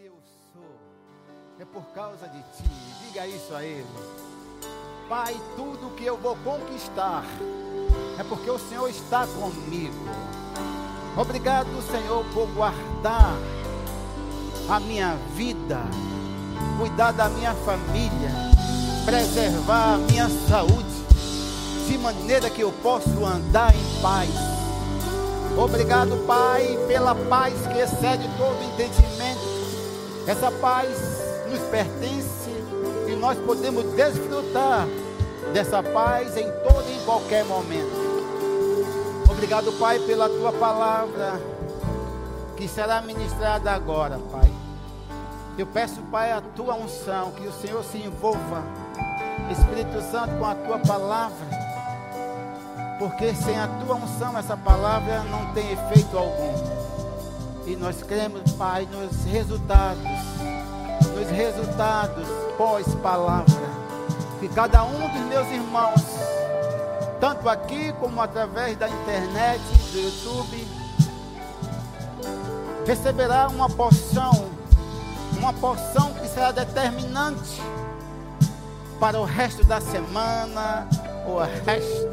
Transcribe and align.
que 0.00 0.06
eu 0.06 0.16
sou 0.54 0.62
é 1.58 1.64
por 1.66 1.84
causa 1.92 2.26
de 2.28 2.38
ti. 2.38 2.70
Diga 3.04 3.26
isso 3.26 3.54
a 3.54 3.62
Ele. 3.62 3.86
Pai, 5.08 5.38
tudo 5.56 5.94
que 5.94 6.06
eu 6.06 6.16
vou 6.16 6.36
conquistar 6.36 7.22
é 8.18 8.24
porque 8.24 8.50
o 8.50 8.58
Senhor 8.58 8.88
está 8.88 9.26
comigo. 9.26 10.04
Obrigado, 11.16 11.68
Senhor, 11.82 12.24
por 12.32 12.46
guardar 12.54 13.36
a 14.70 14.80
minha 14.80 15.16
vida, 15.34 15.80
cuidar 16.78 17.12
da 17.12 17.28
minha 17.28 17.54
família, 17.56 18.30
preservar 19.04 19.94
a 19.94 19.98
minha 19.98 20.28
saúde, 20.48 21.04
de 21.86 21.98
maneira 21.98 22.48
que 22.48 22.62
eu 22.62 22.72
possa 22.82 23.10
andar 23.10 23.74
em 23.74 24.00
paz. 24.00 24.30
Obrigado, 25.58 26.16
Pai, 26.26 26.78
pela 26.86 27.14
paz 27.14 27.54
que 27.66 27.78
excede 27.78 28.26
todo 28.38 28.62
entendimento. 28.62 29.09
Essa 30.30 30.48
paz 30.48 30.88
nos 31.50 31.58
pertence 31.70 32.50
e 33.08 33.16
nós 33.16 33.36
podemos 33.38 33.84
desfrutar 33.96 34.86
dessa 35.52 35.82
paz 35.82 36.36
em 36.36 36.48
todo 36.62 36.88
e 36.88 36.96
em 36.96 37.04
qualquer 37.04 37.44
momento. 37.44 39.24
Obrigado, 39.28 39.72
Pai, 39.72 39.98
pela 39.98 40.28
tua 40.28 40.52
palavra 40.52 41.32
que 42.56 42.68
será 42.68 43.02
ministrada 43.02 43.72
agora, 43.72 44.20
Pai. 44.30 44.48
Eu 45.58 45.66
peço, 45.66 46.00
Pai, 46.02 46.30
a 46.30 46.40
tua 46.40 46.76
unção, 46.76 47.32
que 47.32 47.48
o 47.48 47.52
Senhor 47.52 47.82
se 47.82 47.98
envolva, 47.98 48.62
Espírito 49.50 50.00
Santo, 50.12 50.38
com 50.38 50.44
a 50.44 50.54
tua 50.54 50.78
palavra, 50.78 51.48
porque 53.00 53.34
sem 53.34 53.58
a 53.58 53.66
tua 53.84 53.96
unção 53.96 54.38
essa 54.38 54.56
palavra 54.56 55.24
não 55.24 55.52
tem 55.54 55.72
efeito 55.72 56.16
algum. 56.16 56.80
E 57.70 57.76
nós 57.76 58.02
cremos, 58.02 58.50
Pai, 58.54 58.88
nos 58.90 59.24
resultados, 59.26 60.02
nos 61.20 61.30
resultados 61.30 62.26
pós-palavra, 62.56 63.60
que 64.40 64.48
cada 64.48 64.82
um 64.84 65.08
dos 65.08 65.20
meus 65.28 65.46
irmãos, 65.48 66.02
tanto 67.20 67.48
aqui 67.48 67.92
como 68.00 68.20
através 68.22 68.76
da 68.78 68.88
internet, 68.88 69.60
do 69.92 70.00
YouTube, 70.00 70.68
receberá 72.86 73.48
uma 73.48 73.68
porção 73.68 74.50
uma 75.40 75.54
porção 75.54 76.12
que 76.14 76.28
será 76.28 76.52
determinante 76.52 77.62
para 78.98 79.18
o 79.18 79.24
resto 79.24 79.64
da 79.64 79.80
semana, 79.80 80.86
o 81.26 81.38
resto 81.64 82.08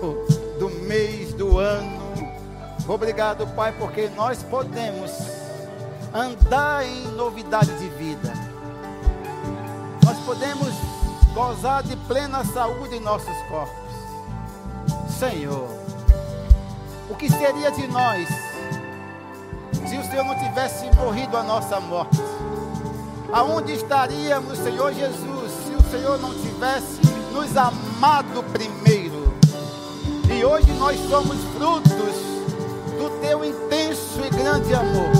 do, 0.00 0.58
do 0.58 0.70
mês, 0.86 1.34
do 1.34 1.58
ano. 1.58 2.00
Obrigado, 2.88 3.46
Pai, 3.48 3.72
porque 3.78 4.08
nós 4.16 4.42
podemos 4.42 5.10
andar 6.14 6.86
em 6.86 7.08
novidade 7.08 7.78
de 7.78 7.88
podemos 10.24 10.74
gozar 11.34 11.82
de 11.82 11.96
plena 11.96 12.44
saúde 12.44 12.96
em 12.96 13.00
nossos 13.00 13.36
corpos. 13.48 13.92
Senhor, 15.18 15.68
o 17.10 17.14
que 17.14 17.30
seria 17.30 17.70
de 17.70 17.86
nós? 17.88 18.28
se 19.92 19.98
o 19.98 20.04
Senhor 20.04 20.24
não 20.24 20.38
tivesse 20.38 20.86
morrido 20.96 21.36
a 21.36 21.42
nossa 21.42 21.78
morte? 21.78 22.18
Aonde 23.30 23.72
estaríamos, 23.72 24.58
Senhor 24.58 24.90
Jesus, 24.94 25.52
se 25.66 25.74
o 25.74 25.90
Senhor 25.90 26.18
não 26.18 26.32
tivesse 26.32 27.00
nos 27.30 27.54
amado 27.54 28.42
primeiro? 28.52 29.34
E 30.34 30.42
hoje 30.42 30.70
nós 30.72 30.98
somos 31.10 31.36
frutos 31.54 31.92
do 32.98 33.20
teu 33.20 33.44
intenso 33.44 34.20
e 34.24 34.30
grande 34.30 34.72
amor. 34.72 35.12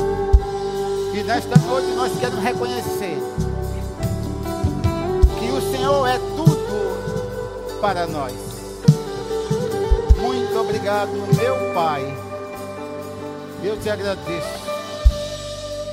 E 1.14 1.22
nesta 1.22 1.58
noite 1.66 1.88
nós 1.88 2.18
queremos 2.18 2.42
reconhecer 2.42 3.18
Senhor 5.72 6.06
é 6.06 6.18
tudo 6.18 7.80
para 7.80 8.06
nós. 8.06 8.34
Muito 10.20 10.58
obrigado, 10.60 11.10
meu 11.34 11.72
Pai. 11.72 12.02
Eu 13.64 13.80
te 13.80 13.88
agradeço 13.88 14.66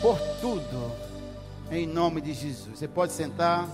por 0.02 0.20
tudo, 0.42 0.92
em 1.72 1.88
nome 1.88 2.20
de 2.20 2.34
Jesus. 2.34 2.78
Você 2.78 2.90
pode 2.90 3.14
sentar. 3.14 3.70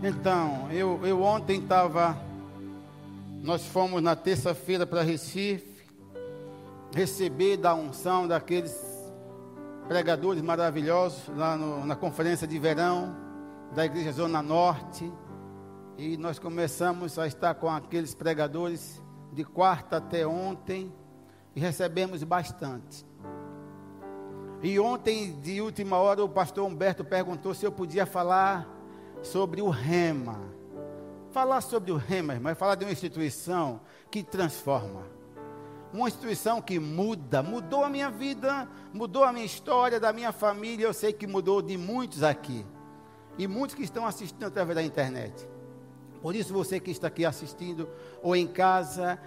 Então, 0.00 0.68
eu, 0.70 1.00
eu 1.04 1.22
ontem 1.24 1.58
estava. 1.58 2.16
Nós 3.42 3.66
fomos 3.66 4.00
na 4.00 4.14
terça-feira 4.14 4.86
para 4.86 5.02
Recife 5.02 5.84
receber 6.94 7.56
da 7.56 7.74
unção 7.74 8.28
daqueles 8.28 8.76
pregadores 9.88 10.40
maravilhosos 10.40 11.18
lá 11.36 11.56
no, 11.56 11.84
na 11.84 11.96
conferência 11.96 12.46
de 12.46 12.60
verão 12.60 13.27
da 13.74 13.84
Igreja 13.84 14.12
Zona 14.12 14.42
Norte. 14.42 15.12
E 15.96 16.16
nós 16.16 16.38
começamos 16.38 17.18
a 17.18 17.26
estar 17.26 17.54
com 17.54 17.68
aqueles 17.68 18.14
pregadores 18.14 19.02
de 19.32 19.44
quarta 19.44 19.96
até 19.96 20.26
ontem 20.26 20.92
e 21.54 21.60
recebemos 21.60 22.22
bastante. 22.22 23.04
E 24.62 24.78
ontem, 24.78 25.38
de 25.40 25.60
última 25.60 25.96
hora, 25.98 26.24
o 26.24 26.28
pastor 26.28 26.66
Humberto 26.66 27.04
perguntou 27.04 27.54
se 27.54 27.64
eu 27.64 27.70
podia 27.70 28.06
falar 28.06 28.68
sobre 29.22 29.62
o 29.62 29.68
Rema. 29.68 30.40
Falar 31.30 31.60
sobre 31.60 31.92
o 31.92 31.96
Rema, 31.96 32.34
irmão, 32.34 32.50
é 32.50 32.54
falar 32.54 32.74
de 32.74 32.84
uma 32.84 32.92
instituição 32.92 33.80
que 34.10 34.22
transforma. 34.22 35.02
Uma 35.92 36.08
instituição 36.08 36.60
que 36.60 36.78
muda, 36.78 37.42
mudou 37.42 37.84
a 37.84 37.88
minha 37.88 38.10
vida, 38.10 38.68
mudou 38.92 39.24
a 39.24 39.32
minha 39.32 39.44
história, 39.44 40.00
da 40.00 40.12
minha 40.12 40.32
família, 40.32 40.86
eu 40.86 40.92
sei 40.92 41.12
que 41.12 41.26
mudou 41.26 41.62
de 41.62 41.76
muitos 41.76 42.22
aqui. 42.22 42.64
E 43.38 43.46
muitos 43.46 43.74
que 43.74 43.82
estão 43.82 44.04
assistindo 44.04 44.44
através 44.44 44.74
da 44.74 44.82
internet. 44.82 45.48
Por 46.20 46.34
isso, 46.34 46.52
você 46.52 46.80
que 46.80 46.90
está 46.90 47.06
aqui 47.06 47.24
assistindo, 47.24 47.88
ou 48.20 48.34
em 48.34 48.46
casa, 48.46 49.18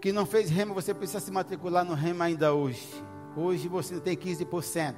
que 0.00 0.12
não 0.12 0.26
fez 0.26 0.50
Rema, 0.50 0.74
você 0.74 0.92
precisa 0.92 1.20
se 1.20 1.30
matricular 1.30 1.84
no 1.84 1.94
Rema 1.94 2.24
ainda 2.24 2.52
hoje. 2.52 2.88
Hoje 3.36 3.68
você 3.68 4.00
tem 4.00 4.16
15%. 4.16 4.96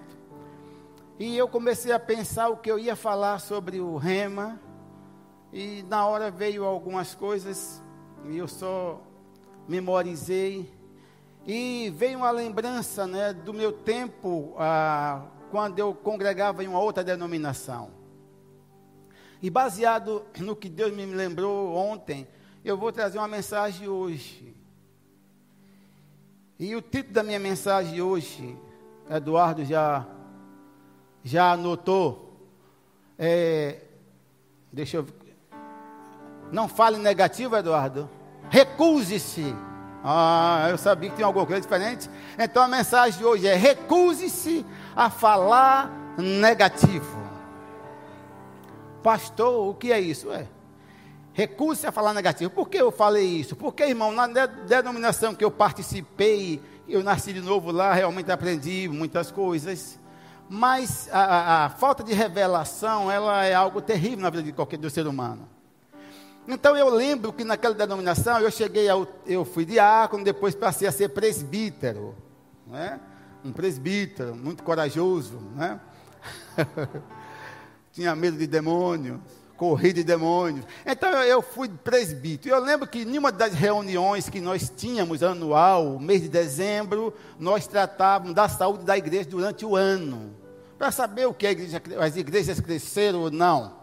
E 1.18 1.36
eu 1.36 1.46
comecei 1.46 1.92
a 1.92 2.00
pensar 2.00 2.48
o 2.48 2.56
que 2.56 2.70
eu 2.70 2.78
ia 2.78 2.96
falar 2.96 3.38
sobre 3.38 3.78
o 3.78 3.96
rema. 3.96 4.58
E 5.52 5.84
na 5.88 6.06
hora 6.06 6.30
veio 6.30 6.64
algumas 6.64 7.14
coisas 7.14 7.82
e 8.24 8.38
eu 8.38 8.48
só 8.48 9.00
memorizei. 9.68 10.72
E 11.46 11.92
veio 11.94 12.18
uma 12.18 12.30
lembrança 12.30 13.06
né, 13.06 13.32
do 13.32 13.52
meu 13.52 13.72
tempo 13.72 14.54
ah, 14.58 15.26
quando 15.50 15.78
eu 15.78 15.94
congregava 15.94 16.64
em 16.64 16.68
uma 16.68 16.80
outra 16.80 17.04
denominação. 17.04 18.01
E 19.42 19.50
baseado 19.50 20.24
no 20.38 20.54
que 20.54 20.68
Deus 20.68 20.94
me 20.94 21.04
lembrou 21.04 21.74
ontem, 21.74 22.28
eu 22.64 22.76
vou 22.78 22.92
trazer 22.92 23.18
uma 23.18 23.26
mensagem 23.26 23.88
hoje. 23.88 24.54
E 26.60 26.76
o 26.76 26.80
título 26.80 27.14
da 27.14 27.24
minha 27.24 27.40
mensagem 27.40 28.00
hoje, 28.00 28.56
Eduardo 29.10 29.64
já, 29.64 30.06
já 31.24 31.52
anotou. 31.52 32.40
É, 33.18 33.80
deixa 34.72 34.98
eu. 34.98 35.06
Não 36.52 36.68
fale 36.68 36.98
negativo, 36.98 37.56
Eduardo. 37.56 38.08
Recuse-se. 38.48 39.52
Ah, 40.04 40.68
eu 40.70 40.78
sabia 40.78 41.10
que 41.10 41.16
tinha 41.16 41.26
alguma 41.26 41.46
coisa 41.46 41.60
diferente. 41.60 42.08
Então 42.38 42.62
a 42.62 42.68
mensagem 42.68 43.18
de 43.18 43.24
hoje 43.24 43.48
é: 43.48 43.56
recuse-se 43.56 44.64
a 44.94 45.10
falar 45.10 45.90
negativo. 46.16 47.21
Pastor, 49.02 49.68
o 49.68 49.74
que 49.74 49.92
é 49.92 50.00
isso? 50.00 50.30
É. 50.30 50.46
Recuse 51.32 51.86
a 51.86 51.92
falar 51.92 52.12
negativo. 52.12 52.50
Por 52.50 52.68
que 52.68 52.76
eu 52.76 52.92
falei 52.92 53.26
isso? 53.26 53.56
Porque, 53.56 53.84
irmão, 53.84 54.12
na 54.12 54.26
denominação 54.26 55.34
que 55.34 55.44
eu 55.44 55.50
participei, 55.50 56.60
eu 56.86 57.02
nasci 57.02 57.32
de 57.32 57.40
novo 57.40 57.70
lá, 57.70 57.92
realmente 57.92 58.30
aprendi 58.30 58.88
muitas 58.88 59.30
coisas. 59.30 59.98
Mas 60.48 61.08
a, 61.10 61.20
a, 61.20 61.64
a 61.64 61.70
falta 61.70 62.04
de 62.04 62.12
revelação, 62.12 63.10
ela 63.10 63.44
é 63.44 63.54
algo 63.54 63.80
terrível 63.80 64.20
na 64.20 64.30
vida 64.30 64.42
de 64.42 64.52
qualquer 64.52 64.76
do 64.76 64.90
ser 64.90 65.06
humano. 65.06 65.48
Então 66.46 66.76
eu 66.76 66.88
lembro 66.90 67.32
que 67.32 67.44
naquela 67.44 67.74
denominação 67.74 68.38
eu 68.40 68.50
cheguei 68.50 68.88
ao, 68.88 69.06
eu 69.24 69.44
fui 69.44 69.64
diácono, 69.64 70.24
depois 70.24 70.54
passei 70.54 70.88
a 70.88 70.92
ser 70.92 71.10
presbítero, 71.10 72.14
né? 72.66 73.00
Um 73.44 73.52
presbítero 73.52 74.34
muito 74.34 74.62
corajoso, 74.62 75.38
né? 75.54 75.80
Tinha 77.92 78.16
medo 78.16 78.36
de 78.36 78.46
demônios 78.46 79.20
corrida 79.62 79.94
de 79.94 80.02
demônios. 80.02 80.66
Então 80.84 81.08
eu 81.22 81.40
fui 81.40 81.68
presbítero. 81.68 82.56
Eu 82.56 82.60
lembro 82.60 82.84
que 82.84 83.02
em 83.02 83.16
uma 83.16 83.30
das 83.30 83.54
reuniões 83.54 84.28
que 84.28 84.40
nós 84.40 84.68
tínhamos 84.76 85.22
anual, 85.22 86.00
mês 86.00 86.20
de 86.20 86.28
dezembro, 86.28 87.14
nós 87.38 87.68
tratávamos 87.68 88.34
da 88.34 88.48
saúde 88.48 88.82
da 88.84 88.98
igreja 88.98 89.30
durante 89.30 89.64
o 89.64 89.76
ano, 89.76 90.34
para 90.76 90.90
saber 90.90 91.26
o 91.26 91.32
que 91.32 91.46
igreja, 91.46 91.80
as 92.00 92.16
igrejas 92.16 92.58
cresceram 92.58 93.20
ou 93.20 93.30
não. 93.30 93.74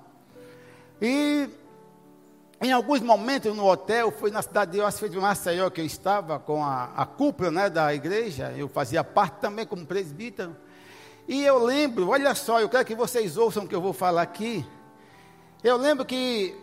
E 1.01 1.47
em 2.61 2.73
alguns 2.73 2.99
momentos 2.99 3.55
no 3.55 3.65
hotel, 3.65 4.11
foi 4.11 4.31
na 4.31 4.41
cidade 4.41 4.73
de, 4.73 4.81
acho 4.81 5.07
de 5.07 5.17
Maceió 5.17 5.69
que 5.69 5.79
eu 5.79 5.85
estava 5.85 6.37
com 6.39 6.61
a, 6.61 6.91
a 6.93 7.05
cúpula 7.05 7.51
né, 7.51 7.69
da 7.69 7.95
igreja, 7.95 8.53
eu 8.57 8.67
fazia 8.67 9.01
parte 9.01 9.39
também 9.39 9.65
como 9.65 9.85
presbítero. 9.85 10.53
E 11.29 11.45
eu 11.45 11.63
lembro, 11.63 12.09
olha 12.09 12.33
só, 12.33 12.59
eu 12.59 12.67
quero 12.67 12.83
que 12.83 12.95
vocês 12.95 13.37
ouçam 13.37 13.63
o 13.63 13.67
que 13.67 13.75
eu 13.75 13.81
vou 13.81 13.93
falar 13.93 14.23
aqui. 14.23 14.65
Eu 15.63 15.77
lembro 15.77 16.03
que 16.03 16.57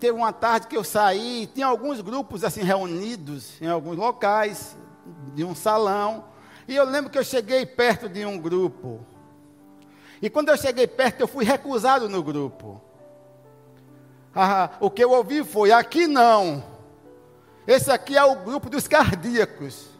teve 0.00 0.16
uma 0.16 0.32
tarde 0.32 0.68
que 0.68 0.74
eu 0.74 0.82
saí, 0.82 1.46
tinha 1.52 1.66
alguns 1.66 2.00
grupos 2.00 2.42
assim 2.42 2.62
reunidos 2.62 3.60
em 3.60 3.66
alguns 3.66 3.98
locais, 3.98 4.74
de 5.34 5.44
um 5.44 5.54
salão. 5.54 6.24
E 6.66 6.74
eu 6.74 6.86
lembro 6.86 7.10
que 7.10 7.18
eu 7.18 7.22
cheguei 7.22 7.66
perto 7.66 8.08
de 8.08 8.24
um 8.24 8.38
grupo. 8.38 9.04
E 10.22 10.30
quando 10.30 10.48
eu 10.48 10.56
cheguei 10.56 10.86
perto, 10.86 11.20
eu 11.20 11.28
fui 11.28 11.44
recusado 11.44 12.08
no 12.08 12.22
grupo. 12.22 12.80
Ah, 14.34 14.70
o 14.80 14.90
que 14.90 15.04
eu 15.04 15.10
ouvi 15.10 15.44
foi: 15.44 15.72
aqui 15.72 16.06
não. 16.06 16.64
Esse 17.66 17.90
aqui 17.90 18.16
é 18.16 18.24
o 18.24 18.36
grupo 18.36 18.70
dos 18.70 18.88
cardíacos. 18.88 19.90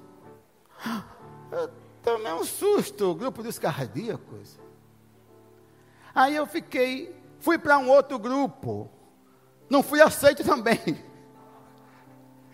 Eu 1.52 1.85
tomei 2.06 2.32
um 2.32 2.44
susto, 2.44 3.10
o 3.10 3.14
grupo 3.16 3.42
dos 3.42 3.58
cardíacos. 3.58 4.60
Aí 6.14 6.36
eu 6.36 6.46
fiquei, 6.46 7.12
fui 7.40 7.58
para 7.58 7.76
um 7.78 7.90
outro 7.90 8.16
grupo. 8.16 8.88
Não 9.68 9.82
fui 9.82 10.00
aceito 10.00 10.44
também. 10.44 10.78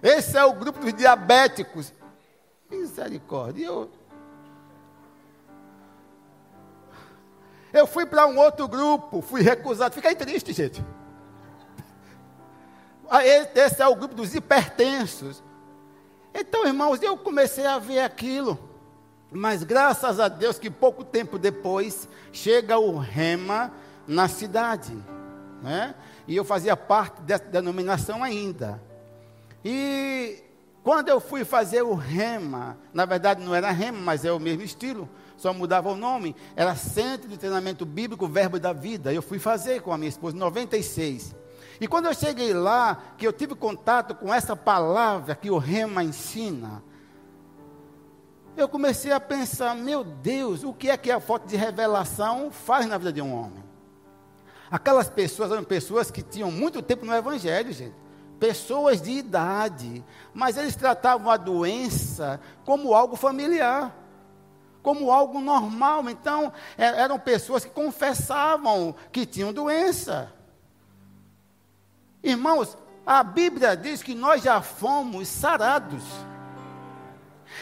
Esse 0.03 0.39
é 0.39 0.45
o 0.47 0.55
grupo 0.55 0.81
dos 0.81 0.95
diabéticos. 0.95 1.93
Misericórdia. 2.71 3.67
Eu, 3.67 3.91
eu 7.75 7.87
fui 7.87 8.07
para 8.07 8.27
um 8.27 8.39
outro 8.39 8.67
grupo, 8.67 9.21
fui 9.21 9.43
recusado. 9.43 9.95
Fiquei 9.95 10.15
triste, 10.15 10.55
gente. 10.55 10.83
Ah, 13.11 13.23
esse 13.27 13.83
é 13.83 13.87
o 13.87 13.95
grupo 13.95 14.15
dos 14.15 14.35
hipertensos. 14.35 15.43
Então, 16.33 16.67
irmãos, 16.67 17.03
eu 17.03 17.19
comecei 17.19 17.67
a 17.67 17.79
ver 17.79 18.01
aquilo. 18.01 18.72
Mas 19.33 19.63
graças 19.63 20.21
a 20.21 20.29
Deus 20.29 20.59
que 20.59 20.71
pouco 20.71 21.03
tempo 21.03 21.39
depois 21.39 22.09
chega 22.33 22.79
o 22.79 22.99
rema 22.99 23.73
na 24.07 24.29
cidade. 24.29 24.93
Né? 25.63 25.95
E 26.29 26.37
eu 26.37 26.45
fazia 26.45 26.77
parte 26.77 27.23
dessa 27.23 27.45
denominação 27.45 28.23
ainda. 28.23 28.83
E 29.65 30.43
quando 30.83 31.09
eu 31.09 31.21
fui 31.21 31.45
fazer 31.45 31.83
o 31.83 31.95
rema, 31.95 32.77
na 32.93 33.05
verdade 33.05 33.43
não 33.43 33.55
era 33.55 33.71
rema, 33.71 33.99
mas 33.99 34.25
é 34.25 34.33
o 34.33 34.41
mesmo 34.41 34.63
estilo, 34.63 35.09
só 35.37 35.55
mudava 35.55 35.91
o 35.91 35.97
nome, 35.97 36.37
era 36.55 36.75
Centro 36.75 37.29
de 37.29 37.39
Treinamento 37.39 37.87
Bíblico 37.87 38.27
Verbo 38.27 38.59
da 38.59 38.73
Vida. 38.73 39.13
Eu 39.13 39.23
fui 39.23 39.39
fazer 39.39 39.81
com 39.81 39.93
a 39.93 39.99
minha 39.99 40.09
esposa 40.09 40.37
em 40.37 40.41
96. 40.41 41.35
E 41.81 41.89
quando 41.89 42.07
eu 42.07 42.15
cheguei 42.15 42.53
lá, 42.53 43.03
que 43.17 43.27
eu 43.27 43.33
tive 43.33 43.55
contato 43.55 44.15
com 44.15 44.33
essa 44.33 44.55
palavra 44.55 45.35
que 45.35 45.51
o 45.51 45.59
Rema 45.59 46.05
ensina, 46.05 46.83
eu 48.57 48.69
comecei 48.69 49.13
a 49.13 49.21
pensar, 49.21 49.75
meu 49.75 50.05
Deus, 50.05 50.63
o 50.63 50.73
que 50.73 50.91
é 50.91 50.97
que 50.97 51.11
a 51.11 51.21
foto 51.21 51.47
de 51.47 51.57
revelação 51.57 52.51
faz 52.51 52.87
na 52.87 52.99
vida 52.99 53.13
de 53.13 53.23
um 53.23 53.35
homem? 53.35 53.65
Aquelas 54.71 55.09
pessoas 55.09 55.51
eram 55.51 55.65
pessoas 55.65 56.11
que 56.11 56.23
tinham 56.23 56.51
muito 56.51 56.81
tempo 56.81 57.05
no 57.05 57.15
Evangelho, 57.15 57.73
gente. 57.73 57.95
Pessoas 58.41 59.03
de 59.03 59.11
idade. 59.11 60.03
Mas 60.33 60.57
eles 60.57 60.75
tratavam 60.75 61.31
a 61.31 61.37
doença 61.37 62.41
como 62.65 62.95
algo 62.95 63.15
familiar. 63.15 63.95
Como 64.83 65.13
algo 65.13 65.41
normal. 65.41 66.09
Então, 66.09 66.51
é, 66.79 66.87
eram 66.87 67.19
pessoas 67.19 67.67
que 67.67 67.71
confessavam 67.71 68.95
que 69.13 69.27
tinham 69.27 69.53
doença. 69.53 70.33
Irmãos, 72.23 72.79
a 73.05 73.23
Bíblia 73.23 73.77
diz 73.77 74.03
que 74.03 74.15
nós 74.15 74.43
já 74.43 74.63
fomos 74.63 75.29
sarados. 75.29 76.03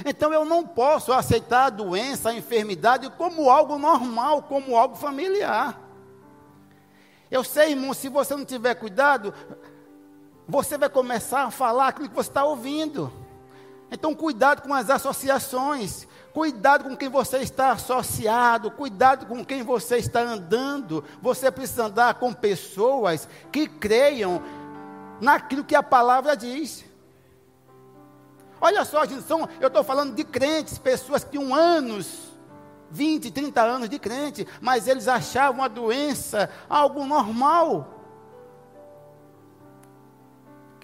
Então 0.05 0.33
eu 0.33 0.45
não 0.45 0.67
posso 0.67 1.13
aceitar 1.13 1.67
a 1.67 1.71
doença, 1.71 2.31
a 2.31 2.35
enfermidade 2.35 3.11
como 3.11 3.51
algo 3.51 3.79
normal, 3.79 4.43
como 4.43 4.77
algo 4.77 4.97
familiar. 4.97 5.79
Eu 7.31 7.45
sei, 7.45 7.71
irmão, 7.71 7.95
se 7.95 8.09
você 8.09 8.35
não 8.35 8.45
tiver 8.45 8.75
cuidado, 8.75 9.33
você 10.49 10.77
vai 10.77 10.89
começar 10.89 11.45
a 11.45 11.51
falar 11.51 11.89
aquilo 11.89 12.09
que 12.09 12.15
você 12.15 12.29
está 12.29 12.45
ouvindo. 12.45 13.13
Então, 13.91 14.15
cuidado 14.15 14.63
com 14.63 14.73
as 14.73 14.89
associações, 14.89 16.07
cuidado 16.33 16.85
com 16.85 16.97
quem 16.97 17.09
você 17.09 17.39
está 17.39 17.73
associado, 17.73 18.71
cuidado 18.71 19.27
com 19.27 19.45
quem 19.45 19.63
você 19.63 19.97
está 19.97 20.21
andando. 20.21 21.05
Você 21.21 21.51
precisa 21.51 21.87
andar 21.87 22.15
com 22.15 22.33
pessoas 22.33 23.29
que 23.51 23.67
creiam 23.67 24.43
naquilo 25.21 25.65
que 25.65 25.75
a 25.75 25.83
palavra 25.83 26.37
diz. 26.37 26.85
Olha 28.61 28.85
só, 28.85 29.05
gente, 29.07 29.23
são, 29.23 29.49
eu 29.61 29.69
estou 29.69 29.83
falando 29.83 30.15
de 30.15 30.25
crentes, 30.25 30.79
pessoas 30.79 31.25
que 31.25 31.31
tinham 31.31 31.55
anos, 31.55 32.31
20, 32.91 33.31
30 33.31 33.63
anos 33.63 33.89
de 33.89 33.99
crente, 33.99 34.47
mas 34.61 34.87
eles 34.87 35.09
achavam 35.09 35.65
a 35.65 35.69
doença 35.69 36.51
algo 36.69 37.05
normal. 37.07 37.97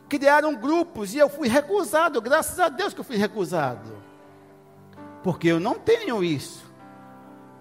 Criaram 0.08 0.54
grupos 0.54 1.14
e 1.14 1.18
eu 1.18 1.28
fui 1.28 1.48
recusado, 1.48 2.20
graças 2.20 2.58
a 2.60 2.68
Deus 2.68 2.94
que 2.94 3.00
eu 3.00 3.04
fui 3.04 3.16
recusado 3.16 4.06
porque 5.26 5.48
eu 5.48 5.58
não 5.58 5.74
tenho 5.74 6.22
isso. 6.22 6.64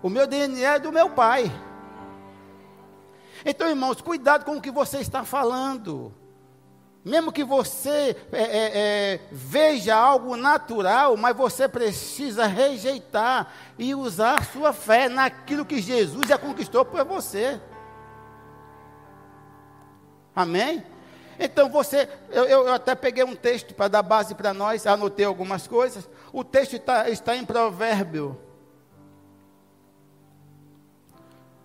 O 0.03 0.07
meu 0.07 0.27
DNA 0.27 0.75
é 0.75 0.79
do 0.79 0.91
meu 0.91 1.09
pai. 1.09 1.51
Então, 3.44 3.67
irmãos, 3.67 4.01
cuidado 4.01 4.45
com 4.45 4.57
o 4.57 4.62
que 4.62 4.69
você 4.69 5.00
está 5.00 5.23
falando. 5.23 6.13
Mesmo 7.05 7.31
que 7.31 7.43
você 7.43 8.17
é, 8.31 8.41
é, 8.41 8.71
é, 8.73 9.19
veja 9.31 9.95
algo 9.95 10.35
natural, 10.35 11.15
mas 11.15 11.37
você 11.37 11.69
precisa 11.69 12.47
rejeitar 12.47 13.53
e 13.77 13.93
usar 13.93 14.43
sua 14.45 14.73
fé 14.73 15.07
naquilo 15.07 15.63
que 15.63 15.79
Jesus 15.79 16.27
já 16.27 16.35
conquistou 16.35 16.83
por 16.83 17.05
você. 17.05 17.61
Amém? 20.35 20.83
Então 21.37 21.69
você, 21.69 22.09
eu, 22.31 22.45
eu 22.45 22.73
até 22.73 22.95
peguei 22.95 23.23
um 23.23 23.35
texto 23.35 23.75
para 23.75 23.87
dar 23.87 24.01
base 24.01 24.33
para 24.33 24.51
nós, 24.51 24.87
anotei 24.87 25.27
algumas 25.27 25.67
coisas. 25.67 26.09
O 26.33 26.43
texto 26.43 26.75
está, 26.75 27.07
está 27.07 27.35
em 27.35 27.45
Provérbio. 27.45 28.35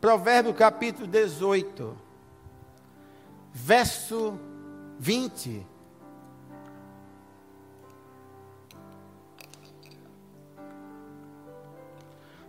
Provérbio 0.02 0.52
capítulo 0.52 1.06
18, 1.06 1.96
verso 3.54 4.38
20. 5.00 5.66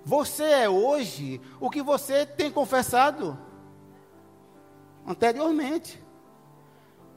Você 0.03 0.43
é 0.43 0.69
hoje 0.69 1.39
o 1.61 1.69
que 1.69 1.81
você 1.81 2.25
tem 2.25 2.51
confessado 2.51 3.39
anteriormente. 5.07 6.03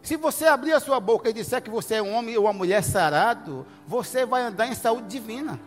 Se 0.03 0.17
você 0.17 0.47
abrir 0.47 0.73
a 0.73 0.79
sua 0.79 1.00
boca 1.00 1.29
e 1.29 1.33
disser 1.33 1.61
que 1.61 1.71
você 1.71 1.97
é 1.97 2.03
um 2.03 2.14
homem 2.14 2.37
ou 2.37 2.45
uma 2.45 2.53
mulher 2.53 2.85
sarado, 2.85 3.67
você 3.88 4.25
vai 4.25 4.43
andar 4.43 4.69
em 4.69 4.75
saúde 4.76 5.09
divina. 5.09 5.59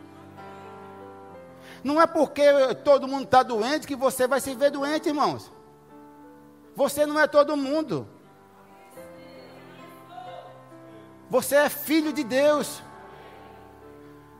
Não 1.83 2.01
é 2.01 2.07
porque 2.07 2.41
todo 2.85 3.07
mundo 3.07 3.25
está 3.25 3.43
doente 3.43 3.85
que 3.85 3.97
você 3.97 4.27
vai 4.27 4.39
se 4.39 4.55
ver 4.55 4.71
doente, 4.71 5.09
irmãos. 5.09 5.51
Você 6.73 7.05
não 7.05 7.19
é 7.19 7.27
todo 7.27 7.57
mundo. 7.57 8.07
Você 11.29 11.55
é 11.55 11.69
filho 11.69 12.13
de 12.13 12.23
Deus. 12.23 12.81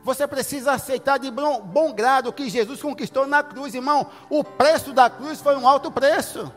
Você 0.02 0.26
precisa 0.26 0.72
aceitar 0.72 1.18
de 1.18 1.30
bom, 1.30 1.60
bom 1.60 1.92
grado 1.92 2.28
o 2.28 2.32
que 2.32 2.48
Jesus 2.48 2.80
conquistou 2.80 3.26
na 3.26 3.42
cruz, 3.42 3.74
irmão. 3.74 4.06
O 4.30 4.42
preço 4.42 4.92
da 4.92 5.10
cruz 5.10 5.40
foi 5.40 5.56
um 5.56 5.68
alto 5.68 5.90
preço. 5.90 6.50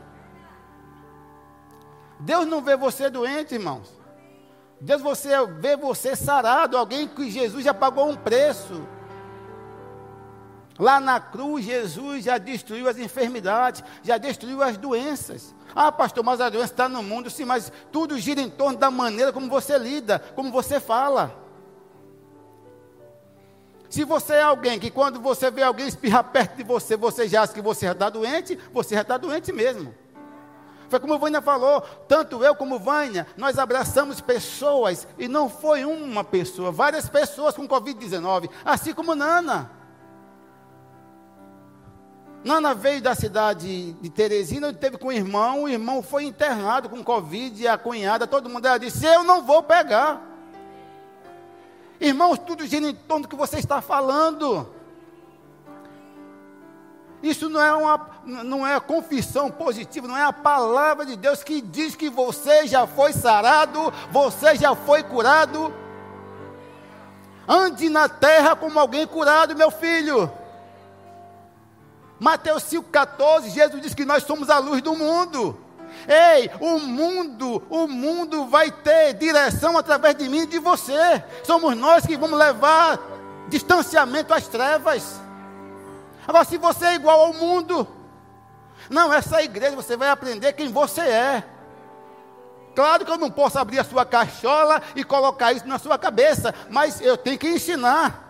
Deus 2.18 2.46
não 2.46 2.62
vê 2.62 2.76
você 2.76 3.10
doente, 3.10 3.54
irmãos. 3.54 4.00
Deus 4.80 5.02
você 5.02 5.30
vê 5.58 5.76
você 5.76 6.16
sarado, 6.16 6.76
alguém 6.76 7.06
que 7.06 7.30
Jesus 7.30 7.64
já 7.64 7.74
pagou 7.74 8.08
um 8.08 8.16
preço. 8.16 8.86
Lá 10.78 10.98
na 10.98 11.20
cruz, 11.20 11.64
Jesus 11.64 12.24
já 12.24 12.38
destruiu 12.38 12.88
as 12.88 12.98
enfermidades, 12.98 13.84
já 14.02 14.18
destruiu 14.18 14.62
as 14.62 14.76
doenças. 14.76 15.54
Ah, 15.74 15.90
pastor, 15.90 16.24
mas 16.24 16.40
a 16.40 16.48
doença 16.48 16.72
está 16.72 16.88
no 16.88 17.02
mundo, 17.02 17.30
sim, 17.30 17.44
mas 17.44 17.72
tudo 17.90 18.18
gira 18.18 18.40
em 18.40 18.50
torno 18.50 18.78
da 18.78 18.90
maneira 18.90 19.32
como 19.32 19.48
você 19.48 19.78
lida, 19.78 20.18
como 20.34 20.50
você 20.50 20.78
fala. 20.80 21.42
Se 23.88 24.04
você 24.04 24.34
é 24.34 24.42
alguém 24.42 24.78
que 24.78 24.90
quando 24.90 25.20
você 25.20 25.50
vê 25.50 25.62
alguém 25.62 25.86
espirrar 25.86 26.24
perto 26.24 26.56
de 26.56 26.62
você, 26.62 26.96
você 26.96 27.28
já 27.28 27.42
acha 27.42 27.52
que 27.52 27.60
você 27.60 27.86
já 27.86 27.92
está 27.92 28.08
doente, 28.08 28.58
você 28.72 28.94
já 28.94 29.02
está 29.02 29.18
doente 29.18 29.52
mesmo. 29.52 29.94
Foi 30.88 31.00
como 31.00 31.18
Vânia 31.18 31.40
falou, 31.40 31.80
tanto 32.06 32.44
eu 32.44 32.54
como 32.54 32.78
Vânia, 32.78 33.26
nós 33.36 33.58
abraçamos 33.58 34.20
pessoas, 34.20 35.08
e 35.18 35.26
não 35.26 35.48
foi 35.48 35.84
uma 35.84 36.22
pessoa, 36.22 36.70
várias 36.70 37.08
pessoas 37.08 37.54
com 37.54 37.66
Covid-19, 37.66 38.50
assim 38.64 38.92
como 38.92 39.14
Nana. 39.14 39.70
Nana 42.44 42.74
veio 42.74 43.00
da 43.00 43.14
cidade 43.14 43.92
de 43.92 44.10
Teresina, 44.10 44.72
teve 44.72 44.98
com 44.98 45.08
o 45.08 45.12
irmão, 45.12 45.62
o 45.62 45.68
irmão 45.68 46.02
foi 46.02 46.24
internado 46.24 46.88
com 46.88 47.02
Covid, 47.02 47.62
e 47.62 47.68
a 47.68 47.78
cunhada, 47.78 48.26
todo 48.26 48.48
mundo, 48.48 48.66
ela 48.66 48.78
disse, 48.78 49.06
eu 49.06 49.22
não 49.22 49.42
vou 49.42 49.62
pegar. 49.62 50.20
Irmãos, 52.00 52.38
tudo 52.38 52.66
gira 52.66 52.88
em 52.88 52.94
torno 52.94 53.22
do 53.22 53.28
que 53.28 53.36
você 53.36 53.58
está 53.58 53.80
falando. 53.80 54.68
Isso 57.22 57.48
não 57.48 57.62
é 57.62 57.72
uma 57.72 58.10
não 58.24 58.66
é 58.66 58.78
confissão 58.80 59.50
positiva, 59.50 60.08
não 60.08 60.16
é 60.16 60.24
a 60.24 60.32
palavra 60.32 61.06
de 61.06 61.16
Deus 61.16 61.44
que 61.44 61.60
diz 61.60 61.94
que 61.94 62.10
você 62.10 62.66
já 62.66 62.86
foi 62.86 63.12
sarado, 63.12 63.92
você 64.10 64.56
já 64.56 64.74
foi 64.74 65.04
curado. 65.04 65.72
Ande 67.46 67.88
na 67.88 68.08
terra 68.08 68.56
como 68.56 68.78
alguém 68.78 69.06
curado, 69.06 69.54
meu 69.54 69.70
filho. 69.70 70.30
Mateus 72.22 72.62
5,14, 72.62 73.48
Jesus 73.48 73.82
diz 73.82 73.94
que 73.94 74.04
nós 74.04 74.22
somos 74.22 74.48
a 74.48 74.60
luz 74.60 74.80
do 74.80 74.94
mundo. 74.94 75.58
Ei, 76.06 76.48
o 76.60 76.78
mundo, 76.78 77.60
o 77.68 77.88
mundo 77.88 78.46
vai 78.46 78.70
ter 78.70 79.14
direção 79.14 79.76
através 79.76 80.14
de 80.14 80.28
mim 80.28 80.42
e 80.42 80.46
de 80.46 80.60
você. 80.60 81.24
Somos 81.42 81.76
nós 81.76 82.06
que 82.06 82.16
vamos 82.16 82.38
levar 82.38 83.00
distanciamento 83.48 84.32
às 84.32 84.46
trevas. 84.46 85.20
Agora, 86.24 86.44
se 86.44 86.56
você 86.58 86.84
é 86.86 86.94
igual 86.94 87.22
ao 87.22 87.34
mundo, 87.34 87.88
não, 88.88 89.12
essa 89.12 89.42
igreja 89.42 89.74
você 89.74 89.96
vai 89.96 90.08
aprender 90.08 90.52
quem 90.52 90.68
você 90.68 91.00
é. 91.00 91.44
Claro 92.72 93.04
que 93.04 93.10
eu 93.10 93.18
não 93.18 93.32
posso 93.32 93.58
abrir 93.58 93.80
a 93.80 93.84
sua 93.84 94.06
cachola 94.06 94.80
e 94.94 95.02
colocar 95.02 95.52
isso 95.52 95.66
na 95.66 95.76
sua 95.76 95.98
cabeça, 95.98 96.54
mas 96.70 97.00
eu 97.00 97.16
tenho 97.16 97.36
que 97.36 97.48
ensinar. 97.48 98.21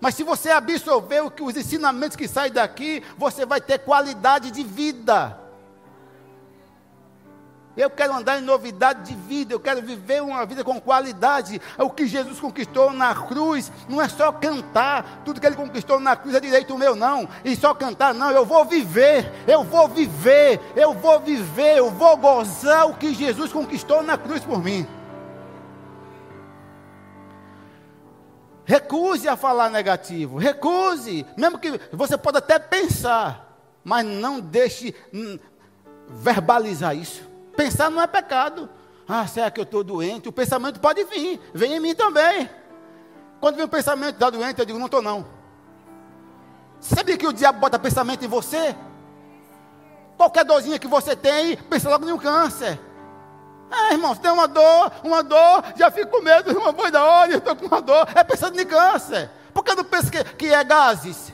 Mas 0.00 0.14
se 0.14 0.22
você 0.22 0.50
absorver 0.50 1.22
os 1.40 1.56
ensinamentos 1.56 2.16
que 2.16 2.28
saem 2.28 2.52
daqui, 2.52 3.02
você 3.16 3.46
vai 3.46 3.60
ter 3.60 3.78
qualidade 3.78 4.50
de 4.50 4.62
vida. 4.62 5.44
Eu 7.76 7.90
quero 7.90 8.14
andar 8.14 8.38
em 8.38 8.42
novidade 8.42 9.02
de 9.02 9.16
vida, 9.16 9.52
eu 9.52 9.58
quero 9.58 9.82
viver 9.82 10.22
uma 10.22 10.46
vida 10.46 10.62
com 10.62 10.80
qualidade. 10.80 11.60
O 11.76 11.90
que 11.90 12.06
Jesus 12.06 12.38
conquistou 12.38 12.92
na 12.92 13.12
cruz 13.14 13.72
não 13.88 14.00
é 14.00 14.08
só 14.08 14.30
cantar, 14.30 15.22
tudo 15.24 15.40
que 15.40 15.46
ele 15.46 15.56
conquistou 15.56 15.98
na 15.98 16.14
cruz 16.14 16.36
é 16.36 16.40
direito 16.40 16.78
meu, 16.78 16.94
não. 16.94 17.28
E 17.44 17.56
só 17.56 17.74
cantar, 17.74 18.14
não, 18.14 18.30
eu 18.30 18.44
vou 18.44 18.64
viver, 18.64 19.28
eu 19.46 19.64
vou 19.64 19.88
viver, 19.88 20.60
eu 20.76 20.94
vou 20.94 21.18
viver, 21.18 21.78
eu 21.78 21.90
vou 21.90 22.16
gozar 22.16 22.86
o 22.86 22.94
que 22.94 23.12
Jesus 23.12 23.52
conquistou 23.52 24.04
na 24.04 24.16
cruz 24.16 24.44
por 24.44 24.62
mim. 24.62 24.86
Recuse 28.64 29.28
a 29.28 29.36
falar 29.36 29.68
negativo, 29.68 30.38
recuse, 30.38 31.26
mesmo 31.36 31.58
que 31.58 31.78
você 31.92 32.16
pode 32.16 32.38
até 32.38 32.58
pensar, 32.58 33.58
mas 33.84 34.06
não 34.06 34.40
deixe 34.40 34.94
verbalizar 36.08 36.96
isso. 36.96 37.28
Pensar 37.54 37.90
não 37.90 38.00
é 38.00 38.06
pecado. 38.06 38.70
Ah, 39.06 39.26
será 39.26 39.50
que 39.50 39.60
eu 39.60 39.64
estou 39.64 39.84
doente? 39.84 40.30
O 40.30 40.32
pensamento 40.32 40.80
pode 40.80 41.04
vir, 41.04 41.38
vem 41.52 41.74
em 41.74 41.80
mim 41.80 41.94
também. 41.94 42.48
Quando 43.38 43.56
vem 43.56 43.66
o 43.66 43.68
pensamento 43.68 44.16
da 44.16 44.30
doente, 44.30 44.58
eu 44.58 44.64
digo, 44.64 44.78
não 44.78 44.86
estou 44.86 45.02
não. 45.02 45.26
Sabia 46.80 47.18
que 47.18 47.26
o 47.26 47.32
diabo 47.32 47.60
bota 47.60 47.78
pensamento 47.78 48.24
em 48.24 48.28
você? 48.28 48.74
Qualquer 50.16 50.44
dorzinha 50.44 50.78
que 50.78 50.86
você 50.86 51.14
tem, 51.14 51.56
pensa 51.56 51.90
logo 51.90 52.08
em 52.08 52.12
um 52.12 52.18
câncer. 52.18 52.80
Ah, 53.70 53.92
irmão, 53.92 54.14
tem 54.14 54.30
uma 54.30 54.46
dor, 54.46 54.92
uma 55.02 55.22
dor, 55.22 55.64
já 55.76 55.90
fico 55.90 56.10
com 56.10 56.22
medo, 56.22 56.50
irmão, 56.50 56.72
foi 56.74 56.90
da 56.90 57.04
hora, 57.04 57.32
eu 57.32 57.38
estou 57.38 57.56
com 57.56 57.66
uma 57.66 57.80
dor, 57.80 58.06
é 58.14 58.22
pensando 58.22 58.60
em 58.60 58.66
câncer. 58.66 59.30
Por 59.52 59.64
que 59.64 59.74
não 59.74 59.84
pensa 59.84 60.10
que, 60.10 60.24
que 60.24 60.52
é 60.52 60.62
gases? 60.62 61.32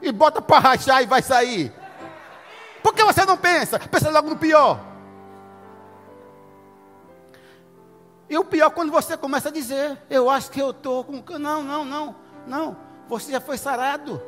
E 0.00 0.12
bota 0.12 0.40
para 0.40 0.58
rachar 0.58 1.02
e 1.02 1.06
vai 1.06 1.22
sair. 1.22 1.72
Por 2.82 2.94
que 2.94 3.02
você 3.04 3.24
não 3.24 3.36
pensa? 3.36 3.78
Pensa 3.78 4.10
logo 4.10 4.30
no 4.30 4.36
pior. 4.36 4.80
E 8.30 8.36
o 8.36 8.44
pior 8.44 8.70
quando 8.70 8.92
você 8.92 9.16
começa 9.16 9.48
a 9.48 9.52
dizer, 9.52 9.98
eu 10.10 10.28
acho 10.28 10.50
que 10.50 10.60
eu 10.60 10.70
estou 10.70 11.02
com. 11.02 11.22
Não, 11.38 11.62
não, 11.62 11.84
não, 11.84 12.16
não. 12.46 12.76
Você 13.08 13.32
já 13.32 13.40
foi 13.40 13.56
sarado. 13.56 14.22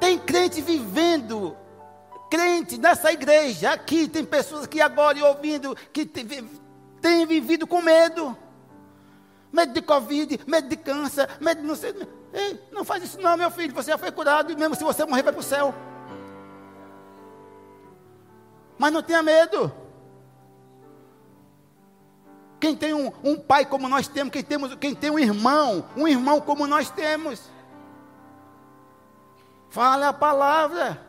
Tem 0.00 0.18
crente 0.18 0.60
vivendo, 0.60 1.56
crente 2.34 2.78
nessa 2.78 3.12
igreja, 3.12 3.70
aqui, 3.70 4.08
tem 4.08 4.24
pessoas 4.24 4.66
que 4.66 4.80
agora 4.80 5.24
ouvindo, 5.24 5.76
que 5.92 6.04
têm 6.04 7.26
vivido 7.28 7.64
com 7.64 7.80
medo. 7.80 8.36
Medo 9.52 9.72
de 9.72 9.80
Covid, 9.80 10.40
medo 10.44 10.68
de 10.68 10.76
câncer, 10.76 11.30
medo 11.40 11.60
de 11.60 11.68
não 11.68 11.76
sei. 11.76 11.94
Ei, 12.32 12.60
não 12.72 12.84
faz 12.84 13.04
isso 13.04 13.20
não, 13.20 13.36
meu 13.36 13.52
filho. 13.52 13.72
Você 13.72 13.92
já 13.92 13.96
foi 13.96 14.10
curado 14.10 14.50
e 14.50 14.56
mesmo 14.56 14.74
se 14.74 14.82
você 14.82 15.04
morrer, 15.04 15.22
vai 15.22 15.32
para 15.32 15.38
o 15.38 15.44
céu. 15.44 15.72
Mas 18.76 18.92
não 18.92 19.00
tenha 19.00 19.22
medo. 19.22 19.72
Quem 22.58 22.74
tem 22.74 22.94
um, 22.94 23.12
um, 23.22 23.38
pai 23.38 23.64
como 23.64 23.88
nós 23.88 24.08
temos, 24.08 24.32
quem, 24.32 24.42
temos, 24.42 24.74
quem 24.74 24.92
tem 24.92 25.10
um 25.10 25.20
irmão, 25.20 25.88
um 25.96 26.08
irmão 26.08 26.40
como 26.40 26.66
nós 26.66 26.90
temos. 26.90 27.48
Fale 29.70 30.02
a 30.02 30.12
palavra. 30.12 31.03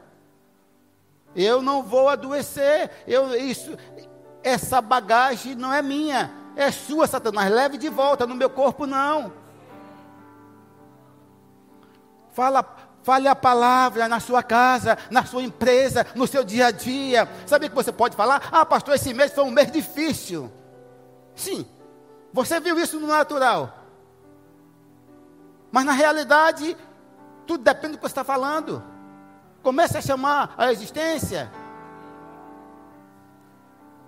Eu 1.35 1.61
não 1.61 1.83
vou 1.83 2.07
adoecer. 2.07 2.89
Eu, 3.05 3.35
isso, 3.35 3.77
essa 4.41 4.79
bagagem 4.81 5.55
não 5.55 5.73
é 5.73 5.81
minha, 5.81 6.31
é 6.55 6.71
sua, 6.71 7.07
Satanás. 7.07 7.51
Leve 7.51 7.77
de 7.77 7.89
volta 7.89 8.25
no 8.25 8.35
meu 8.35 8.49
corpo, 8.49 8.85
não. 8.85 9.33
Fala, 12.31 12.63
fale 13.03 13.27
a 13.27 13.35
palavra 13.35 14.07
na 14.07 14.19
sua 14.19 14.41
casa, 14.41 14.97
na 15.11 15.25
sua 15.25 15.43
empresa, 15.43 16.05
no 16.15 16.25
seu 16.27 16.43
dia 16.43 16.67
a 16.67 16.71
dia. 16.71 17.29
Sabe 17.45 17.69
que 17.69 17.75
você 17.75 17.91
pode 17.91 18.15
falar? 18.15 18.49
Ah, 18.51 18.65
pastor, 18.65 18.95
esse 18.95 19.13
mês 19.13 19.33
foi 19.33 19.43
um 19.43 19.51
mês 19.51 19.71
difícil. 19.71 20.51
Sim, 21.35 21.65
você 22.31 22.59
viu 22.59 22.79
isso 22.79 22.99
no 22.99 23.07
natural. 23.07 23.85
Mas 25.71 25.85
na 25.85 25.91
realidade, 25.91 26.75
tudo 27.45 27.63
depende 27.63 27.93
do 27.93 27.97
que 27.97 28.03
você 28.03 28.11
está 28.11 28.23
falando. 28.23 28.83
Comece 29.65 29.97
a 29.97 30.01
chamar 30.01 30.53
a 30.59 30.71
existência. 30.71 31.51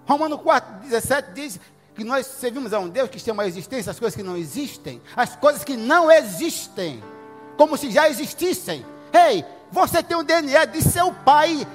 Romano 0.08 0.38
4, 0.38 0.82
17 0.82 1.32
diz 1.34 1.60
que 1.96 2.04
nós 2.04 2.28
servimos 2.28 2.74
a 2.74 2.80
um 2.80 2.88
Deus 2.88 3.10
que 3.10 3.18
chama 3.18 3.42
a 3.42 3.48
existência 3.48 3.90
as 3.90 4.00
coisas 4.00 4.16
que 4.16 4.22
não 4.22 4.38
existem, 4.38 5.02
as 5.16 5.36
coisas 5.36 5.64
que 5.64 5.76
não 5.76 6.12
existem 6.12 7.04
como 7.58 7.76
se 7.76 7.90
já 7.90 8.08
existissem. 8.08 8.86
Ei, 9.12 9.44
você 9.72 10.04
tem 10.04 10.16
o 10.16 10.22
DNA 10.22 10.66
de 10.66 10.80
seu 10.84 11.12
pai 11.12 11.68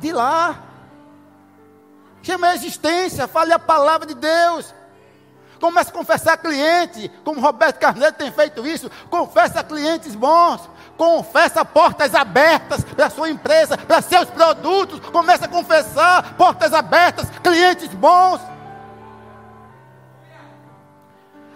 de 0.00 0.10
lá. 0.10 0.64
Chama 2.24 2.48
a 2.48 2.54
existência, 2.56 3.28
fale 3.28 3.52
a 3.52 3.58
palavra 3.60 4.04
de 4.04 4.14
Deus. 4.14 4.74
Comece 5.60 5.90
a 5.90 5.92
confessar 5.92 6.32
a 6.32 6.36
cliente, 6.36 7.08
como 7.24 7.40
Roberto 7.40 7.78
Carneiro 7.78 8.16
tem 8.16 8.32
feito 8.32 8.66
isso. 8.66 8.90
Confessa 9.08 9.60
a 9.60 9.64
clientes 9.64 10.16
bons. 10.16 10.68
Confessa 10.96 11.64
portas 11.64 12.14
abertas 12.14 12.82
para 12.82 13.10
sua 13.10 13.30
empresa, 13.30 13.76
para 13.76 14.00
seus 14.00 14.30
produtos. 14.30 15.00
Comece 15.10 15.44
a 15.44 15.48
confessar 15.48 16.34
portas 16.34 16.72
abertas, 16.72 17.28
clientes 17.42 17.88
bons. 17.88 18.40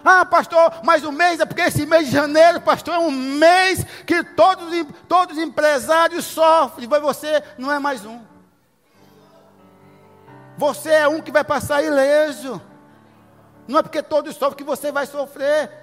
Ah, 0.03 0.25
pastor, 0.25 0.81
mas 0.83 1.03
o 1.03 1.11
mês 1.11 1.39
é 1.39 1.45
porque 1.45 1.61
esse 1.61 1.85
mês 1.85 2.07
de 2.07 2.11
janeiro, 2.11 2.59
pastor, 2.61 2.95
é 2.95 2.99
um 2.99 3.11
mês 3.11 3.85
que 4.05 4.23
todos, 4.23 4.65
todos 5.07 5.37
os 5.37 5.43
empresários 5.43 6.25
sofrem. 6.25 6.87
Mas 6.87 7.01
você 7.01 7.43
não 7.57 7.71
é 7.71 7.79
mais 7.79 8.05
um. 8.05 8.19
Você 10.57 10.91
é 10.91 11.07
um 11.07 11.21
que 11.21 11.31
vai 11.31 11.43
passar 11.43 11.83
ileso. 11.83 12.61
Não 13.67 13.79
é 13.79 13.83
porque 13.83 14.01
todos 14.01 14.35
sofrem 14.35 14.57
que 14.57 14.63
você 14.63 14.91
vai 14.91 15.05
sofrer. 15.05 15.80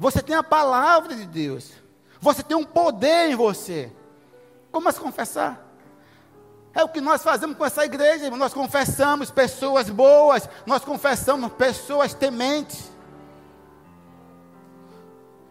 Você 0.00 0.22
tem 0.22 0.34
a 0.34 0.42
palavra 0.42 1.14
de 1.14 1.26
Deus. 1.26 1.72
Você 2.22 2.42
tem 2.42 2.56
um 2.56 2.64
poder 2.64 3.30
em 3.30 3.36
você. 3.36 3.92
Como 4.72 4.88
a 4.88 4.92
confessar? 4.94 5.62
É 6.72 6.82
o 6.82 6.88
que 6.88 7.02
nós 7.02 7.22
fazemos 7.22 7.54
com 7.54 7.66
essa 7.66 7.84
igreja, 7.84 8.30
nós 8.30 8.54
confessamos 8.54 9.30
pessoas 9.30 9.90
boas, 9.90 10.48
nós 10.64 10.82
confessamos 10.82 11.52
pessoas 11.52 12.14
tementes. 12.14 12.90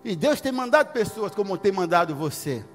E 0.03 0.15
Deus 0.15 0.41
tem 0.41 0.51
mandado 0.51 0.91
pessoas 0.93 1.35
como 1.35 1.55
tem 1.55 1.71
mandado 1.71 2.15
você. 2.15 2.65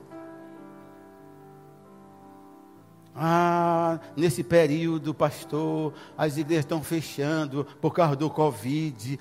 Ah, 3.17 3.99
nesse 4.15 4.45
período, 4.45 5.13
pastor, 5.13 5.93
as 6.17 6.37
igrejas 6.37 6.67
estão 6.67 6.85
fechando 6.85 7.67
por 7.81 7.93
causa 7.93 8.15
do 8.15 8.31
Covid. 8.31 9.19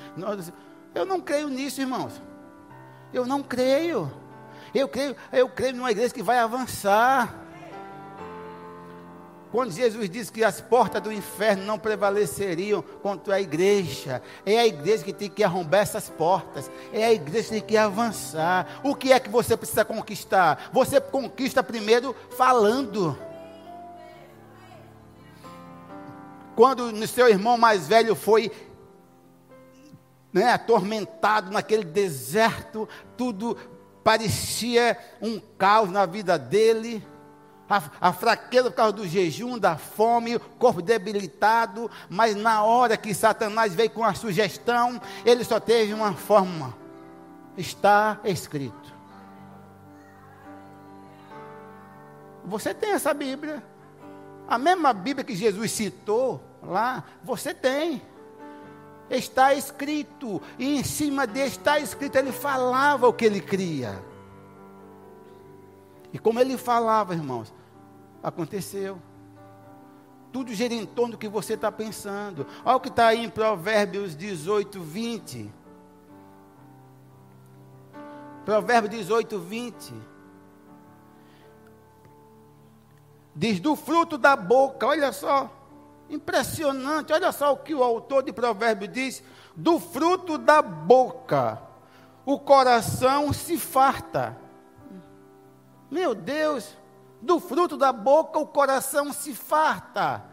Eu 0.94 1.04
não 1.04 1.20
creio 1.20 1.48
nisso, 1.48 1.82
irmãos. 1.82 2.22
Eu 3.14 3.26
não 3.26 3.44
creio. 3.44 4.12
Eu 4.74 4.88
creio, 4.88 5.16
eu 5.32 5.48
creio 5.48 5.76
numa 5.76 5.92
igreja 5.92 6.14
que 6.14 6.24
vai 6.24 6.40
avançar. 6.40 7.44
Quando 9.52 9.72
Jesus 9.72 10.10
disse 10.10 10.32
que 10.32 10.44
as 10.44 10.60
portas 10.60 11.00
do 11.00 11.14
inferno 11.14 11.64
não 11.64 11.78
prevaleceriam 11.78 12.82
contra 12.82 13.36
a 13.36 13.42
igreja, 13.42 14.20
é 14.44 14.58
a 14.58 14.66
igreja 14.66 15.04
que 15.04 15.14
tem 15.14 15.30
que 15.30 15.44
arrombar 15.44 15.82
essas 15.82 16.10
portas, 16.10 16.72
é 16.92 17.06
a 17.06 17.14
igreja 17.14 17.44
que 17.44 17.50
tem 17.52 17.62
que 17.62 17.78
avançar. 17.78 18.80
O 18.84 18.96
que 18.96 19.14
é 19.14 19.20
que 19.20 19.30
você 19.30 19.56
precisa 19.56 19.86
conquistar? 19.86 20.72
Você 20.74 21.00
conquista 21.00 21.62
primeiro 21.62 22.16
falando. 22.36 23.16
Quando 26.56 27.06
seu 27.06 27.30
irmão 27.30 27.56
mais 27.56 27.88
velho 27.88 28.16
foi 28.16 28.52
né, 30.34 30.52
atormentado 30.52 31.52
naquele 31.52 31.84
deserto, 31.84 32.90
tudo 33.16 33.56
parecia 34.04 34.98
um 35.22 35.40
caos 35.40 35.92
na 35.92 36.06
vida 36.06 36.38
dele. 36.38 37.06
A, 37.70 38.10
a, 38.10 38.14
fraqueza 38.14 38.70
por 38.70 38.76
causa 38.76 38.94
do 38.94 39.08
jejum, 39.08 39.58
da 39.58 39.78
fome, 39.78 40.36
o 40.36 40.40
corpo 40.40 40.82
debilitado, 40.82 41.90
mas 42.10 42.36
na 42.36 42.62
hora 42.64 42.98
que 42.98 43.14
Satanás 43.14 43.74
veio 43.74 43.90
com 43.90 44.04
a 44.04 44.14
sugestão, 44.14 45.02
ele 45.26 45.44
só 45.44 45.60
teve 45.60 45.94
uma 45.94 46.14
forma: 46.14 46.76
está 47.58 48.20
escrito. 48.26 48.94
Você 52.46 52.74
tem 52.74 52.92
essa 52.92 53.14
Bíblia, 53.14 53.64
a 54.48 54.58
mesma 54.58 54.92
Bíblia 54.92 55.24
que 55.24 55.36
Jesus 55.36 55.72
citou 55.72 56.44
lá, 56.62 57.04
você 57.24 57.54
tem 57.54 58.02
está 59.18 59.54
escrito, 59.54 60.42
e 60.58 60.78
em 60.80 60.84
cima 60.84 61.26
dele 61.28 61.48
está 61.48 61.80
escrito, 61.80 62.16
ele 62.16 62.32
falava 62.32 63.08
o 63.08 63.14
que 63.14 63.26
ele 63.26 63.42
cria. 63.42 64.04
E 66.12 66.20
como 66.20 66.40
ele 66.40 66.58
falava, 66.58 67.14
irmãos, 67.14 67.54
aconteceu. 68.22 69.00
Tudo 70.32 70.54
gira 70.54 70.74
em 70.74 70.86
torno 70.86 71.14
do 71.14 71.18
que 71.18 71.28
você 71.28 71.54
está 71.54 71.72
pensando. 71.72 72.46
Olha 72.66 72.76
o 72.76 72.80
que 72.80 72.90
está 72.90 73.08
aí 73.08 73.24
em 73.24 73.30
Provérbios 73.30 74.16
18, 74.16 74.82
20. 74.82 75.54
Provérbios 78.46 78.92
18, 78.92 79.40
20. 79.40 79.94
Diz: 83.36 83.60
do 83.60 83.76
fruto 83.76 84.18
da 84.18 84.36
boca, 84.36 84.88
olha 84.88 85.12
só. 85.12 85.52
Impressionante, 86.14 87.12
olha 87.12 87.32
só 87.32 87.54
o 87.54 87.58
que 87.58 87.74
o 87.74 87.84
autor 87.84 88.22
de 88.22 88.32
Provérbios 88.32 88.94
diz: 88.94 89.24
do 89.56 89.80
fruto 89.80 90.38
da 90.38 90.62
boca 90.62 91.60
o 92.24 92.40
coração 92.40 93.34
se 93.34 93.58
farta. 93.58 94.38
Meu 95.90 96.14
Deus, 96.14 96.78
do 97.20 97.40
fruto 97.40 97.76
da 97.76 97.92
boca 97.92 98.38
o 98.38 98.46
coração 98.46 99.12
se 99.12 99.34
farta. 99.34 100.24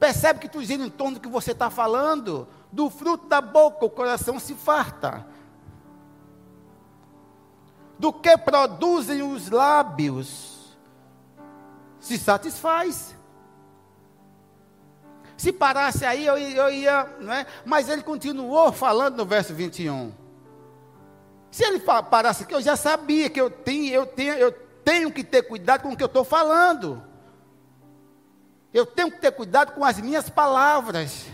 Percebe 0.00 0.40
que 0.40 0.48
tu 0.48 0.64
gira 0.64 0.82
em 0.82 0.90
torno 0.90 1.16
do 1.16 1.20
que 1.20 1.28
você 1.28 1.52
está 1.52 1.68
falando? 1.68 2.48
Do 2.72 2.88
fruto 2.88 3.26
da 3.26 3.42
boca 3.42 3.84
o 3.84 3.90
coração 3.90 4.38
se 4.38 4.54
farta. 4.54 5.26
Do 7.98 8.10
que 8.10 8.38
produzem 8.38 9.22
os 9.22 9.50
lábios 9.50 10.78
se 12.00 12.16
satisfaz. 12.16 13.20
Se 15.42 15.52
parasse 15.52 16.04
aí, 16.04 16.24
eu, 16.24 16.38
eu 16.38 16.70
ia, 16.70 17.04
não 17.18 17.32
é? 17.32 17.44
Mas 17.64 17.88
ele 17.88 18.00
continuou 18.00 18.70
falando 18.70 19.16
no 19.16 19.26
verso 19.26 19.52
21. 19.52 20.12
Se 21.50 21.64
ele 21.64 21.80
parasse 21.80 22.44
aqui, 22.44 22.54
eu 22.54 22.62
já 22.62 22.76
sabia 22.76 23.28
que 23.28 23.40
eu 23.40 23.50
tenho, 23.50 23.92
eu 23.92 24.06
tenho, 24.06 24.34
eu 24.34 24.52
tenho 24.52 25.10
que 25.10 25.24
ter 25.24 25.42
cuidado 25.42 25.82
com 25.82 25.88
o 25.88 25.96
que 25.96 26.02
eu 26.04 26.06
estou 26.06 26.22
falando. 26.22 27.02
Eu 28.72 28.86
tenho 28.86 29.10
que 29.10 29.18
ter 29.18 29.32
cuidado 29.32 29.72
com 29.72 29.84
as 29.84 30.00
minhas 30.00 30.30
palavras. 30.30 31.26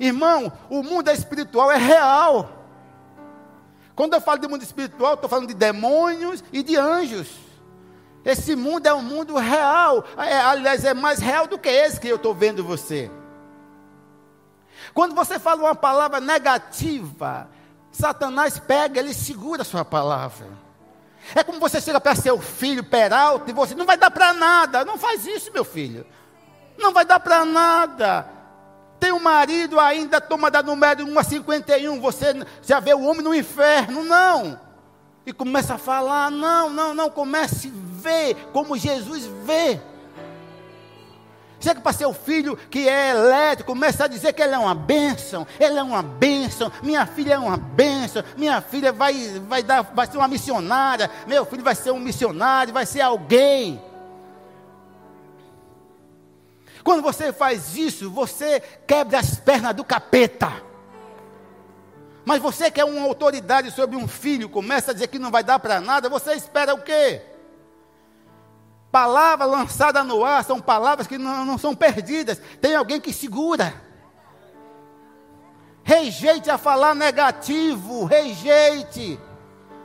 Irmão, 0.00 0.50
o 0.70 0.82
mundo 0.82 1.10
espiritual 1.10 1.70
é 1.70 1.76
real. 1.76 2.64
Quando 3.94 4.14
eu 4.14 4.22
falo 4.22 4.38
de 4.38 4.48
mundo 4.48 4.62
espiritual, 4.62 5.12
estou 5.12 5.28
falando 5.28 5.48
de 5.48 5.54
demônios 5.54 6.42
e 6.50 6.62
de 6.62 6.78
anjos. 6.78 7.28
Esse 8.24 8.56
mundo 8.56 8.86
é 8.86 8.94
um 8.94 9.02
mundo 9.02 9.36
real. 9.36 10.02
É, 10.16 10.34
aliás, 10.40 10.82
é 10.82 10.94
mais 10.94 11.18
real 11.18 11.46
do 11.46 11.58
que 11.58 11.68
esse 11.68 12.00
que 12.00 12.08
eu 12.08 12.16
estou 12.16 12.34
vendo 12.34 12.64
você. 12.64 13.10
Quando 14.92 15.14
você 15.14 15.38
fala 15.38 15.62
uma 15.62 15.74
palavra 15.74 16.20
negativa, 16.20 17.48
Satanás 17.90 18.58
pega, 18.58 19.00
ele 19.00 19.14
segura 19.14 19.62
a 19.62 19.64
sua 19.64 19.84
palavra. 19.84 20.46
É 21.34 21.42
como 21.42 21.60
você 21.60 21.80
chega 21.80 22.00
para 22.00 22.14
seu 22.14 22.40
filho 22.40 22.84
peralta 22.84 23.50
e 23.50 23.54
você 23.54 23.74
não 23.74 23.86
vai 23.86 23.96
dar 23.96 24.10
para 24.10 24.32
nada. 24.34 24.84
Não 24.84 24.98
faz 24.98 25.26
isso, 25.26 25.52
meu 25.52 25.64
filho. 25.64 26.04
Não 26.76 26.92
vai 26.92 27.04
dar 27.04 27.20
para 27.20 27.44
nada. 27.44 28.28
Tem 28.98 29.12
um 29.12 29.20
marido 29.20 29.78
ainda, 29.78 30.20
toma 30.20 30.50
da 30.50 30.62
número 30.62 31.06
1 31.06 31.18
a 31.18 31.22
51. 31.22 32.00
Você 32.00 32.46
já 32.62 32.80
vê 32.80 32.94
o 32.94 33.02
homem 33.02 33.22
no 33.22 33.34
inferno. 33.34 34.04
Não. 34.04 34.60
E 35.24 35.32
começa 35.32 35.74
a 35.74 35.78
falar: 35.78 36.30
não, 36.30 36.68
não, 36.70 36.94
não. 36.94 37.08
Comece 37.08 37.68
a 37.68 38.00
ver 38.02 38.34
como 38.52 38.76
Jesus 38.76 39.24
vê. 39.44 39.80
Chega 41.64 41.80
para 41.80 41.94
seu 41.94 42.12
filho 42.12 42.58
que 42.68 42.86
é 42.86 43.08
elétrico, 43.08 43.72
começa 43.72 44.04
a 44.04 44.06
dizer 44.06 44.34
que 44.34 44.42
ele 44.42 44.54
é 44.54 44.58
uma 44.58 44.74
bênção, 44.74 45.46
ele 45.58 45.78
é 45.78 45.82
uma 45.82 46.02
bênção, 46.02 46.70
minha 46.82 47.06
filha 47.06 47.32
é 47.32 47.38
uma 47.38 47.56
bênção, 47.56 48.22
minha 48.36 48.60
filha 48.60 48.92
vai, 48.92 49.40
vai, 49.48 49.62
dar, 49.62 49.80
vai 49.80 50.06
ser 50.06 50.18
uma 50.18 50.28
missionária, 50.28 51.10
meu 51.26 51.46
filho 51.46 51.62
vai 51.62 51.74
ser 51.74 51.90
um 51.90 51.98
missionário, 51.98 52.70
vai 52.70 52.84
ser 52.84 53.00
alguém. 53.00 53.82
Quando 56.82 57.00
você 57.00 57.32
faz 57.32 57.74
isso, 57.74 58.10
você 58.10 58.60
quebra 58.86 59.20
as 59.20 59.36
pernas 59.36 59.74
do 59.74 59.82
capeta. 59.82 60.52
Mas 62.26 62.42
você 62.42 62.70
que 62.70 62.78
é 62.78 62.84
uma 62.84 63.06
autoridade 63.06 63.70
sobre 63.70 63.96
um 63.96 64.06
filho, 64.06 64.50
começa 64.50 64.90
a 64.90 64.94
dizer 64.94 65.08
que 65.08 65.18
não 65.18 65.30
vai 65.30 65.42
dar 65.42 65.58
para 65.58 65.80
nada, 65.80 66.10
você 66.10 66.34
espera 66.34 66.74
o 66.74 66.82
quê? 66.82 67.22
Palavra 68.94 69.44
lançada 69.44 70.04
no 70.04 70.24
ar 70.24 70.44
são 70.44 70.60
palavras 70.60 71.08
que 71.08 71.18
não, 71.18 71.44
não 71.44 71.58
são 71.58 71.74
perdidas. 71.74 72.40
Tem 72.60 72.76
alguém 72.76 73.00
que 73.00 73.12
segura. 73.12 73.74
Rejeite 75.82 76.48
a 76.48 76.56
falar 76.56 76.94
negativo, 76.94 78.04
rejeite. 78.04 79.18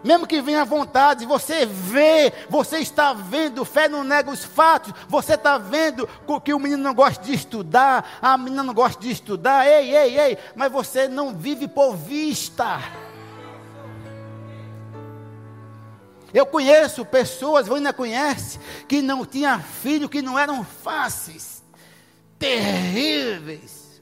Mesmo 0.03 0.27
que 0.27 0.43
venha 0.43 0.61
à 0.61 0.63
vontade, 0.63 1.25
você 1.25 1.65
vê, 1.65 2.31
você 2.51 2.77
está 2.77 3.11
vendo, 3.11 3.65
fé 3.65 3.89
não 3.89 4.03
nega 4.03 4.29
os 4.29 4.45
fatos, 4.45 4.93
você 5.07 5.33
está 5.33 5.57
vendo 5.57 6.07
que 6.45 6.53
o 6.53 6.59
menino 6.59 6.83
não 6.83 6.93
gosta 6.93 7.23
de 7.23 7.33
estudar, 7.33 8.19
a 8.21 8.37
menina 8.37 8.61
não 8.61 8.75
gosta 8.75 9.01
de 9.01 9.09
estudar, 9.09 9.65
ei, 9.65 9.91
ei, 9.91 10.19
ei, 10.19 10.37
mas 10.55 10.71
você 10.71 11.07
não 11.07 11.33
vive 11.33 11.67
por 11.67 11.95
vista. 11.95 12.79
Eu 16.33 16.45
conheço 16.45 17.05
pessoas, 17.05 17.67
você 17.67 17.77
ainda 17.77 17.93
conhece, 17.93 18.59
que 18.87 19.01
não 19.01 19.25
tinham 19.25 19.59
filho, 19.61 20.09
que 20.09 20.21
não 20.21 20.37
eram 20.37 20.63
fáceis, 20.63 21.63
terríveis. 22.37 24.01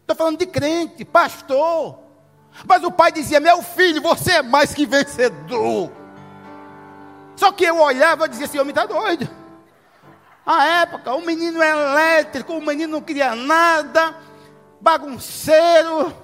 Estou 0.00 0.16
falando 0.16 0.38
de 0.38 0.46
crente, 0.46 1.04
pastor. 1.04 1.98
Mas 2.66 2.84
o 2.84 2.90
pai 2.90 3.10
dizia: 3.10 3.40
Meu 3.40 3.62
filho, 3.62 4.02
você 4.02 4.32
é 4.32 4.42
mais 4.42 4.74
que 4.74 4.86
vencedor. 4.86 5.90
Só 7.36 7.50
que 7.50 7.64
eu 7.64 7.80
olhava 7.80 8.26
e 8.26 8.28
dizia: 8.28 8.44
Esse 8.44 8.58
homem 8.58 8.70
está 8.70 8.84
doido. 8.84 9.28
A 10.46 10.66
época, 10.82 11.14
o 11.14 11.22
menino 11.22 11.62
elétrico, 11.62 12.52
o 12.52 12.64
menino 12.64 12.92
não 12.92 13.00
queria 13.00 13.34
nada, 13.34 14.14
bagunceiro, 14.78 16.14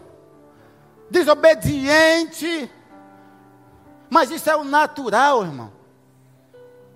desobediente. 1.11 2.71
Mas 4.11 4.31
isso 4.33 4.51
é 4.51 4.57
o 4.57 4.65
natural, 4.65 5.45
irmão. 5.45 5.73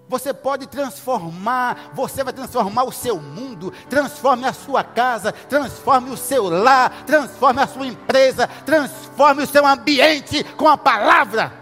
Você 0.08 0.34
pode 0.34 0.66
transformar, 0.66 1.92
você 1.94 2.22
vai 2.22 2.32
transformar 2.32 2.84
o 2.84 2.92
seu 2.92 3.20
mundo, 3.20 3.72
transforme 3.88 4.44
a 4.44 4.52
sua 4.52 4.84
casa, 4.84 5.32
transforme 5.32 6.10
o 6.10 6.16
seu 6.16 6.50
lar, 6.50 7.04
transforme 7.06 7.62
a 7.62 7.66
sua 7.66 7.86
empresa, 7.86 8.46
transforme 8.66 9.44
o 9.44 9.46
seu 9.46 9.64
ambiente 9.64 10.44
com 10.56 10.68
a 10.68 10.76
palavra. 10.76 11.52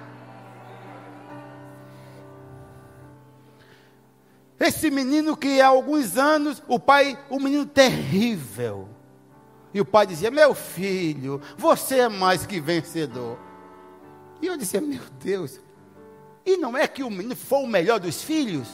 Esse 4.59 4.91
menino 4.91 5.37
que 5.37 5.61
há 5.61 5.69
alguns 5.69 6.17
anos, 6.17 6.63
o 6.67 6.79
pai, 6.79 7.19
um 7.31 7.39
menino 7.39 7.67
terrível. 7.67 8.89
E 9.75 9.81
o 9.81 9.85
pai 9.85 10.07
dizia: 10.07 10.31
Meu 10.31 10.55
filho, 10.55 11.41
você 11.57 12.01
é 12.01 12.09
mais 12.09 12.45
que 12.45 12.61
vencedor. 12.61 13.39
E 14.43 14.47
eu 14.47 14.57
disse: 14.57 14.81
Meu 14.81 15.01
Deus, 15.23 15.61
e 16.45 16.57
não 16.57 16.77
é 16.77 16.87
que 16.89 17.05
o 17.05 17.09
menino 17.09 17.37
foi 17.37 17.63
o 17.63 17.67
melhor 17.67 18.01
dos 18.01 18.23
filhos? 18.23 18.67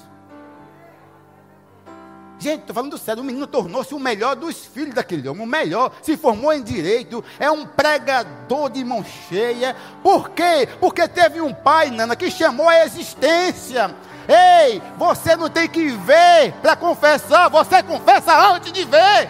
Gente, 2.40 2.60
estou 2.60 2.74
falando 2.74 2.96
sério, 2.96 3.20
o 3.20 3.26
menino 3.26 3.48
tornou-se 3.48 3.92
o 3.92 3.98
melhor 3.98 4.36
dos 4.36 4.64
filhos 4.64 4.94
daquele 4.94 5.28
homem, 5.28 5.42
o 5.42 5.46
melhor, 5.46 5.92
se 6.00 6.16
formou 6.16 6.52
em 6.52 6.62
direito, 6.62 7.22
é 7.38 7.50
um 7.50 7.66
pregador 7.66 8.70
de 8.70 8.84
mão 8.84 9.04
cheia. 9.28 9.74
Por 10.04 10.30
quê? 10.30 10.68
Porque 10.78 11.06
teve 11.08 11.40
um 11.40 11.52
pai, 11.52 11.90
Nana, 11.90 12.14
que 12.14 12.30
chamou 12.30 12.68
a 12.68 12.84
existência. 12.84 13.92
Ei, 14.28 14.80
você 14.96 15.34
não 15.34 15.50
tem 15.50 15.68
que 15.68 15.88
ver 15.88 16.52
para 16.62 16.76
confessar, 16.76 17.48
você 17.48 17.82
confessa 17.82 18.54
antes 18.54 18.72
de 18.72 18.84
ver. 18.84 19.28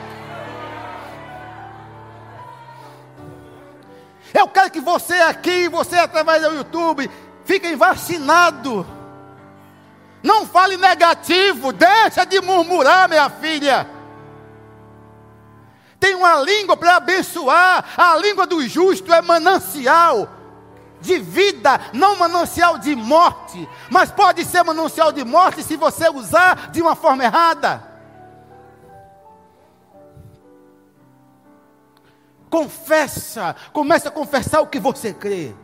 Eu 4.32 4.48
quero 4.48 4.70
que 4.70 4.80
você 4.80 5.14
aqui, 5.14 5.68
você 5.68 5.96
através 5.96 6.42
do 6.42 6.54
YouTube, 6.54 7.10
fiquem 7.44 7.76
vacinado. 7.76 8.86
Não 10.22 10.46
fale 10.46 10.76
negativo, 10.76 11.72
deixa 11.72 12.24
de 12.24 12.40
murmurar, 12.40 13.08
minha 13.08 13.30
filha. 13.30 13.88
Tem 16.00 16.14
uma 16.14 16.36
língua 16.42 16.76
para 16.76 16.96
abençoar. 16.96 17.84
A 17.96 18.16
língua 18.16 18.46
do 18.46 18.66
justo 18.68 19.12
é 19.12 19.20
manancial 19.20 20.28
de 21.00 21.18
vida, 21.18 21.80
não 21.92 22.16
manancial 22.16 22.78
de 22.78 22.94
morte. 22.94 23.68
Mas 23.90 24.10
pode 24.10 24.44
ser 24.44 24.62
manancial 24.62 25.12
de 25.12 25.24
morte 25.24 25.62
se 25.62 25.76
você 25.76 26.08
usar 26.08 26.70
de 26.70 26.82
uma 26.82 26.94
forma 26.94 27.24
errada. 27.24 27.87
Confessa, 32.50 33.54
comece 33.72 34.08
a 34.08 34.10
confessar 34.10 34.60
o 34.60 34.66
que 34.66 34.80
você 34.80 35.12
crê. 35.12 35.54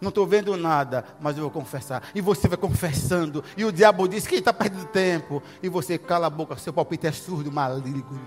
Não 0.00 0.10
estou 0.10 0.26
vendo 0.26 0.56
nada, 0.56 1.04
mas 1.20 1.36
eu 1.36 1.42
vou 1.44 1.50
confessar. 1.50 2.02
E 2.14 2.20
você 2.20 2.48
vai 2.48 2.58
confessando. 2.58 3.42
E 3.56 3.64
o 3.64 3.72
diabo 3.72 4.06
diz 4.06 4.26
que 4.26 4.36
está 4.36 4.52
perdendo 4.52 4.84
tempo. 4.86 5.42
E 5.62 5.68
você 5.68 5.96
cala 5.96 6.26
a 6.26 6.30
boca. 6.30 6.56
Seu 6.56 6.72
palpite 6.72 7.06
é 7.06 7.12
surdo, 7.12 7.50
maligno. 7.50 8.20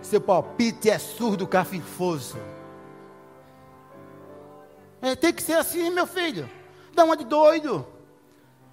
Seu 0.00 0.20
palpite 0.20 0.88
é 0.88 0.98
surdo, 0.98 1.46
cafinfoso. 1.46 2.38
É, 5.02 5.16
tem 5.16 5.32
que 5.32 5.42
ser 5.42 5.54
assim, 5.54 5.90
meu 5.90 6.06
filho. 6.06 6.48
Dá 6.94 7.04
uma 7.04 7.16
de 7.16 7.24
doido. 7.24 7.84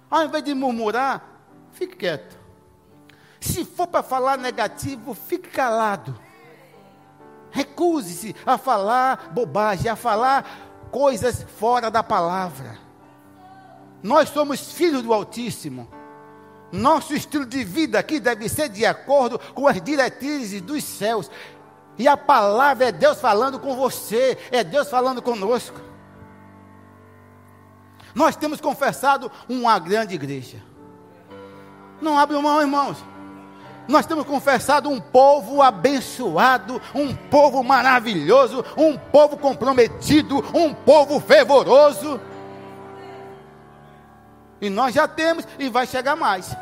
Ao 0.08 0.24
invés 0.24 0.44
de 0.44 0.54
murmurar, 0.54 1.22
fique 1.72 1.96
quieto. 1.96 2.38
Se 3.40 3.64
for 3.64 3.88
para 3.88 4.02
falar 4.02 4.38
negativo, 4.38 5.12
fique 5.12 5.48
calado. 5.48 6.18
Recuse-se 7.54 8.34
a 8.44 8.58
falar 8.58 9.30
bobagem, 9.32 9.88
a 9.88 9.94
falar 9.94 10.88
coisas 10.90 11.46
fora 11.56 11.88
da 11.88 12.02
palavra. 12.02 12.76
Nós 14.02 14.28
somos 14.28 14.72
filhos 14.72 15.02
do 15.02 15.14
Altíssimo. 15.14 15.88
Nosso 16.72 17.14
estilo 17.14 17.46
de 17.46 17.62
vida 17.62 17.96
aqui 17.96 18.18
deve 18.18 18.48
ser 18.48 18.68
de 18.68 18.84
acordo 18.84 19.38
com 19.54 19.68
as 19.68 19.80
diretrizes 19.80 20.60
dos 20.60 20.82
céus. 20.82 21.30
E 21.96 22.08
a 22.08 22.16
palavra 22.16 22.88
é 22.88 22.92
Deus 22.92 23.20
falando 23.20 23.60
com 23.60 23.76
você, 23.76 24.36
é 24.50 24.64
Deus 24.64 24.90
falando 24.90 25.22
conosco. 25.22 25.80
Nós 28.12 28.34
temos 28.34 28.60
confessado 28.60 29.30
uma 29.48 29.78
grande 29.78 30.16
igreja. 30.16 30.60
Não 32.00 32.18
abre 32.18 32.36
mão, 32.36 32.60
irmãos. 32.60 32.98
Nós 33.86 34.06
temos 34.06 34.24
confessado 34.24 34.88
um 34.88 35.00
povo 35.00 35.60
abençoado, 35.60 36.80
um 36.94 37.14
povo 37.14 37.62
maravilhoso, 37.62 38.64
um 38.76 38.96
povo 38.96 39.36
comprometido, 39.36 40.38
um 40.56 40.72
povo 40.72 41.20
fervoroso. 41.20 42.20
E 44.60 44.70
nós 44.70 44.94
já 44.94 45.06
temos 45.06 45.46
e 45.58 45.68
vai 45.68 45.86
chegar 45.86 46.16
mais. 46.16 46.56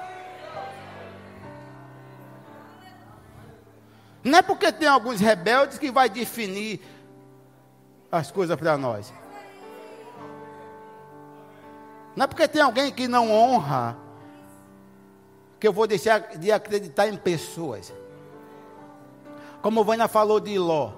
Não 4.25 4.39
é 4.39 4.43
porque 4.43 4.73
tem 4.73 4.89
alguns 4.89 5.21
rebeldes 5.21 5.79
que 5.79 5.91
vai 5.91 6.09
definir 6.09 6.81
as 8.11 8.31
coisas 8.31 8.57
para 8.57 8.77
nós. 8.77 9.13
Não 12.15 12.25
é 12.25 12.27
porque 12.27 12.47
tem 12.47 12.61
alguém 12.61 12.93
que 12.93 13.09
não 13.09 13.33
honra 13.33 13.97
que 15.63 15.69
eu 15.69 15.73
vou 15.73 15.87
deixar 15.87 16.37
de 16.37 16.51
acreditar 16.51 17.07
em 17.07 17.17
pessoas. 17.17 17.95
Como 19.63 19.85
Vânia 19.85 20.09
falou 20.09 20.41
de 20.41 20.59
Ló. 20.59 20.95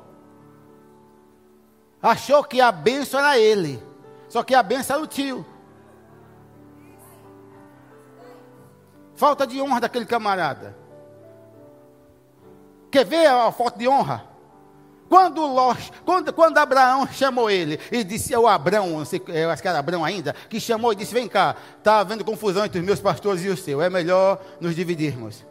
Achou 2.01 2.43
que 2.43 2.63
a 2.63 2.73
benção 2.73 3.21
era 3.21 3.39
ele. 3.39 3.83
Só 4.27 4.43
que 4.43 4.55
a 4.55 4.63
benção 4.63 4.97
era 4.97 5.05
o 5.05 5.07
tio. 5.07 5.45
Falta 9.15 9.47
de 9.47 9.61
honra 9.61 9.83
daquele 9.83 10.07
camarada. 10.07 10.75
Quer 12.91 13.05
ver 13.05 13.27
a 13.27 13.53
foto 13.53 13.79
de 13.79 13.87
honra? 13.87 14.27
Quando, 15.09 15.47
Ló, 15.47 15.77
quando, 16.05 16.33
quando 16.33 16.59
Abraão 16.59 17.07
chamou 17.07 17.51
ele 17.51 17.79
e 17.93 18.03
disse 18.03 18.35
ao 18.35 18.47
Abraão, 18.47 18.99
não 18.99 19.05
sei, 19.05 19.23
eu 19.29 19.51
acho 19.51 19.61
que 19.61 19.69
era 19.69 19.79
Abraão 19.79 20.05
ainda, 20.05 20.35
que 20.49 20.59
chamou 20.59 20.93
e 20.93 20.97
disse: 20.97 21.13
Vem 21.13 21.29
cá, 21.29 21.55
está 21.79 22.01
havendo 22.01 22.25
confusão 22.25 22.65
entre 22.65 22.79
os 22.79 22.85
meus 22.85 23.01
pastores 23.01 23.45
e 23.45 23.49
o 23.49 23.57
seu, 23.57 23.83
é 23.83 23.91
melhor 23.91 24.41
nos 24.61 24.75
dividirmos. 24.75 25.45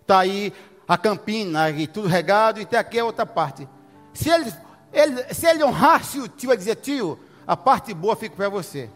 Está 0.00 0.20
aí 0.20 0.52
a 0.88 0.96
campina 0.96 1.70
e 1.70 1.86
tudo 1.86 2.08
regado, 2.08 2.60
e 2.60 2.64
tem 2.64 2.78
aqui 2.78 2.98
a 2.98 3.04
outra 3.04 3.26
parte. 3.26 3.68
Se 4.12 4.30
ele, 4.30 4.52
ele, 4.92 5.34
se 5.34 5.46
ele 5.46 5.62
honrasse 5.62 6.18
o 6.18 6.26
tio, 6.26 6.50
ele 6.50 6.56
dizia: 6.56 6.74
Tio, 6.74 7.20
a 7.46 7.56
parte 7.56 7.92
boa 7.92 8.16
fica 8.16 8.34
para 8.34 8.48
você. 8.48 8.90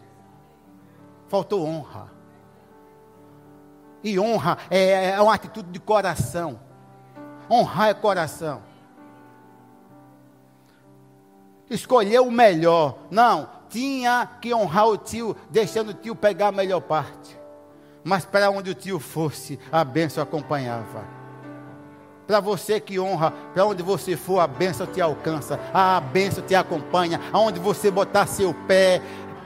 Faltou 1.27 1.65
honra. 1.65 2.11
E 4.03 4.19
honra 4.19 4.57
é, 4.69 5.11
é 5.11 5.21
uma 5.21 5.33
atitude 5.33 5.69
de 5.69 5.79
coração. 5.79 6.59
Honrar 7.49 7.89
é 7.89 7.93
coração 7.93 8.74
escolheu 11.69 12.27
o 12.27 12.31
melhor. 12.31 12.97
Não, 13.09 13.49
tinha 13.69 14.27
que 14.41 14.53
honrar 14.53 14.87
o 14.87 14.97
tio, 14.97 15.35
deixando 15.49 15.89
o 15.89 15.93
tio 15.93 16.15
pegar 16.15 16.47
a 16.47 16.51
melhor 16.51 16.81
parte. 16.81 17.37
Mas 18.03 18.23
para 18.23 18.49
onde 18.49 18.69
o 18.69 18.75
tio 18.75 18.99
fosse, 18.99 19.59
a 19.71 19.83
bênção 19.83 20.21
acompanhava. 20.21 21.03
Para 22.27 22.39
você 22.39 22.79
que 22.79 22.99
honra, 22.99 23.31
para 23.53 23.65
onde 23.65 23.83
você 23.83 24.15
for, 24.15 24.39
a 24.39 24.47
bênção 24.47 24.87
te 24.87 24.99
alcança, 24.99 25.59
a 25.73 25.99
bênção 25.99 26.43
te 26.43 26.55
acompanha. 26.55 27.19
Aonde 27.31 27.59
você 27.59 27.91
botar 27.91 28.25
seu 28.25 28.53
pé 28.67 29.01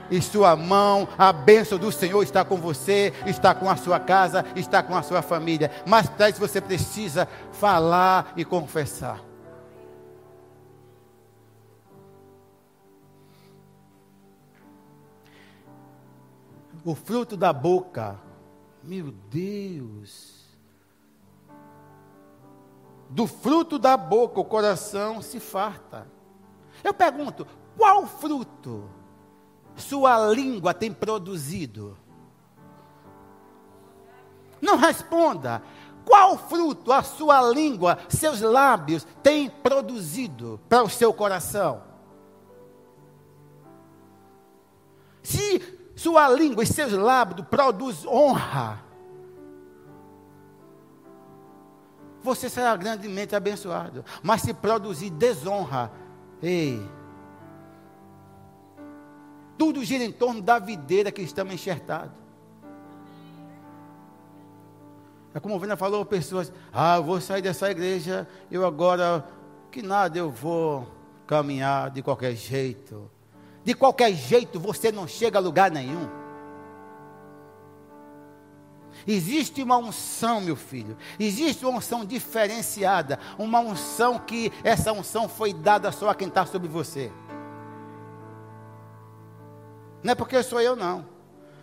e 0.10 0.22
sua 0.22 0.56
mão, 0.56 1.08
a 1.18 1.32
bênção 1.32 1.78
do 1.78 1.92
Senhor 1.92 2.22
está 2.24 2.44
com 2.44 2.58
você, 2.58 3.14
está 3.26 3.54
com 3.54 3.70
a 3.70 3.76
sua 3.76 4.00
casa, 4.00 4.46
está 4.56 4.82
com 4.82 4.96
a 4.96 5.02
sua 5.02 5.22
família. 5.22 5.72
Mas 5.86 6.08
para 6.08 6.30
isso 6.30 6.40
você 6.40 6.62
precisa 6.62 7.28
falar 7.52 8.34
e 8.36 8.46
confessar. 8.46 9.29
O 16.84 16.96
fruto 16.96 17.36
da 17.36 17.52
boca. 17.52 18.20
Meu 18.84 19.12
Deus. 19.12 20.40
Do 23.10 23.26
fruto 23.26 23.80
da 23.80 23.98
boca 23.98 24.40
o 24.40 24.46
coração 24.46 25.22
se 25.22 25.40
farta. 25.40 26.08
Eu 26.84 26.94
pergunto: 26.94 27.46
qual 27.78 28.06
fruto 28.06 28.90
sua 29.76 30.18
língua 30.32 30.74
tem 30.74 30.92
produzido? 30.94 31.98
Não 34.62 34.78
responda. 34.78 35.62
Qual 36.06 36.38
fruto 36.38 36.92
a 36.92 37.04
sua 37.04 37.42
língua, 37.42 38.00
seus 38.10 38.42
lábios 38.42 39.06
têm 39.22 39.50
produzido 39.50 40.60
para 40.68 40.84
o 40.84 40.90
seu 40.90 41.14
coração? 41.14 41.84
Se 45.22 45.79
sua 46.00 46.30
língua 46.30 46.64
e 46.64 46.68
seus 46.68 46.94
lábios 46.94 47.46
produz 47.48 48.06
honra. 48.06 48.82
Você 52.24 52.50
será 52.50 52.74
grandemente 52.78 53.36
abençoado. 53.36 54.06
Mas 54.24 54.42
se 54.42 54.54
produzir 54.54 55.10
desonra, 55.10 55.92
ei, 56.42 56.82
tudo 59.58 59.84
gira 59.84 60.06
em 60.06 60.12
torno 60.12 60.42
da 60.42 60.58
videira 60.58 61.12
que 61.12 61.22
estamos 61.22 61.54
enxertados. 61.54 62.14
É 65.34 65.40
como 65.40 65.56
o 65.56 65.60
Vina 65.60 65.76
falou, 65.76 66.06
pessoas, 66.06 66.52
ah, 66.72 66.96
eu 66.96 67.04
vou 67.04 67.20
sair 67.20 67.42
dessa 67.42 67.70
igreja, 67.70 68.26
eu 68.50 68.66
agora, 68.66 69.28
que 69.70 69.82
nada, 69.82 70.18
eu 70.18 70.32
vou 70.32 70.88
caminhar 71.28 71.92
de 71.92 72.02
qualquer 72.02 72.36
jeito. 72.36 73.19
De 73.70 73.76
qualquer 73.76 74.12
jeito 74.14 74.60
você 74.60 74.92
não 74.92 75.08
chega 75.08 75.38
a 75.38 75.40
lugar 75.40 75.70
nenhum. 75.70 76.10
Existe 79.06 79.62
uma 79.62 79.78
unção, 79.78 80.42
meu 80.42 80.56
filho. 80.56 80.98
Existe 81.20 81.64
uma 81.64 81.78
unção 81.78 82.04
diferenciada. 82.04 83.20
Uma 83.38 83.60
unção 83.60 84.18
que 84.18 84.52
essa 84.64 84.92
unção 84.92 85.30
foi 85.30 85.54
dada 85.54 85.92
só 85.92 86.10
a 86.10 86.16
quem 86.16 86.30
está 86.30 86.48
sobre 86.48 86.68
você. 86.68 87.12
Não 90.02 90.14
é 90.14 90.16
porque 90.16 90.42
sou 90.42 90.60
eu, 90.60 90.76
não. 90.76 91.06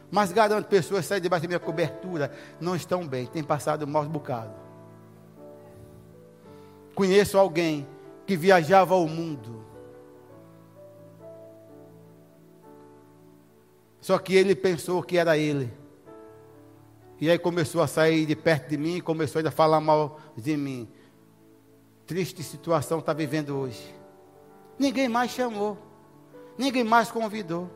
Mas 0.08 0.30
garanto, 0.30 0.68
pessoas 0.68 1.06
saem 1.06 1.20
debaixo 1.20 1.42
da 1.42 1.48
minha 1.48 1.58
cobertura 1.58 2.32
não 2.60 2.76
estão 2.76 3.04
bem, 3.04 3.26
têm 3.26 3.42
passado 3.42 3.84
um 3.84 3.88
mau 3.88 4.04
bocado. 4.04 4.54
Conheço 6.94 7.36
alguém 7.36 7.84
que 8.24 8.36
viajava 8.36 8.94
ao 8.94 9.08
mundo 9.08 9.65
Só 14.06 14.20
que 14.20 14.36
ele 14.36 14.54
pensou 14.54 15.02
que 15.02 15.18
era 15.18 15.36
ele. 15.36 15.68
E 17.20 17.28
aí 17.28 17.36
começou 17.36 17.82
a 17.82 17.88
sair 17.88 18.24
de 18.24 18.36
perto 18.36 18.68
de 18.68 18.76
mim, 18.76 19.00
começou 19.00 19.44
a 19.44 19.50
falar 19.50 19.80
mal 19.80 20.20
de 20.36 20.56
mim. 20.56 20.88
Triste 22.06 22.40
situação 22.44 23.00
está 23.00 23.12
vivendo 23.12 23.56
hoje. 23.56 23.92
Ninguém 24.78 25.08
mais 25.08 25.32
chamou. 25.32 25.76
Ninguém 26.56 26.84
mais 26.84 27.10
convidou. 27.10 27.68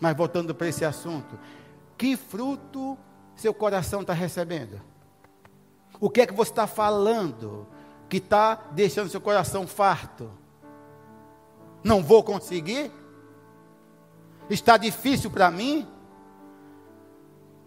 Mas 0.00 0.16
voltando 0.16 0.52
para 0.56 0.66
esse 0.66 0.84
assunto, 0.84 1.38
Que 1.96 2.16
fruto 2.16 2.98
seu 3.36 3.54
coração 3.54 4.00
está 4.00 4.12
recebendo? 4.12 4.82
O 6.00 6.10
que 6.10 6.22
é 6.22 6.26
que 6.26 6.34
você 6.34 6.50
está 6.50 6.66
falando 6.66 7.68
que 8.10 8.16
está 8.16 8.56
deixando 8.72 9.08
seu 9.08 9.20
coração 9.20 9.66
farto? 9.66 10.30
Não 11.82 12.02
vou 12.02 12.22
conseguir? 12.24 12.90
Está 14.50 14.76
difícil 14.76 15.30
para 15.30 15.48
mim? 15.50 15.88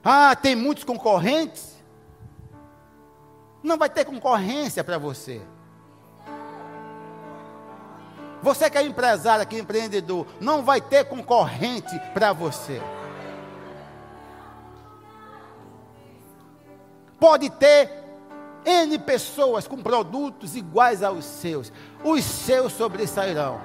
Ah, 0.03 0.35
tem 0.35 0.53
muitos 0.53 0.83
concorrentes? 0.83 1.81
Não 3.63 3.77
vai 3.77 3.89
ter 3.89 4.03
concorrência 4.03 4.83
para 4.83 4.97
você. 4.97 5.41
Você 8.41 8.69
que 8.69 8.77
é 8.77 8.85
empresário, 8.85 9.47
que 9.47 9.55
é 9.55 9.59
empreendedor, 9.59 10.27
não 10.41 10.61
vai 10.61 10.81
ter 10.81 11.05
concorrente 11.05 11.97
para 12.13 12.33
você. 12.33 12.81
Pode 17.17 17.49
ter 17.51 18.02
N 18.65 18.97
pessoas 18.99 19.67
com 19.67 19.77
produtos 19.77 20.55
iguais 20.55 21.03
aos 21.03 21.25
seus. 21.25 21.71
Os 22.03 22.23
seus 22.23 22.73
sobressairão. 22.73 23.61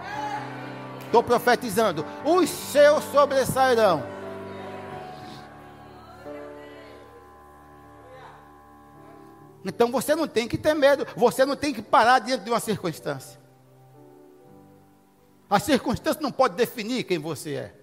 Estou 1.05 1.23
profetizando. 1.23 2.05
Os 2.25 2.49
seus 2.51 3.05
sobressairão. 3.05 4.03
Então 9.65 9.91
você 9.91 10.15
não 10.15 10.27
tem 10.27 10.49
que 10.49 10.57
ter 10.57 10.75
medo. 10.75 11.07
Você 11.17 11.45
não 11.45 11.57
tem 11.57 11.73
que 11.75 11.83
parar 11.83 12.19
diante 12.21 12.45
de 12.45 12.51
uma 12.51 12.61
circunstância. 12.61 13.39
A 15.49 15.59
circunstância 15.59 16.21
não 16.21 16.31
pode 16.31 16.57
definir 16.57 17.05
quem 17.05 17.19
você 17.19 17.55
é. 17.55 17.78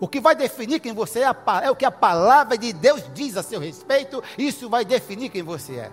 O 0.00 0.08
que 0.08 0.18
vai 0.18 0.34
definir 0.34 0.80
quem 0.80 0.94
você 0.94 1.20
é, 1.20 1.36
é 1.62 1.70
o 1.70 1.76
que 1.76 1.84
a 1.84 1.90
palavra 1.90 2.56
de 2.56 2.72
Deus 2.72 3.04
diz 3.12 3.36
a 3.36 3.42
seu 3.42 3.60
respeito. 3.60 4.22
Isso 4.38 4.68
vai 4.70 4.82
definir 4.82 5.28
quem 5.28 5.42
você 5.42 5.76
é. 5.76 5.92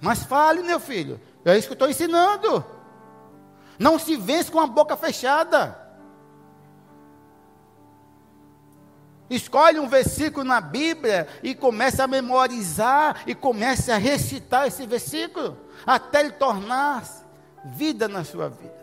Mas 0.00 0.22
fale, 0.22 0.62
meu 0.62 0.78
filho. 0.78 1.20
É 1.44 1.58
isso 1.58 1.66
que 1.66 1.72
eu 1.72 1.74
estou 1.74 1.90
ensinando. 1.90 2.64
Não 3.78 3.98
se 3.98 4.16
vence 4.16 4.50
com 4.50 4.60
a 4.60 4.66
boca 4.66 4.96
fechada. 4.96 5.76
Escolhe 9.28 9.80
um 9.80 9.88
versículo 9.88 10.44
na 10.44 10.60
Bíblia 10.60 11.26
e 11.42 11.54
comece 11.54 12.00
a 12.00 12.06
memorizar 12.06 13.22
e 13.26 13.34
comece 13.34 13.90
a 13.90 13.96
recitar 13.96 14.68
esse 14.68 14.86
versículo 14.86 15.56
até 15.84 16.20
ele 16.20 16.32
tornar 16.32 17.02
vida 17.64 18.06
na 18.06 18.22
sua 18.22 18.48
vida. 18.48 18.81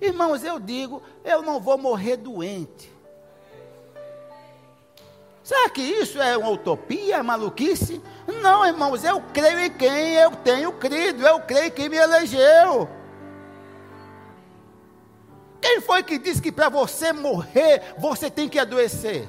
Irmãos, 0.00 0.42
eu 0.42 0.58
digo, 0.58 1.02
eu 1.24 1.42
não 1.42 1.60
vou 1.60 1.76
morrer 1.76 2.16
doente. 2.16 2.90
Será 5.42 5.68
que 5.68 5.82
isso 5.82 6.20
é 6.22 6.36
uma 6.36 6.50
utopia, 6.50 7.16
é 7.16 7.22
maluquice? 7.22 8.00
Não, 8.40 8.64
irmãos, 8.64 9.02
eu 9.02 9.20
creio 9.34 9.58
em 9.58 9.70
quem 9.70 10.14
eu 10.14 10.30
tenho 10.30 10.72
crido, 10.72 11.26
eu 11.26 11.40
creio 11.40 11.66
em 11.66 11.70
quem 11.70 11.88
me 11.88 11.96
elegeu. 11.96 12.88
Quem 15.60 15.80
foi 15.80 16.02
que 16.02 16.18
disse 16.18 16.40
que 16.40 16.52
para 16.52 16.68
você 16.68 17.12
morrer, 17.12 17.94
você 17.98 18.30
tem 18.30 18.48
que 18.48 18.58
adoecer? 18.58 19.28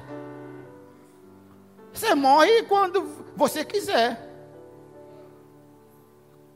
Você 1.92 2.14
morre 2.14 2.62
quando 2.62 3.04
você 3.36 3.64
quiser. 3.64 4.28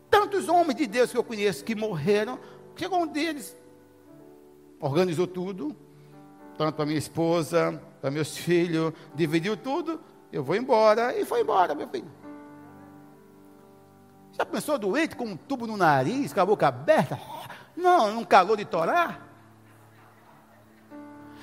Tantos 0.08 0.48
homens 0.48 0.76
de 0.76 0.86
Deus 0.86 1.10
que 1.10 1.18
eu 1.18 1.24
conheço 1.24 1.64
que 1.64 1.74
morreram, 1.74 2.38
chegou 2.76 3.00
um 3.00 3.06
deles, 3.06 3.54
organizou 4.80 5.26
tudo, 5.26 5.76
tanto 6.56 6.74
para 6.74 6.86
minha 6.86 6.98
esposa, 6.98 7.82
para 8.00 8.10
meus 8.10 8.36
filhos, 8.36 8.92
dividiu 9.14 9.56
tudo, 9.56 10.00
eu 10.32 10.42
vou 10.42 10.56
embora, 10.56 11.18
e 11.18 11.24
foi 11.24 11.40
embora, 11.40 11.74
meu 11.74 11.88
filho. 11.88 12.10
Já 14.32 14.44
pensou 14.44 14.78
doente 14.78 15.16
com 15.16 15.24
um 15.24 15.36
tubo 15.36 15.66
no 15.66 15.76
nariz, 15.76 16.32
com 16.32 16.40
a 16.40 16.46
boca 16.46 16.68
aberta? 16.68 17.18
Não, 17.76 18.12
num 18.12 18.24
calor 18.24 18.56
de 18.56 18.64
torar? 18.64 19.26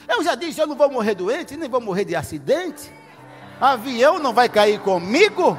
Eu 0.08 0.24
já 0.24 0.36
disse, 0.36 0.60
eu 0.60 0.68
não 0.68 0.76
vou 0.76 0.92
morrer 0.92 1.16
doente, 1.16 1.56
nem 1.58 1.70
vou 1.70 1.82
morrer 1.82 2.06
de 2.06 2.16
acidente. 2.16 2.92
Avião 3.60 4.20
não 4.20 4.34
vai 4.34 4.50
cair 4.50 4.80
comigo. 4.80 5.58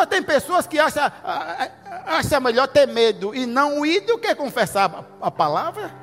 Agora 0.00 0.06
tem 0.06 0.22
pessoas 0.22 0.66
que 0.66 0.78
acham, 0.78 1.12
acham 2.06 2.40
melhor 2.40 2.66
ter 2.66 2.86
medo 2.86 3.34
e 3.34 3.44
não 3.44 3.84
ir 3.84 4.00
do 4.00 4.18
que 4.18 4.34
confessar 4.34 5.04
a 5.20 5.30
palavra. 5.30 5.94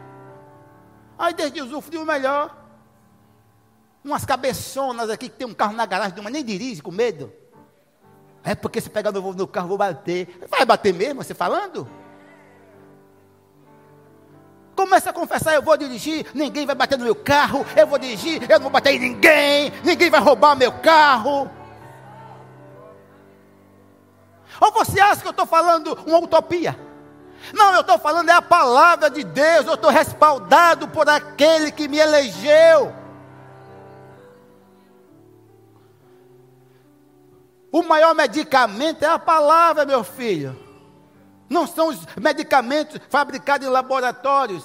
Aí 1.18 1.34
desde 1.34 1.62
usufruir 1.64 2.00
o 2.00 2.06
melhor. 2.06 2.56
Umas 4.06 4.24
cabeçonas 4.24 5.10
aqui 5.10 5.30
que 5.30 5.36
tem 5.36 5.48
um 5.48 5.54
carro 5.54 5.74
na 5.74 5.88
garagem, 5.88 6.16
mas 6.22 6.32
nem 6.32 6.46
dirige 6.46 6.80
com 6.80 6.92
medo. 6.92 7.34
É 8.44 8.54
porque 8.54 8.80
se 8.80 8.88
pegar 8.88 9.12
no, 9.12 9.34
no 9.34 9.48
carro, 9.48 9.70
vou 9.70 9.80
bater. 9.80 10.46
Vai 10.48 10.64
bater 10.64 10.94
mesmo, 10.94 11.24
você 11.24 11.34
falando? 11.34 11.90
Começa 14.76 15.10
a 15.10 15.14
confessar, 15.14 15.56
eu 15.56 15.64
vou 15.64 15.76
dirigir, 15.76 16.28
ninguém 16.36 16.68
vai 16.68 16.76
bater 16.76 17.00
no 17.00 17.04
meu 17.04 17.16
carro, 17.16 17.66
eu 17.76 17.88
vou 17.88 17.98
dirigir, 17.98 18.44
eu 18.44 18.60
não 18.60 18.66
vou 18.66 18.70
bater 18.70 18.94
em 18.94 19.00
ninguém, 19.00 19.74
ninguém 19.84 20.12
vai 20.12 20.22
roubar 20.22 20.56
meu 20.56 20.72
carro. 20.72 21.50
Ou 24.60 24.72
você 24.72 25.00
acha 25.00 25.22
que 25.22 25.28
eu 25.28 25.32
estou 25.32 25.46
falando 25.46 25.98
uma 26.06 26.20
utopia? 26.20 26.78
Não, 27.54 27.74
eu 27.74 27.82
estou 27.82 27.98
falando 27.98 28.30
é 28.30 28.34
a 28.34 28.42
palavra 28.42 29.10
de 29.10 29.24
Deus, 29.24 29.66
eu 29.66 29.76
estou 29.76 29.90
respaldado 29.90 30.88
por 30.88 31.08
aquele 31.08 31.72
que 31.72 31.88
me 31.88 31.98
elegeu. 31.98 32.94
O 37.72 37.84
maior 37.84 38.16
medicamento 38.16 39.04
é 39.04 39.08
a 39.08 39.20
palavra, 39.20 39.86
meu 39.86 40.04
filho. 40.04 40.58
Não 41.50 41.68
são 41.68 41.90
os 41.90 42.06
medicamentos 42.18 43.00
fabricados 43.10 43.68
em 43.68 43.70
laboratórios, 43.70 44.64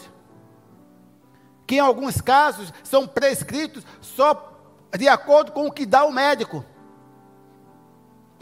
que 1.66 1.76
em 1.76 1.80
alguns 1.80 2.20
casos 2.20 2.72
são 2.82 3.06
prescritos 3.06 3.84
só 4.00 4.50
de 4.96 5.08
acordo 5.08 5.52
com 5.52 5.66
o 5.66 5.72
que 5.72 5.86
dá 5.86 6.04
o 6.04 6.12
médico. 6.12 6.64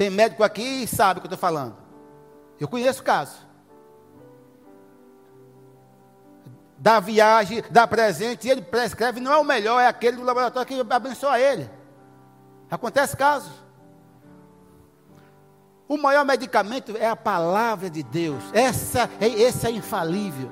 Tem 0.00 0.08
médico 0.08 0.42
aqui 0.42 0.84
e 0.84 0.86
sabe 0.86 1.18
o 1.18 1.20
que 1.20 1.26
eu 1.26 1.34
estou 1.34 1.38
falando. 1.38 1.76
Eu 2.58 2.66
conheço 2.66 3.02
casos. 3.02 3.36
Dá 6.78 6.98
viagem, 7.00 7.62
dá 7.70 7.86
presente, 7.86 8.48
ele 8.48 8.62
prescreve, 8.62 9.20
não 9.20 9.30
é 9.30 9.36
o 9.36 9.44
melhor, 9.44 9.78
é 9.78 9.86
aquele 9.86 10.16
do 10.16 10.22
laboratório 10.22 10.66
que 10.66 10.94
abençoa 10.94 11.38
ele. 11.38 11.68
Acontece 12.70 13.14
casos. 13.14 13.52
O 15.86 15.98
maior 15.98 16.24
medicamento 16.24 16.96
é 16.96 17.06
a 17.06 17.14
palavra 17.14 17.90
de 17.90 18.02
Deus. 18.02 18.42
Essa, 18.54 19.00
é, 19.20 19.42
essa 19.42 19.68
é 19.68 19.72
infalível. 19.72 20.50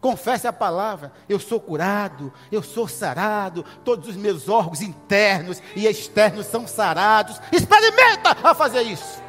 Confesse 0.00 0.46
a 0.46 0.52
palavra. 0.52 1.12
Eu 1.28 1.40
sou 1.40 1.60
curado, 1.60 2.32
eu 2.52 2.62
sou 2.62 2.86
sarado, 2.86 3.64
todos 3.84 4.08
os 4.08 4.16
meus 4.16 4.48
órgãos 4.48 4.80
internos 4.80 5.60
e 5.74 5.86
externos 5.86 6.46
são 6.46 6.66
sarados. 6.66 7.40
Experimenta 7.52 8.36
a 8.42 8.54
fazer 8.54 8.82
isso. 8.82 9.20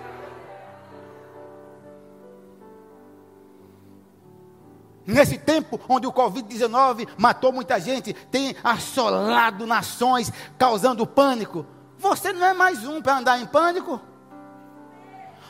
Nesse 5.06 5.40
tempo 5.40 5.80
onde 5.90 6.06
o 6.06 6.14
Covid-19 6.14 7.08
matou 7.18 7.52
muita 7.52 7.80
gente, 7.80 8.14
tem 8.14 8.56
assolado 8.64 9.66
nações, 9.66 10.32
causando 10.56 11.08
pânico. 11.08 11.66
Você 11.98 12.32
não 12.32 12.46
é 12.46 12.54
mais 12.54 12.86
um 12.86 13.02
para 13.02 13.18
andar 13.18 13.42
em 13.42 13.46
pânico. 13.48 14.00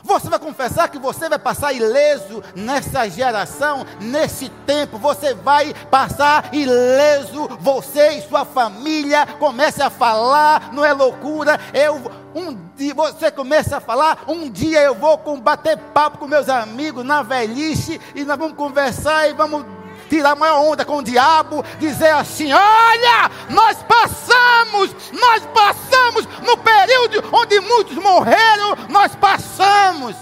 Você 0.02 0.28
vai 0.28 0.38
confessar 0.38 0.88
que 0.88 0.98
você 0.98 1.28
vai 1.28 1.38
passar 1.38 1.72
ileso 1.72 2.42
nessa 2.54 3.08
geração, 3.08 3.86
nesse 4.00 4.48
tempo. 4.66 4.98
Você 4.98 5.34
vai 5.34 5.74
passar 5.90 6.52
ileso. 6.52 7.48
Você 7.60 8.10
e 8.10 8.28
sua 8.28 8.44
família 8.44 9.26
comece 9.38 9.82
a 9.82 9.90
falar, 9.90 10.72
não 10.72 10.84
é 10.84 10.92
loucura. 10.92 11.58
Eu 11.72 12.20
um 12.34 12.56
dia 12.76 12.94
você 12.94 13.30
começa 13.30 13.78
a 13.78 13.80
falar, 13.80 14.24
um 14.28 14.48
dia 14.48 14.80
eu 14.82 14.94
vou 14.94 15.18
bater 15.38 15.76
papo 15.76 16.18
com 16.18 16.28
meus 16.28 16.48
amigos 16.48 17.04
na 17.04 17.22
velhice 17.22 18.00
e 18.14 18.24
nós 18.24 18.38
vamos 18.38 18.56
conversar 18.56 19.28
e 19.28 19.32
vamos 19.32 19.64
tirar 20.10 20.34
maior 20.34 20.60
onda 20.60 20.84
com 20.84 20.98
o 20.98 21.02
diabo, 21.02 21.64
dizer 21.78 22.10
assim: 22.10 22.52
olha, 22.52 23.30
nós 23.48 23.82
passamos, 23.84 24.94
nós 25.12 25.46
passamos 25.46 26.26
no 26.44 26.58
período 26.58 27.24
onde 27.32 27.60
muitos 27.60 27.96
morreram, 27.96 28.74
nós 28.88 29.14
passamos. 29.14 30.16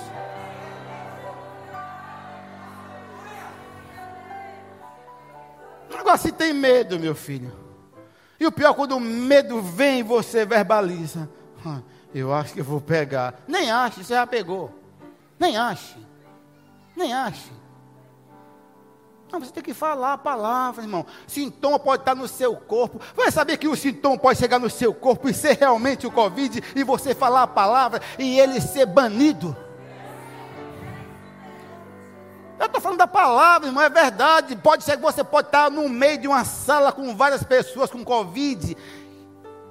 Agora 5.99 6.19
se 6.19 6.31
tem 6.31 6.53
medo, 6.53 7.01
meu 7.01 7.15
filho. 7.15 7.53
E 8.39 8.47
o 8.47 8.53
pior, 8.53 8.73
quando 8.75 8.97
o 8.97 9.01
medo 9.01 9.61
vem, 9.61 10.03
você 10.03 10.45
verbaliza. 10.45 11.29
Eu 12.15 12.33
acho 12.33 12.55
que 12.55 12.61
eu 12.61 12.65
vou 12.65 12.81
pegar. 12.81 13.35
Nem 13.49 13.71
ache, 13.71 14.05
você 14.05 14.15
já 14.15 14.27
pegou. 14.27 14.73
Nem 15.39 15.57
ache. 15.57 15.97
Nem 16.95 17.13
ache. 17.13 17.51
Não, 19.31 19.41
você 19.41 19.53
tem 19.53 19.63
que 19.63 19.75
falar 19.75 20.15
a 20.15 20.19
palavra, 20.19 20.83
irmão. 20.83 21.05
Sintoma 21.27 21.79
pode 21.79 22.03
estar 22.03 22.15
no 22.15 22.27
seu 22.27 22.57
corpo. 22.57 23.01
Vai 23.15 23.31
saber 23.31 23.59
que 23.59 23.69
o 23.69 23.77
sintoma 23.77 24.17
pode 24.17 24.39
chegar 24.39 24.59
no 24.59 24.71
seu 24.71 24.95
corpo 24.95 25.29
e 25.29 25.35
ser 25.35 25.59
realmente 25.59 26.07
o 26.07 26.11
Covid 26.11 26.63
e 26.75 26.83
você 26.83 27.15
falar 27.15 27.43
a 27.43 27.47
palavra 27.47 28.01
e 28.19 28.41
ele 28.41 28.61
ser 28.61 28.87
banido. 28.87 29.55
Eu 32.59 32.67
estou 32.67 32.81
falando 32.81 32.99
da 32.99 33.07
palavra, 33.07 33.69
irmão, 33.69 33.85
é 33.85 33.91
verdade. 33.91 34.57
Pode 34.57 34.83
ser 34.83 34.97
que 34.97 35.03
você 35.03 35.23
pode 35.23 35.49
estar 35.49 35.71
no 35.71 35.89
meio 35.89 36.19
de 36.19 36.27
uma 36.27 36.45
sala 36.45 36.91
com 36.91 37.15
várias 37.15 37.43
pessoas 37.45 37.91
com 37.91 38.05
Covid 38.05 38.77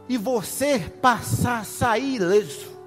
e 0.07 0.17
você 0.17 0.79
passar, 1.01 1.65
sair 1.65 2.15
ileso. 2.15 2.77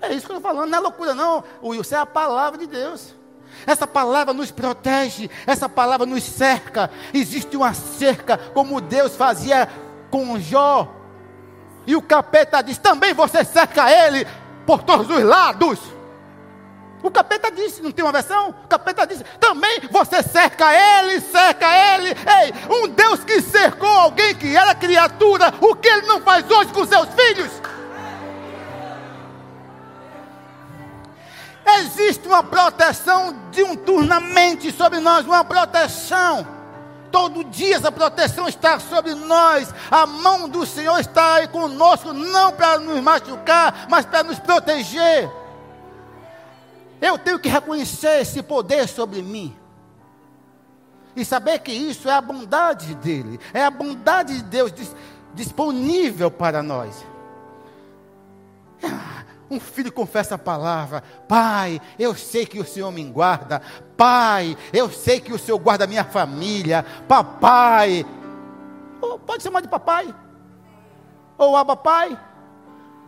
É 0.00 0.12
isso 0.12 0.26
que 0.26 0.32
eu 0.32 0.36
estou 0.36 0.40
falando, 0.40 0.70
não 0.70 0.78
é 0.78 0.80
loucura 0.80 1.14
não, 1.14 1.42
Wilson, 1.62 1.96
é 1.96 1.98
a 1.98 2.06
palavra 2.06 2.58
de 2.58 2.66
Deus. 2.66 3.17
Essa 3.66 3.86
palavra 3.86 4.32
nos 4.32 4.50
protege, 4.50 5.30
essa 5.46 5.68
palavra 5.68 6.06
nos 6.06 6.22
cerca. 6.22 6.90
Existe 7.12 7.56
uma 7.56 7.74
cerca, 7.74 8.38
como 8.54 8.80
Deus 8.80 9.16
fazia 9.16 9.68
com 10.10 10.38
Jó. 10.38 10.94
E 11.86 11.96
o 11.96 12.02
capeta 12.02 12.62
diz: 12.62 12.78
também 12.78 13.14
você 13.14 13.44
cerca 13.44 13.90
ele 13.90 14.26
por 14.66 14.82
todos 14.82 15.08
os 15.10 15.22
lados. 15.22 15.78
O 17.02 17.10
capeta 17.10 17.50
disse, 17.50 17.80
não 17.80 17.92
tem 17.92 18.04
uma 18.04 18.12
versão? 18.12 18.50
O 18.64 18.68
capeta 18.68 19.06
disse, 19.06 19.24
também 19.38 19.80
você 19.90 20.22
cerca 20.22 20.66
ele, 20.74 21.20
cerca 21.20 21.66
ele. 21.94 22.08
Ei, 22.08 22.52
um 22.68 22.88
Deus 22.88 23.22
que 23.22 23.40
cercou 23.40 23.88
alguém 23.88 24.34
que 24.34 24.56
era 24.56 24.74
criatura, 24.74 25.54
o 25.60 25.76
que 25.76 25.88
ele 25.88 26.06
não 26.06 26.20
faz 26.20 26.50
hoje 26.50 26.72
com 26.72 26.84
seus 26.84 27.08
filhos? 27.10 27.50
Existe 31.76 32.26
uma 32.26 32.42
proteção 32.42 33.36
de 33.50 33.62
um 33.62 33.76
turnamente 33.76 34.72
sobre 34.72 35.00
nós, 35.00 35.26
uma 35.26 35.44
proteção. 35.44 36.46
Todo 37.10 37.44
dia 37.44 37.76
essa 37.76 37.92
proteção 37.92 38.48
está 38.48 38.78
sobre 38.78 39.14
nós. 39.14 39.72
A 39.90 40.06
mão 40.06 40.48
do 40.48 40.64
Senhor 40.64 40.98
está 40.98 41.34
aí 41.34 41.48
conosco, 41.48 42.12
não 42.12 42.52
para 42.52 42.78
nos 42.78 43.00
machucar, 43.00 43.86
mas 43.88 44.06
para 44.06 44.22
nos 44.22 44.38
proteger. 44.38 45.30
Eu 47.00 47.18
tenho 47.18 47.38
que 47.38 47.48
reconhecer 47.48 48.20
esse 48.20 48.42
poder 48.42 48.88
sobre 48.88 49.22
mim. 49.22 49.56
E 51.14 51.24
saber 51.24 51.58
que 51.60 51.72
isso 51.72 52.08
é 52.08 52.12
a 52.12 52.20
bondade 52.20 52.94
dele, 52.94 53.40
é 53.52 53.64
a 53.64 53.70
bondade 53.70 54.36
de 54.36 54.42
Deus 54.42 54.72
disponível 55.34 56.30
para 56.30 56.62
nós. 56.62 57.04
Um 59.50 59.58
filho 59.58 59.92
confessa 59.92 60.34
a 60.34 60.38
palavra: 60.38 61.02
Pai, 61.26 61.80
eu 61.98 62.14
sei 62.14 62.44
que 62.44 62.60
o 62.60 62.64
Senhor 62.64 62.90
me 62.90 63.04
guarda. 63.04 63.62
Pai, 63.96 64.56
eu 64.72 64.90
sei 64.90 65.20
que 65.20 65.32
o 65.32 65.38
Senhor 65.38 65.58
guarda 65.58 65.84
a 65.84 65.86
minha 65.88 66.04
família. 66.04 66.84
Papai, 67.06 68.04
ou 69.00 69.18
pode 69.18 69.42
chamar 69.42 69.60
de 69.60 69.68
papai, 69.68 70.14
ou 71.36 71.56
aba 71.56 71.76
pai. 71.76 72.18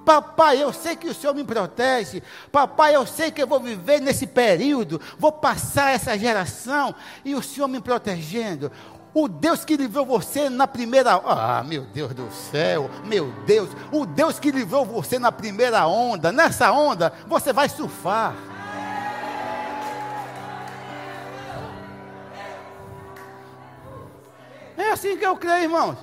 Papai, 0.04 0.62
eu 0.62 0.72
sei 0.72 0.96
que 0.96 1.08
o 1.08 1.14
Senhor 1.14 1.34
me 1.34 1.44
protege. 1.44 2.22
Papai, 2.50 2.96
eu 2.96 3.06
sei 3.06 3.30
que 3.30 3.42
eu 3.42 3.46
vou 3.46 3.60
viver 3.60 4.00
nesse 4.00 4.26
período, 4.26 5.00
vou 5.18 5.30
passar 5.30 5.94
essa 5.94 6.18
geração 6.18 6.94
e 7.24 7.34
o 7.34 7.42
Senhor 7.42 7.68
me 7.68 7.80
protegendo. 7.80 8.72
O 9.12 9.26
Deus 9.26 9.64
que 9.64 9.76
livrou 9.76 10.06
você 10.06 10.48
na 10.48 10.68
primeira. 10.68 11.14
Ah, 11.24 11.64
meu 11.66 11.82
Deus 11.82 12.14
do 12.14 12.30
céu, 12.30 12.88
meu 13.04 13.32
Deus. 13.44 13.68
O 13.90 14.06
Deus 14.06 14.38
que 14.38 14.52
livrou 14.52 14.84
você 14.84 15.18
na 15.18 15.32
primeira 15.32 15.86
onda. 15.86 16.30
Nessa 16.30 16.70
onda, 16.70 17.12
você 17.26 17.52
vai 17.52 17.68
surfar. 17.68 18.34
É 24.76 24.92
assim 24.92 25.16
que 25.16 25.26
eu 25.26 25.36
creio, 25.36 25.64
irmãos. 25.64 25.96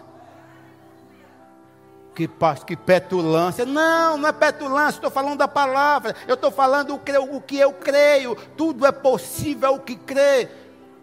Que, 2.14 2.30
que 2.66 2.76
petulância. 2.76 3.66
Não, 3.66 4.18
não 4.18 4.28
é 4.28 4.34
petulância. 4.34 4.98
Estou 4.98 5.12
falando 5.12 5.38
da 5.38 5.48
palavra. 5.48 6.16
Eu 6.28 6.34
estou 6.34 6.52
falando 6.52 6.96
o 6.96 7.42
que 7.42 7.58
eu 7.58 7.74
creio. 7.74 8.36
Tudo 8.58 8.86
é 8.86 8.92
possível 8.92 9.76
o 9.76 9.80
que 9.80 9.96
crê. 9.96 10.50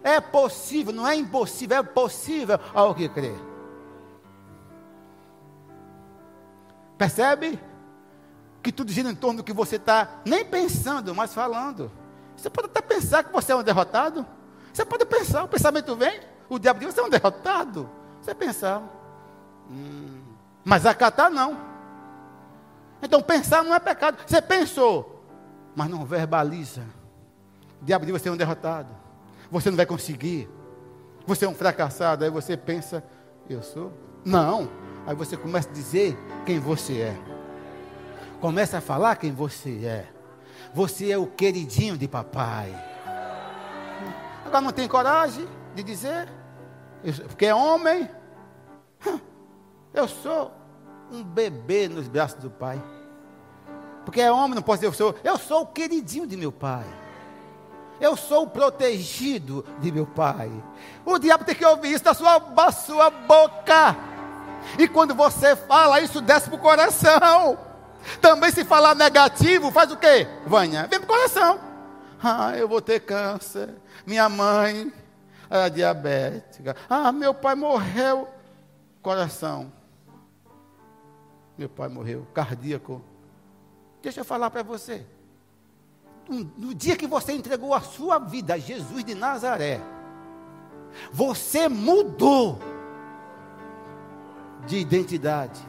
É 0.05 0.21
possível, 0.21 0.93
não 0.93 1.07
é 1.07 1.15
impossível, 1.15 1.77
é 1.77 1.81
possível 1.81 2.59
ao 2.75 2.93
que 2.93 3.09
crê. 3.09 3.33
Percebe? 6.95 7.59
Que 8.61 8.71
tudo 8.71 8.91
gira 8.91 9.09
em 9.09 9.15
torno 9.15 9.37
do 9.37 9.43
que 9.43 9.51
você 9.51 9.77
está 9.77 10.21
nem 10.23 10.45
pensando, 10.45 11.15
mas 11.15 11.33
falando. 11.33 11.91
Você 12.37 12.51
pode 12.51 12.67
até 12.67 12.81
pensar 12.81 13.23
que 13.23 13.33
você 13.33 13.51
é 13.51 13.55
um 13.55 13.63
derrotado. 13.63 14.27
Você 14.71 14.85
pode 14.85 15.07
pensar, 15.07 15.43
o 15.43 15.47
pensamento 15.47 15.95
vem, 15.95 16.21
o 16.47 16.59
diabo 16.59 16.81
diz, 16.81 16.93
você 16.93 16.99
é 16.99 17.03
um 17.03 17.09
derrotado. 17.09 17.89
Você 18.21 18.35
pensar. 18.35 18.83
Hum, 19.71 20.21
mas 20.63 20.85
acatar 20.85 21.31
não. 21.31 21.57
Então 23.01 23.23
pensar 23.23 23.63
não 23.63 23.73
é 23.73 23.79
pecado. 23.79 24.19
Você 24.23 24.39
pensou, 24.39 25.25
mas 25.75 25.89
não 25.89 26.05
verbaliza. 26.05 26.83
O 27.81 27.85
diabo 27.85 28.05
diz, 28.05 28.21
você 28.21 28.29
é 28.29 28.31
um 28.31 28.37
derrotado 28.37 29.04
você 29.55 29.69
não 29.69 29.77
vai 29.77 29.85
conseguir, 29.85 30.49
você 31.25 31.45
é 31.45 31.47
um 31.47 31.55
fracassado, 31.55 32.25
aí 32.25 32.29
você 32.29 32.57
pensa, 32.57 33.01
eu 33.49 33.63
sou? 33.63 33.93
Não. 34.25 34.69
Aí 35.07 35.15
você 35.15 35.37
começa 35.37 35.69
a 35.69 35.71
dizer 35.71 36.17
quem 36.45 36.59
você 36.59 37.01
é. 37.01 37.17
Começa 38.41 38.79
a 38.79 38.81
falar 38.81 39.15
quem 39.15 39.31
você 39.31 39.85
é. 39.85 40.07
Você 40.73 41.09
é 41.09 41.17
o 41.17 41.25
queridinho 41.25 41.97
de 41.97 42.05
papai. 42.05 42.73
Agora 44.45 44.61
não 44.61 44.73
tem 44.73 44.89
coragem 44.89 45.47
de 45.73 45.83
dizer, 45.83 46.27
porque 47.27 47.45
é 47.45 47.55
homem. 47.55 48.09
Eu 49.93 50.07
sou 50.09 50.51
um 51.09 51.23
bebê 51.23 51.87
nos 51.87 52.09
braços 52.09 52.41
do 52.41 52.49
pai. 52.49 52.83
Porque 54.03 54.19
é 54.19 54.29
homem, 54.29 54.55
não 54.55 54.61
posso 54.61 54.79
dizer 54.79 54.87
eu 54.87 54.93
sou. 54.93 55.15
Eu 55.23 55.37
sou 55.37 55.61
o 55.61 55.67
queridinho 55.67 56.27
de 56.27 56.35
meu 56.35 56.51
pai. 56.51 56.85
Eu 57.99 58.15
sou 58.17 58.47
protegido 58.47 59.65
de 59.79 59.91
meu 59.91 60.05
pai. 60.05 60.51
O 61.05 61.17
diabo 61.17 61.45
tem 61.45 61.55
que 61.55 61.65
ouvir 61.65 61.93
isso 61.93 62.03
da 62.03 62.13
sua, 62.13 62.39
da 62.39 62.71
sua 62.71 63.09
boca. 63.09 63.95
E 64.77 64.87
quando 64.87 65.15
você 65.15 65.55
fala, 65.55 66.01
isso 66.01 66.19
desce 66.21 66.49
para 66.49 66.57
o 66.57 66.61
coração. 66.61 67.57
Também 68.21 68.51
se 68.51 68.63
falar 68.65 68.95
negativo, 68.95 69.71
faz 69.71 69.91
o 69.91 69.97
quê? 69.97 70.27
Vanha, 70.45 70.87
vem 70.87 70.99
para 70.99 71.05
o 71.05 71.15
coração. 71.15 71.59
Ah, 72.21 72.55
eu 72.57 72.67
vou 72.67 72.81
ter 72.81 72.99
câncer. 72.99 73.73
Minha 74.05 74.27
mãe 74.27 74.91
era 75.49 75.69
diabética. 75.69 76.75
Ah, 76.89 77.11
meu 77.11 77.33
pai 77.33 77.55
morreu. 77.55 78.27
Coração. 79.01 79.71
Meu 81.57 81.69
pai 81.69 81.87
morreu, 81.87 82.27
cardíaco. 82.33 83.01
Deixa 84.01 84.19
eu 84.19 84.25
falar 84.25 84.49
para 84.49 84.63
você 84.63 85.05
no 86.29 86.73
dia 86.73 86.95
que 86.95 87.07
você 87.07 87.33
entregou 87.33 87.73
a 87.73 87.81
sua 87.81 88.19
vida 88.19 88.55
a 88.55 88.57
Jesus 88.57 89.03
de 89.03 89.13
Nazaré, 89.13 89.81
você 91.11 91.67
mudou 91.67 92.59
de 94.65 94.77
identidade. 94.77 95.61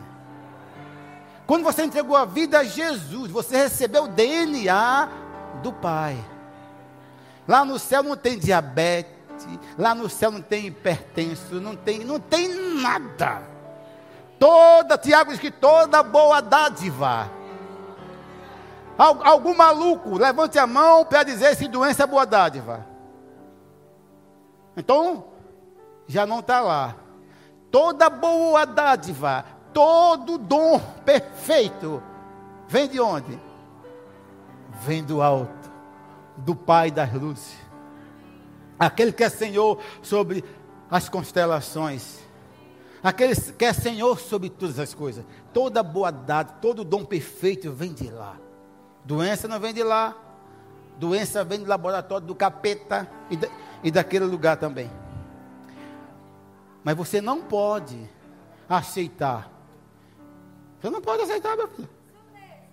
Quando 1.47 1.63
você 1.63 1.85
entregou 1.85 2.17
a 2.17 2.25
vida 2.25 2.61
a 2.61 2.65
Jesus, 2.65 3.31
você 3.31 3.57
recebeu 3.57 4.05
o 4.05 4.09
DNA 4.09 5.09
do 5.63 5.73
Pai. 5.73 6.17
Lá 7.47 7.65
no 7.65 7.79
céu 7.79 8.03
não 8.03 8.17
tem 8.17 8.39
diabetes, 8.39 9.15
lá 9.79 9.95
no 9.95 10.09
céu 10.09 10.31
não 10.31 10.43
tem 10.43 10.67
hipertenso, 10.67 11.61
não 11.61 11.77
tem, 11.77 12.01
não 12.01 12.19
tem 12.19 12.49
nada. 12.81 13.43
Toda, 14.39 14.99
Tiago 14.99 15.31
diz 15.31 15.41
que 15.41 15.51
toda 15.51 16.03
boa 16.03 16.41
dádiva 16.41 17.31
Algum 18.99 19.55
maluco, 19.55 20.17
levante 20.17 20.59
a 20.59 20.67
mão 20.67 21.05
para 21.05 21.23
dizer 21.23 21.55
se 21.55 21.69
doença 21.69 22.05
é 22.05 22.07
boa 22.07 22.25
dádiva. 22.25 22.87
Então, 24.77 25.25
já 26.07 26.25
não 26.27 26.41
está 26.41 26.61
lá. 26.61 26.97
Toda 27.71 28.09
boa 28.09 28.65
dádiva, 28.65 29.45
todo 29.73 30.39
dom 30.39 30.81
perfeito, 31.05 32.03
vem 32.69 32.89
de 32.89 32.99
onde? 32.99 33.39
Vem 34.83 35.05
do 35.05 35.21
alto, 35.21 35.71
do 36.37 36.55
Pai 36.55 36.91
das 36.91 37.13
luzes. 37.13 37.55
Aquele 38.79 39.13
que 39.13 39.25
é 39.25 39.29
Senhor 39.29 39.79
sobre 40.03 40.43
as 40.91 41.09
constelações. 41.09 42.21
Aquele 43.03 43.35
que 43.37 43.65
é 43.65 43.73
Senhor 43.73 44.19
sobre 44.19 44.49
todas 44.49 44.79
as 44.79 44.95
coisas. 44.95 45.25
Toda 45.53 45.83
boa 45.83 46.11
dádiva, 46.11 46.59
todo 46.61 46.85
dom 46.85 47.05
perfeito 47.05 47.71
vem 47.73 47.93
de 47.93 48.11
lá. 48.11 48.37
Doença 49.07 49.47
não 49.47 49.61
vem 49.61 49.73
de 49.73 49.85
lá. 49.85 50.17
Doença 50.99 51.45
vem 51.45 51.61
do 51.61 51.67
laboratório 51.67 52.27
do 52.27 52.35
capeta 52.35 53.09
e, 53.31 53.37
da, 53.37 53.49
e 53.85 53.91
daquele 53.91 54.25
lugar 54.25 54.57
também. 54.57 54.91
Mas 56.83 56.97
você 56.97 57.21
não 57.21 57.41
pode 57.41 58.11
aceitar. 58.69 59.49
Você 60.81 60.91
não 60.91 61.01
pode 61.01 61.23
aceitar, 61.23 61.57
meu 61.57 61.69
filho. 61.69 61.89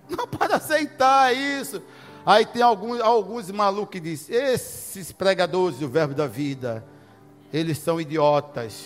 Não 0.09 0.27
pode 0.27 0.53
aceitar 0.53 1.35
isso. 1.35 1.81
Aí 2.25 2.45
tem 2.45 2.61
alguns, 2.61 2.99
alguns 2.99 3.51
malucos 3.51 3.91
que 3.91 3.99
dizem: 3.99 4.35
esses 4.35 5.11
pregadores 5.11 5.77
do 5.77 5.87
verbo 5.87 6.15
da 6.15 6.25
vida, 6.25 6.83
eles 7.51 7.77
são 7.77 8.01
idiotas. 8.01 8.85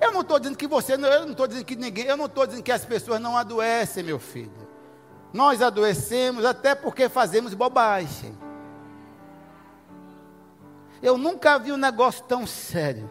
Eu 0.00 0.12
não 0.12 0.20
estou 0.20 0.38
dizendo 0.38 0.58
que 0.58 0.66
você, 0.66 0.94
eu 0.94 0.98
não 0.98 1.30
estou 1.30 1.46
dizendo 1.46 1.64
que 1.64 1.76
ninguém, 1.76 2.04
eu 2.04 2.16
não 2.16 2.26
estou 2.26 2.46
dizendo 2.46 2.62
que 2.62 2.72
as 2.72 2.84
pessoas 2.84 3.20
não 3.20 3.36
adoecem, 3.36 4.02
meu 4.02 4.18
filho. 4.18 4.71
Nós 5.32 5.62
adoecemos 5.62 6.44
até 6.44 6.74
porque 6.74 7.08
fazemos 7.08 7.54
bobagem. 7.54 8.36
Eu 11.02 11.16
nunca 11.16 11.58
vi 11.58 11.72
um 11.72 11.76
negócio 11.76 12.22
tão 12.24 12.46
sério. 12.46 13.10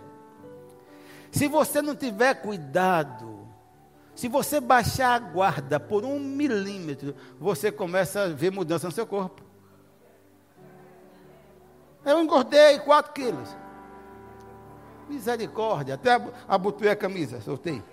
Se 1.31 1.47
você 1.47 1.81
não 1.81 1.95
tiver 1.95 2.35
cuidado, 2.35 3.47
se 4.13 4.27
você 4.27 4.59
baixar 4.59 5.15
a 5.15 5.19
guarda 5.19 5.79
por 5.79 6.03
um 6.05 6.19
milímetro, 6.19 7.15
você 7.39 7.71
começa 7.71 8.23
a 8.23 8.27
ver 8.27 8.51
mudança 8.51 8.87
no 8.87 8.93
seu 8.93 9.07
corpo. 9.07 9.41
Eu 12.05 12.21
engordei 12.21 12.79
4 12.79 13.13
quilos. 13.13 13.55
Misericórdia, 15.09 15.95
até 15.95 16.21
abotoei 16.47 16.91
a 16.91 16.95
camisa, 16.95 17.41
soltei. 17.41 17.83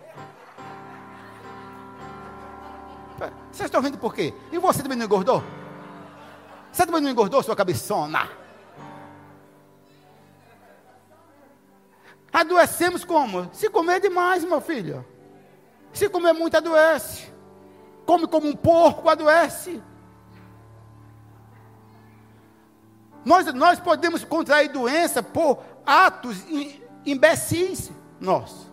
Vocês 3.51 3.67
estão 3.67 3.81
rindo 3.81 3.99
por 3.99 4.15
quê? 4.15 4.33
E 4.53 4.59
você 4.59 4.83
também 4.83 4.97
não 4.97 5.05
engordou? 5.05 5.43
Você 6.73 6.87
também 6.87 7.01
não 7.01 7.11
engordou, 7.11 7.43
sua 7.43 7.57
cabeçona? 7.57 8.29
Adoecemos 12.33 13.05
como? 13.05 13.51
Se 13.53 13.69
comer 13.69 14.01
demais, 14.01 14.45
meu 14.45 14.61
filho. 14.61 15.05
Se 15.93 16.09
comer 16.09 16.33
muito, 16.33 16.57
adoece. 16.57 17.33
Come 18.07 18.27
como 18.27 18.49
um 18.49 18.55
porco, 18.55 19.09
adoece. 19.09 19.83
Nós, 23.25 23.53
nós 23.53 23.81
podemos 23.81 24.25
contrair 24.25 24.71
doença 24.71 25.23
por 25.23 25.63
atos 25.85 26.37
imbecis 27.05 27.91
nossos. 28.21 28.69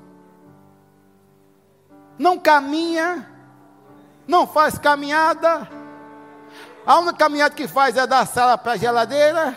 Não 2.17 2.39
caminha, 2.39 3.29
não 4.27 4.47
faz 4.47 4.77
caminhada. 4.77 5.67
A 6.85 6.99
única 6.99 7.17
caminhada 7.17 7.55
que 7.55 7.67
faz 7.67 7.97
é 7.97 8.05
da 8.05 8.25
sala 8.25 8.57
para 8.57 8.73
a 8.73 8.77
geladeira. 8.77 9.55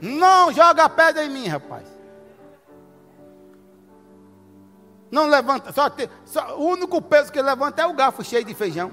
Não 0.00 0.52
joga 0.52 0.88
pedra 0.88 1.24
em 1.24 1.30
mim, 1.30 1.46
rapaz. 1.46 1.86
Não 5.10 5.26
levanta, 5.26 5.72
só, 5.72 5.90
te, 5.90 6.08
só 6.24 6.56
o 6.56 6.64
único 6.64 7.00
peso 7.02 7.30
que 7.30 7.40
levanta 7.40 7.82
é 7.82 7.86
o 7.86 7.92
garfo 7.92 8.24
cheio 8.24 8.44
de 8.44 8.54
feijão. 8.54 8.90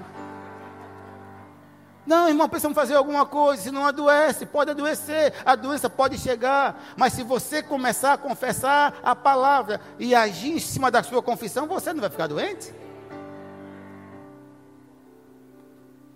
Não, 2.06 2.28
irmão, 2.28 2.48
precisamos 2.48 2.74
fazer 2.74 2.94
alguma 2.94 3.26
coisa, 3.26 3.62
senão 3.62 3.84
adoece, 3.84 4.46
pode 4.46 4.70
adoecer, 4.70 5.34
a 5.44 5.54
doença 5.54 5.88
pode 5.88 6.18
chegar, 6.18 6.82
mas 6.96 7.12
se 7.12 7.22
você 7.22 7.62
começar 7.62 8.14
a 8.14 8.18
confessar 8.18 8.98
a 9.02 9.14
palavra 9.14 9.80
e 9.98 10.14
agir 10.14 10.52
em 10.52 10.58
cima 10.58 10.90
da 10.90 11.02
sua 11.02 11.22
confissão, 11.22 11.66
você 11.66 11.92
não 11.92 12.00
vai 12.00 12.10
ficar 12.10 12.26
doente? 12.26 12.72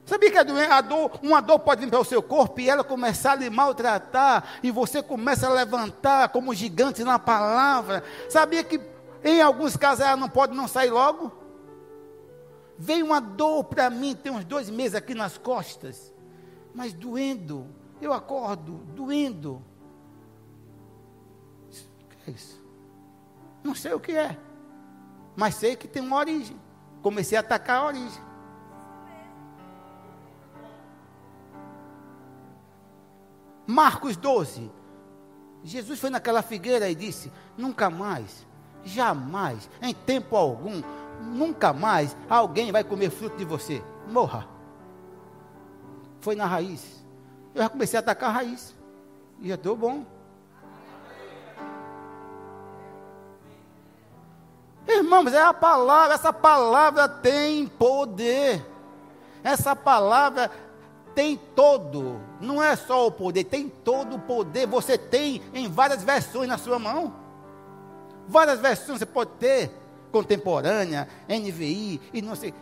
Sabia 0.07 0.30
que 0.30 0.39
a, 0.39 0.80
dor, 0.82 1.12
uma 1.22 1.41
dor 1.41 1.59
pode 1.61 1.82
vir 1.82 1.91
para 1.91 2.01
o 2.01 2.05
seu 2.05 2.22
corpo 2.22 2.61
e 2.61 2.68
ela 2.68 2.85
começar 2.85 3.32
a 3.32 3.37
lhe 3.37 3.49
maltratar, 3.49 4.45
e 4.62 4.70
você 4.70 5.03
começa 5.03 5.47
a 5.47 5.53
levantar 5.53 6.28
como 6.28 6.55
gigante 6.55 7.03
na 7.03 7.18
palavra. 7.18 8.05
Sabia 8.28 8.62
que 8.62 8.80
em 9.22 9.41
alguns 9.41 9.76
casos 9.76 10.05
ela 10.05 10.16
não 10.16 10.28
pode 10.28 10.55
não 10.55 10.68
sair 10.68 10.91
logo? 10.91 11.43
Veio 12.79 13.07
uma 13.07 13.20
dor 13.20 13.64
para 13.64 13.89
mim, 13.89 14.14
tem 14.14 14.33
uns 14.33 14.45
dois 14.45 14.68
meses 14.68 14.95
aqui 14.95 15.14
nas 15.14 15.39
costas, 15.39 16.12
mas 16.75 16.93
doendo. 16.93 17.66
Eu 18.01 18.12
acordo, 18.12 18.79
doendo. 18.95 19.62
O 21.70 22.09
que 22.09 22.31
é 22.31 22.35
isso? 22.35 22.62
Não 23.62 23.75
sei 23.75 23.93
o 23.95 24.01
que 24.01 24.12
é, 24.12 24.39
mas 25.37 25.55
sei 25.55 25.77
que 25.77 25.89
tem 25.89 26.03
uma 26.03 26.16
origem. 26.16 26.57
Comecei 27.01 27.37
a 27.37 27.41
atacar 27.41 27.83
a 27.83 27.87
origem. 27.87 28.22
Marcos 33.66 34.16
12. 34.16 34.70
Jesus 35.62 35.99
foi 35.99 36.11
naquela 36.11 36.43
figueira 36.43 36.89
e 36.91 36.95
disse: 36.95 37.33
Nunca 37.57 37.89
mais, 37.89 38.47
jamais, 38.85 39.70
em 39.81 39.95
tempo 39.95 40.37
algum, 40.37 40.83
nunca 41.20 41.72
mais 41.72 42.16
alguém 42.28 42.72
vai 42.72 42.84
comer 42.84 43.10
fruto 43.10 43.36
de 43.36 43.44
você. 43.44 43.82
Morra. 44.08 44.46
Foi 46.20 46.34
na 46.34 46.46
raiz. 46.46 47.04
Eu 47.54 47.62
já 47.62 47.68
comecei 47.68 47.98
a 47.98 48.00
atacar 48.00 48.30
a 48.30 48.32
raiz. 48.32 48.74
E 49.40 49.48
já 49.48 49.54
estou 49.54 49.76
bom. 49.76 50.04
Irmãos, 54.86 55.32
é 55.32 55.42
a 55.42 55.54
palavra, 55.54 56.14
essa 56.14 56.32
palavra 56.32 57.08
tem 57.08 57.66
poder. 57.66 58.64
Essa 59.42 59.74
palavra 59.76 60.50
tem 61.14 61.36
todo, 61.54 62.20
não 62.40 62.62
é 62.62 62.74
só 62.74 63.06
o 63.06 63.10
poder, 63.10 63.44
tem 63.44 63.68
todo 63.68 64.16
o 64.16 64.18
poder. 64.18 64.66
Você 64.66 64.98
tem 64.98 65.42
em 65.52 65.68
várias 65.68 66.02
versões 66.02 66.48
na 66.48 66.58
sua 66.58 66.78
mão. 66.78 67.14
Várias 68.26 68.58
versões 68.58 68.98
você 68.98 69.06
pode 69.06 69.30
ter, 69.32 69.70
contemporânea, 70.14 71.08
NVI 71.28 72.00
e 72.12 72.22
não 72.22 72.36
sei, 72.36 72.54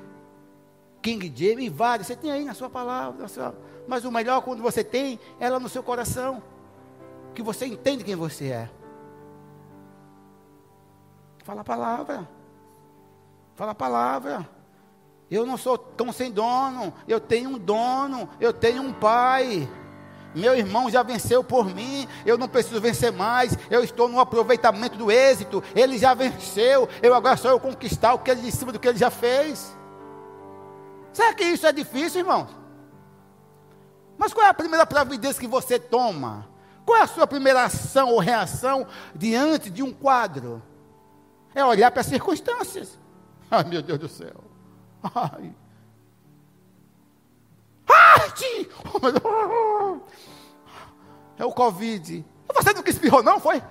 King 1.02 1.30
James, 1.36 1.66
e 1.66 1.68
várias. 1.68 2.06
Você 2.06 2.16
tem 2.16 2.32
aí 2.32 2.46
na 2.46 2.54
sua 2.54 2.70
palavra. 2.70 3.20
Na 3.20 3.28
sua, 3.28 3.54
mas 3.86 4.06
o 4.06 4.10
melhor 4.10 4.40
quando 4.40 4.62
você 4.62 4.82
tem 4.82 5.20
ela 5.38 5.60
no 5.60 5.68
seu 5.68 5.82
coração, 5.82 6.42
que 7.34 7.42
você 7.42 7.66
entende 7.66 8.04
quem 8.04 8.16
você 8.16 8.46
é. 8.46 8.70
Fala 11.44 11.60
a 11.60 11.64
palavra. 11.64 12.28
Fala 13.54 13.72
a 13.72 13.74
palavra. 13.74 14.48
Eu 15.30 15.44
não 15.44 15.58
sou 15.58 15.76
tão 15.76 16.10
sem 16.10 16.30
dono, 16.30 16.94
eu 17.06 17.20
tenho 17.20 17.50
um 17.50 17.58
dono, 17.58 18.28
eu 18.40 18.52
tenho 18.52 18.82
um 18.82 18.92
pai. 18.94 19.68
Meu 20.34 20.56
irmão 20.56 20.90
já 20.90 21.02
venceu 21.02 21.44
por 21.44 21.66
mim, 21.66 22.08
eu 22.24 22.38
não 22.38 22.48
preciso 22.48 22.80
vencer 22.80 23.12
mais, 23.12 23.56
eu 23.70 23.84
estou 23.84 24.08
no 24.08 24.18
aproveitamento 24.18 24.96
do 24.96 25.10
êxito, 25.10 25.62
ele 25.74 25.98
já 25.98 26.14
venceu, 26.14 26.88
eu 27.02 27.14
agora 27.14 27.36
só 27.36 27.50
eu 27.50 27.60
conquistar 27.60 28.14
o 28.14 28.18
que 28.18 28.30
ele 28.30 28.40
de 28.40 28.52
cima 28.52 28.72
do 28.72 28.80
que 28.80 28.88
ele 28.88 28.98
já 28.98 29.10
fez. 29.10 29.76
Será 31.12 31.34
que 31.34 31.44
isso 31.44 31.66
é 31.66 31.72
difícil, 31.72 32.20
irmão? 32.20 32.48
Mas 34.16 34.32
qual 34.32 34.46
é 34.46 34.48
a 34.48 34.54
primeira 34.54 34.86
providência 34.86 35.40
que 35.40 35.46
você 35.46 35.78
toma? 35.78 36.48
Qual 36.84 36.96
é 36.96 37.02
a 37.02 37.06
sua 37.06 37.26
primeira 37.26 37.64
ação 37.64 38.08
ou 38.08 38.18
reação 38.18 38.86
diante 39.14 39.70
de 39.70 39.82
um 39.82 39.92
quadro? 39.92 40.62
É 41.54 41.64
olhar 41.64 41.90
para 41.90 42.00
as 42.00 42.06
circunstâncias. 42.06 42.98
Ai, 43.50 43.64
meu 43.64 43.82
Deus 43.82 43.98
do 43.98 44.08
céu. 44.08 44.42
Ai. 45.14 45.54
Ai, 47.92 48.32
É 51.38 51.44
o 51.44 51.52
Covid. 51.52 52.24
Você 52.54 52.72
nunca 52.72 52.90
espirrou, 52.90 53.22
não? 53.22 53.40
Foi? 53.40 53.62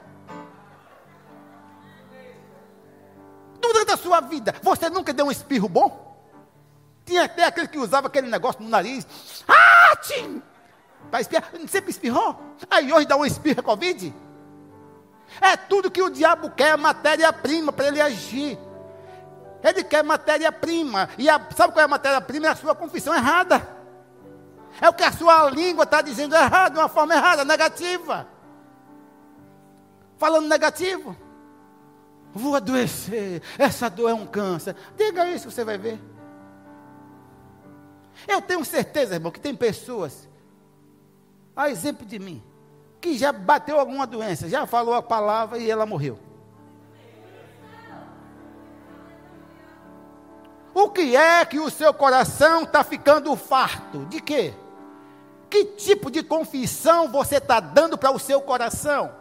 Durante 3.59 3.91
a 3.91 3.97
sua 3.97 4.21
vida, 4.21 4.55
você 4.61 4.89
nunca 4.89 5.13
deu 5.13 5.27
um 5.27 5.31
espirro 5.31 5.69
bom? 5.69 6.11
Tinha 7.05 7.23
até 7.25 7.45
aquele 7.45 7.67
que 7.67 7.77
usava 7.77 8.07
aquele 8.07 8.27
negócio 8.27 8.61
no 8.61 8.69
nariz. 8.69 9.05
Tim! 10.01 10.41
Para 11.09 11.21
espirrar. 11.21 11.51
Sempre 11.67 11.91
espirrou? 11.91 12.39
Aí 12.69 12.91
hoje 12.91 13.05
dá 13.05 13.15
um 13.15 13.25
espirro 13.25 13.59
é 13.59 13.63
Covid? 13.63 14.13
É 15.39 15.55
tudo 15.55 15.91
que 15.91 16.01
o 16.01 16.09
diabo 16.09 16.49
quer, 16.49 16.77
matéria-prima 16.77 17.71
para 17.71 17.87
ele 17.87 18.01
agir. 18.01 18.57
Ele 19.63 19.83
quer 19.83 20.03
matéria-prima. 20.03 21.09
E 21.17 21.29
a, 21.29 21.39
sabe 21.55 21.73
qual 21.73 21.81
é 21.81 21.85
a 21.85 21.87
matéria-prima? 21.87 22.47
É 22.47 22.49
a 22.49 22.55
sua 22.55 22.75
confissão 22.75 23.13
errada. 23.13 23.65
É 24.81 24.89
o 24.89 24.93
que 24.93 25.03
a 25.03 25.11
sua 25.11 25.47
língua 25.51 25.83
está 25.83 26.01
dizendo 26.01 26.35
errado, 26.35 26.73
de 26.73 26.79
uma 26.79 26.89
forma 26.89 27.13
errada, 27.13 27.45
negativa. 27.45 28.27
Falando 30.17 30.47
negativo. 30.47 31.15
Vou 32.33 32.55
adoecer. 32.55 33.43
Essa 33.59 33.89
dor 33.89 34.09
é 34.09 34.13
um 34.15 34.25
câncer. 34.25 34.75
Diga 34.97 35.27
isso, 35.27 35.51
você 35.51 35.63
vai 35.63 35.77
ver. 35.77 36.01
Eu 38.27 38.41
tenho 38.41 38.65
certeza, 38.65 39.13
irmão, 39.13 39.31
que 39.31 39.39
tem 39.39 39.55
pessoas, 39.55 40.27
a 41.55 41.69
exemplo 41.69 42.05
de 42.05 42.17
mim, 42.17 42.43
que 42.99 43.17
já 43.17 43.31
bateu 43.31 43.79
alguma 43.79 44.07
doença, 44.07 44.49
já 44.49 44.65
falou 44.65 44.95
a 44.95 45.01
palavra 45.01 45.59
e 45.59 45.69
ela 45.69 45.85
morreu. 45.85 46.17
O 50.73 50.89
que 50.89 51.15
é 51.15 51.45
que 51.45 51.59
o 51.59 51.69
seu 51.69 51.93
coração 51.93 52.63
está 52.63 52.83
ficando 52.83 53.35
farto? 53.35 54.05
De 54.05 54.21
quê? 54.21 54.53
Que 55.51 55.65
tipo 55.65 56.09
de 56.09 56.23
confissão 56.23 57.09
você 57.09 57.35
está 57.35 57.59
dando 57.59 57.97
para 57.97 58.09
o 58.09 58.17
seu 58.17 58.39
coração? 58.41 59.11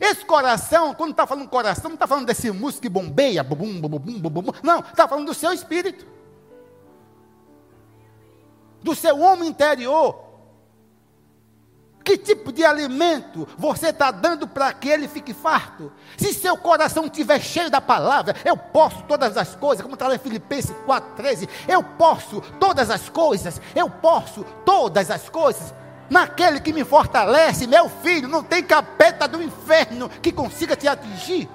Esse 0.00 0.24
coração, 0.24 0.92
quando 0.92 1.12
está 1.12 1.24
falando 1.24 1.48
coração, 1.48 1.84
não 1.84 1.94
está 1.94 2.06
falando 2.06 2.26
desse 2.26 2.50
músculo 2.50 2.82
que 2.82 2.88
bombeia, 2.88 3.44
bum, 3.44 3.80
bum, 3.80 3.88
bum, 3.88 3.98
bum, 3.98 4.42
bum, 4.42 4.52
não, 4.62 4.80
está 4.80 5.06
falando 5.06 5.26
do 5.26 5.34
seu 5.34 5.52
espírito, 5.52 6.04
do 8.82 8.94
seu 8.94 9.20
homem 9.20 9.48
interior. 9.48 10.27
Que 12.08 12.16
tipo 12.16 12.50
de 12.50 12.64
alimento 12.64 13.46
você 13.58 13.88
está 13.88 14.10
dando 14.10 14.48
para 14.48 14.72
que 14.72 14.88
ele 14.88 15.06
fique 15.06 15.34
farto? 15.34 15.92
Se 16.16 16.32
seu 16.32 16.56
coração 16.56 17.04
estiver 17.04 17.38
cheio 17.38 17.68
da 17.70 17.82
palavra, 17.82 18.34
eu 18.46 18.56
posso 18.56 19.02
todas 19.02 19.36
as 19.36 19.54
coisas, 19.54 19.82
como 19.82 19.92
está 19.94 20.08
lá 20.08 20.14
em 20.14 20.18
Filipenses 20.18 20.74
4,13, 20.86 21.46
eu 21.68 21.82
posso 21.82 22.40
todas 22.58 22.88
as 22.88 23.10
coisas, 23.10 23.60
eu 23.76 23.90
posso 23.90 24.42
todas 24.64 25.10
as 25.10 25.28
coisas 25.28 25.74
naquele 26.08 26.60
que 26.60 26.72
me 26.72 26.82
fortalece, 26.82 27.66
meu 27.66 27.90
filho, 27.90 28.26
não 28.26 28.42
tem 28.42 28.64
capeta 28.64 29.28
do 29.28 29.42
inferno 29.42 30.08
que 30.08 30.32
consiga 30.32 30.74
te 30.74 30.88
atingir. 30.88 31.46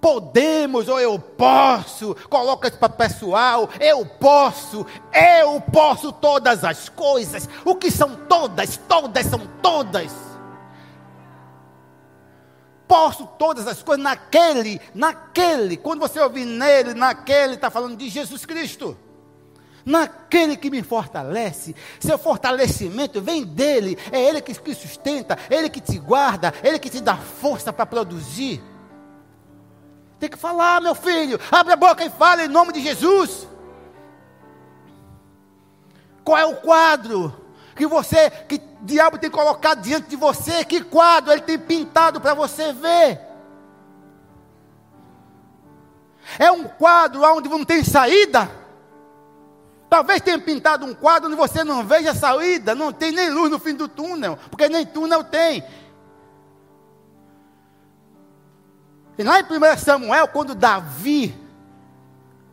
Podemos 0.00 0.88
ou 0.88 1.00
eu 1.00 1.18
posso, 1.18 2.14
coloca 2.28 2.68
isso 2.68 2.78
para 2.78 2.88
pessoal, 2.88 3.68
eu 3.80 4.04
posso, 4.04 4.86
eu 5.12 5.60
posso 5.60 6.12
todas 6.12 6.64
as 6.64 6.88
coisas. 6.88 7.48
O 7.64 7.74
que 7.74 7.90
são 7.90 8.14
todas? 8.28 8.76
Todas 8.76 9.26
são 9.26 9.40
todas 9.62 10.26
posso 12.86 13.26
todas 13.38 13.66
as 13.66 13.82
coisas 13.82 14.02
naquele, 14.02 14.80
naquele. 14.94 15.76
Quando 15.76 16.00
você 16.00 16.20
ouvir 16.20 16.44
nele, 16.44 16.94
naquele, 16.94 17.54
está 17.54 17.70
falando 17.70 17.96
de 17.96 18.08
Jesus 18.08 18.46
Cristo. 18.46 18.96
Naquele 19.84 20.56
que 20.56 20.68
me 20.68 20.82
fortalece, 20.82 21.74
seu 22.00 22.18
fortalecimento 22.18 23.20
vem 23.20 23.44
dele, 23.44 23.96
é 24.10 24.20
ele 24.20 24.40
que, 24.40 24.52
que 24.52 24.74
sustenta, 24.74 25.38
ele 25.48 25.70
que 25.70 25.80
te 25.80 25.96
guarda, 25.96 26.52
ele 26.62 26.78
que 26.78 26.90
te 26.90 27.00
dá 27.00 27.16
força 27.16 27.72
para 27.72 27.86
produzir. 27.86 28.60
Tem 30.18 30.28
que 30.28 30.38
falar, 30.38 30.80
meu 30.80 30.94
filho, 30.94 31.38
abre 31.50 31.72
a 31.72 31.76
boca 31.76 32.04
e 32.04 32.10
fala 32.10 32.44
em 32.44 32.48
nome 32.48 32.72
de 32.72 32.80
Jesus. 32.80 33.46
Qual 36.24 36.38
é 36.38 36.44
o 36.44 36.56
quadro 36.56 37.46
que 37.76 37.86
você, 37.86 38.30
que 38.30 38.58
diabo 38.80 39.18
tem 39.18 39.30
colocado 39.30 39.82
diante 39.82 40.08
de 40.08 40.16
você, 40.16 40.64
que 40.64 40.82
quadro 40.82 41.32
ele 41.32 41.42
tem 41.42 41.58
pintado 41.58 42.20
para 42.20 42.32
você 42.32 42.72
ver. 42.72 43.20
É 46.38 46.50
um 46.50 46.64
quadro 46.64 47.22
onde 47.22 47.48
não 47.48 47.64
tem 47.64 47.84
saída. 47.84 48.50
Talvez 49.88 50.20
tenha 50.20 50.38
pintado 50.38 50.84
um 50.84 50.94
quadro 50.94 51.28
onde 51.28 51.36
você 51.36 51.62
não 51.62 51.84
veja 51.84 52.12
saída, 52.14 52.74
não 52.74 52.92
tem 52.92 53.12
nem 53.12 53.30
luz 53.30 53.50
no 53.50 53.58
fim 53.58 53.74
do 53.74 53.86
túnel, 53.86 54.38
porque 54.50 54.68
nem 54.68 54.84
túnel 54.84 55.22
tem. 55.22 55.62
E 59.18 59.22
lá 59.22 59.40
em 59.40 59.44
1 59.44 59.78
Samuel, 59.78 60.28
quando 60.28 60.54
Davi, 60.54 61.34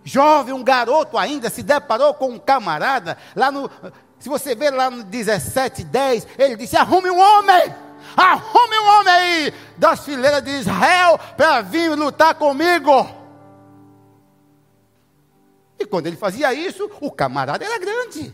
jovem, 0.03 0.53
um 0.53 0.63
garoto 0.63 1.17
ainda, 1.17 1.49
se 1.49 1.61
deparou 1.61 2.13
com 2.13 2.29
um 2.29 2.39
camarada, 2.39 3.17
lá 3.35 3.51
no, 3.51 3.69
se 4.17 4.29
você 4.29 4.55
ver 4.55 4.71
lá 4.71 4.89
no 4.89 5.03
17, 5.03 5.83
10, 5.83 6.27
ele 6.37 6.55
disse: 6.55 6.77
arrume 6.77 7.09
um 7.09 7.19
homem, 7.19 7.75
arrume 8.15 8.79
um 8.79 8.99
homem 8.99 9.13
aí 9.13 9.53
das 9.77 10.05
fileiras 10.05 10.41
de 10.41 10.51
Israel 10.51 11.19
para 11.35 11.61
vir 11.61 11.89
lutar 11.95 12.33
comigo. 12.35 13.05
E 15.77 15.85
quando 15.85 16.07
ele 16.07 16.15
fazia 16.15 16.53
isso, 16.53 16.89
o 17.01 17.11
camarada 17.11 17.65
era 17.65 17.77
grande, 17.77 18.33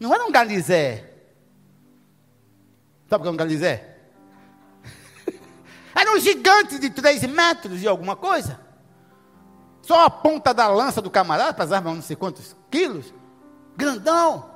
não 0.00 0.12
era 0.12 0.24
um 0.24 0.32
galizé. 0.32 1.12
Sabe 3.08 3.20
o 3.20 3.22
que 3.22 3.28
é 3.28 3.32
um 3.32 3.36
galizé? 3.36 3.93
Era 5.94 6.12
um 6.12 6.18
gigante 6.18 6.78
de 6.78 6.90
3 6.90 7.24
metros 7.24 7.82
e 7.82 7.88
alguma 7.88 8.16
coisa. 8.16 8.60
Só 9.82 10.04
a 10.04 10.10
ponta 10.10 10.52
da 10.52 10.66
lança 10.66 11.00
do 11.00 11.10
camarada, 11.10 11.62
armas 11.74 11.94
não 11.94 12.02
sei 12.02 12.16
quantos 12.16 12.56
quilos. 12.70 13.12
Grandão. 13.76 14.50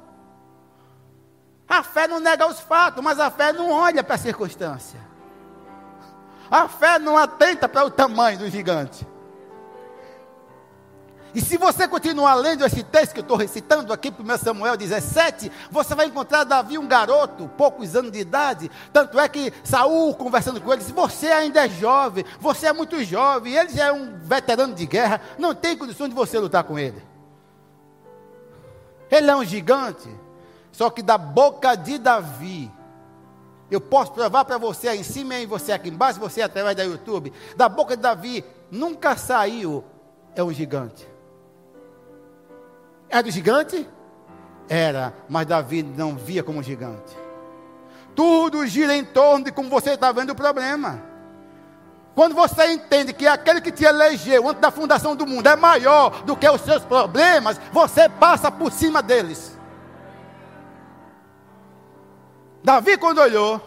A 1.68 1.82
fé 1.82 2.09
não 2.09 2.18
nega 2.18 2.47
os 2.47 2.61
fatos, 2.61 3.05
mas 3.05 3.20
a 3.20 3.30
fé 3.30 3.53
não 3.53 3.70
olha 3.70 4.03
para 4.03 4.14
a 4.14 4.18
circunstância. 4.18 4.99
A 6.51 6.66
fé 6.66 6.99
não 6.99 7.18
atenta 7.18 7.68
para 7.68 7.84
o 7.84 7.91
tamanho 7.91 8.39
do 8.39 8.49
gigante. 8.49 9.07
E 11.35 11.41
se 11.41 11.57
você 11.59 11.87
continuar 11.87 12.35
lendo 12.35 12.64
esse 12.64 12.83
texto 12.83 13.12
que 13.12 13.20
eu 13.20 13.22
estou 13.22 13.37
recitando 13.37 13.93
aqui, 13.93 14.11
1 14.11 14.39
Samuel 14.39 14.76
17, 14.76 15.53
você 15.70 15.95
vai 15.95 16.07
encontrar 16.07 16.45
Davi, 16.45 16.79
um 16.79 16.87
garoto, 16.87 17.49
poucos 17.57 17.95
anos 17.95 18.11
de 18.11 18.20
idade. 18.20 18.70
Tanto 18.93 19.18
é 19.18 19.29
que 19.29 19.53
Saul, 19.62 20.14
conversando 20.14 20.61
com 20.61 20.72
ele, 20.72 20.81
disse: 20.81 20.93
Você 20.93 21.26
ainda 21.26 21.66
é 21.66 21.68
jovem, 21.68 22.24
você 22.41 22.66
é 22.66 22.72
muito 22.72 23.03
jovem, 23.05 23.55
ele 23.55 23.70
já 23.70 23.87
é 23.87 23.93
um 23.93 24.18
veterano 24.18 24.74
de 24.74 24.87
guerra, 24.87 25.20
não 25.39 25.55
tem 25.55 25.76
condições 25.76 26.09
de 26.09 26.14
você 26.14 26.39
lutar 26.39 26.64
com 26.64 26.79
ele. 26.79 27.03
Ele 29.11 29.31
é 29.31 29.37
um 29.37 29.45
gigante. 29.45 30.09
Só 30.72 30.91
que 30.91 31.03
da 31.03 31.18
boca 31.18 31.74
de 31.74 31.99
Davi, 31.99 32.70
eu 33.70 33.81
posso 33.81 34.12
provar 34.12 34.45
para 34.45 34.59
você 34.59 34.89
aí 34.89 35.01
em 35.01 35.03
cima 35.03 35.35
e 35.35 35.47
você 35.47 35.72
aqui 35.72 35.89
embaixo, 35.89 36.20
você 36.20 36.41
através 36.41 36.76
da 36.76 36.85
YouTube, 36.85 37.33
da 37.57 37.68
boca 37.68 37.97
de 37.97 38.03
Davi 38.03 38.45
nunca 38.70 39.16
saiu 39.16 39.85
é 40.35 40.43
um 40.43 40.53
gigante. 40.53 41.18
É 43.11 43.23
do 43.23 43.31
gigante? 43.31 43.89
Era, 44.69 45.15
mas 45.29 45.47
Davi 45.47 45.83
não 45.83 46.17
via 46.17 46.43
como 46.43 46.63
gigante. 46.63 47.17
Tudo 48.15 48.67
gira 48.67 48.95
em 48.95 49.05
torno 49.05 49.47
de 49.47 49.53
como 49.53 49.71
você 49.71 49.93
está 49.93 50.13
vendo 50.13 50.31
o 50.31 50.35
problema. 50.35 51.03
Quando 52.15 52.35
você 52.35 52.73
entende 52.73 53.13
que 53.13 53.27
aquele 53.27 53.61
que 53.61 53.71
te 53.71 53.85
elegeu 53.85 54.49
antes 54.49 54.61
da 54.61 54.71
fundação 54.71 55.15
do 55.15 55.27
mundo 55.27 55.47
é 55.47 55.55
maior 55.55 56.23
do 56.25 56.37
que 56.37 56.49
os 56.51 56.61
seus 56.61 56.85
problemas, 56.85 57.61
você 57.73 58.09
passa 58.09 58.51
por 58.51 58.73
cima 58.73 59.01
deles. 59.01 59.57
Davi, 62.63 62.99
quando 62.99 63.21
olhou, 63.21 63.63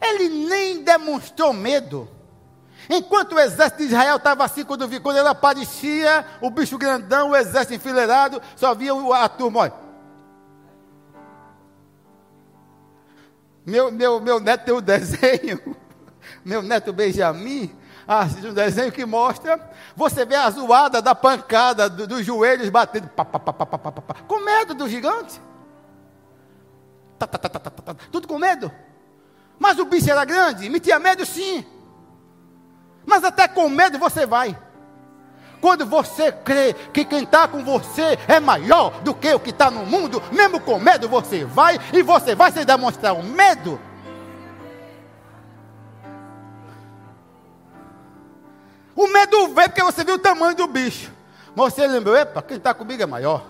ele 0.00 0.28
nem 0.28 0.82
demonstrou 0.82 1.52
medo. 1.52 2.08
Enquanto 2.88 3.34
o 3.34 3.40
exército 3.40 3.78
de 3.78 3.84
Israel 3.84 4.16
estava 4.16 4.44
assim, 4.44 4.64
quando, 4.64 4.88
quando 5.00 5.16
ele 5.16 5.28
aparecia, 5.28 6.26
o 6.40 6.50
bicho 6.50 6.76
grandão, 6.76 7.30
o 7.30 7.36
exército 7.36 7.74
enfileirado, 7.74 8.40
só 8.56 8.74
via 8.74 8.92
a 9.14 9.28
turma, 9.28 9.60
olha. 9.60 9.74
Meu, 13.64 13.92
meu, 13.92 14.20
meu 14.20 14.40
neto 14.40 14.64
tem 14.64 14.74
um 14.74 14.80
desenho, 14.80 15.76
meu 16.44 16.62
neto 16.62 16.92
Benjamin, 16.92 17.72
assiste 18.06 18.48
um 18.48 18.54
desenho 18.54 18.90
que 18.90 19.06
mostra, 19.06 19.70
você 19.94 20.24
vê 20.24 20.34
a 20.34 20.50
zoada 20.50 21.00
da 21.00 21.14
pancada, 21.14 21.88
do, 21.88 22.06
dos 22.08 22.26
joelhos 22.26 22.68
batendo, 22.68 23.08
pá, 23.08 23.24
pá, 23.24 23.38
pá, 23.38 24.14
com 24.26 24.44
medo 24.44 24.74
do 24.74 24.88
gigante. 24.88 25.40
Tá, 27.18 27.26
tá, 27.26 27.38
tá, 27.38 27.94
tudo 28.10 28.26
com 28.26 28.36
medo. 28.36 28.72
Mas 29.56 29.78
o 29.78 29.84
bicho 29.84 30.10
era 30.10 30.24
grande, 30.24 30.68
me 30.68 30.80
tinha 30.80 30.98
medo 30.98 31.24
sim. 31.24 31.64
Mas 33.04 33.24
até 33.24 33.48
com 33.48 33.68
medo 33.68 33.98
você 33.98 34.26
vai. 34.26 34.56
Quando 35.60 35.86
você 35.86 36.32
crê 36.32 36.74
que 36.92 37.04
quem 37.04 37.22
está 37.22 37.46
com 37.46 37.64
você 37.64 38.18
é 38.26 38.40
maior 38.40 39.00
do 39.02 39.14
que 39.14 39.32
o 39.32 39.38
que 39.38 39.50
está 39.50 39.70
no 39.70 39.86
mundo, 39.86 40.20
mesmo 40.32 40.58
com 40.58 40.78
medo 40.78 41.08
você 41.08 41.44
vai 41.44 41.78
e 41.92 42.02
você 42.02 42.34
vai 42.34 42.50
sem 42.50 42.64
demonstrar 42.64 43.14
o 43.14 43.22
medo. 43.22 43.80
O 48.94 49.06
medo 49.06 49.54
veio 49.54 49.68
porque 49.68 49.82
você 49.82 50.04
viu 50.04 50.16
o 50.16 50.18
tamanho 50.18 50.56
do 50.56 50.66
bicho. 50.66 51.12
Mas 51.54 51.74
você 51.74 51.86
lembrou, 51.86 52.16
epa, 52.16 52.42
quem 52.42 52.56
está 52.56 52.74
comigo 52.74 53.02
é 53.02 53.06
maior. 53.06 53.44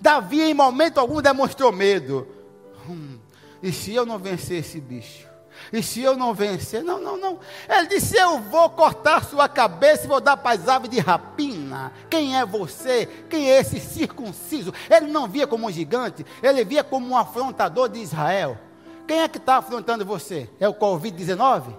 Davi, 0.00 0.42
em 0.42 0.54
momento 0.54 0.98
algum, 0.98 1.20
demonstrou 1.20 1.72
medo. 1.72 2.28
Hum, 2.88 3.18
e 3.62 3.72
se 3.72 3.94
eu 3.94 4.04
não 4.04 4.18
vencer 4.18 4.58
esse 4.58 4.80
bicho? 4.80 5.33
E 5.74 5.82
se 5.82 6.00
eu 6.00 6.16
não 6.16 6.32
vencer? 6.32 6.84
Não, 6.84 7.00
não, 7.00 7.16
não. 7.16 7.40
Ele 7.68 7.88
disse: 7.88 8.16
Eu 8.16 8.38
vou 8.38 8.70
cortar 8.70 9.24
sua 9.24 9.48
cabeça 9.48 10.04
e 10.04 10.08
vou 10.08 10.20
dar 10.20 10.36
para 10.36 10.54
as 10.54 10.68
aves 10.68 10.88
de 10.88 11.00
rapina. 11.00 11.92
Quem 12.08 12.38
é 12.38 12.46
você? 12.46 13.06
Quem 13.28 13.50
é 13.50 13.58
esse 13.58 13.80
circunciso? 13.80 14.72
Ele 14.88 15.08
não 15.08 15.26
via 15.26 15.48
como 15.48 15.66
um 15.66 15.72
gigante, 15.72 16.24
ele 16.40 16.64
via 16.64 16.84
como 16.84 17.08
um 17.08 17.16
afrontador 17.16 17.88
de 17.88 17.98
Israel. 17.98 18.56
Quem 19.04 19.22
é 19.22 19.26
que 19.26 19.38
está 19.38 19.56
afrontando 19.56 20.06
você? 20.06 20.48
É 20.60 20.68
o 20.68 20.74
Covid-19? 20.74 21.76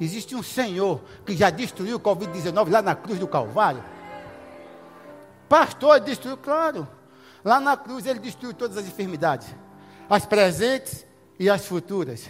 Existe 0.00 0.34
um 0.34 0.42
Senhor 0.42 1.00
que 1.24 1.36
já 1.36 1.50
destruiu 1.50 1.98
o 1.98 2.00
Covid-19 2.00 2.68
lá 2.68 2.82
na 2.82 2.96
cruz 2.96 3.20
do 3.20 3.28
Calvário. 3.28 3.84
Pastor, 5.48 6.00
destruiu, 6.00 6.36
claro. 6.36 6.88
Lá 7.44 7.60
na 7.60 7.76
cruz 7.76 8.06
ele 8.06 8.18
destruiu 8.18 8.52
todas 8.52 8.76
as 8.76 8.86
enfermidades, 8.86 9.46
as 10.10 10.26
presentes 10.26 11.06
e 11.38 11.48
as 11.48 11.64
futuras. 11.64 12.28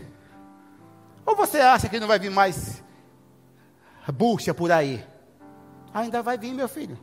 Ou 1.28 1.36
você 1.36 1.58
acha 1.60 1.90
que 1.90 2.00
não 2.00 2.08
vai 2.08 2.18
vir 2.18 2.30
mais 2.30 2.82
bucha 4.14 4.54
por 4.54 4.72
aí? 4.72 5.06
Ainda 5.92 6.22
vai 6.22 6.38
vir, 6.38 6.54
meu 6.54 6.66
filho. 6.66 6.98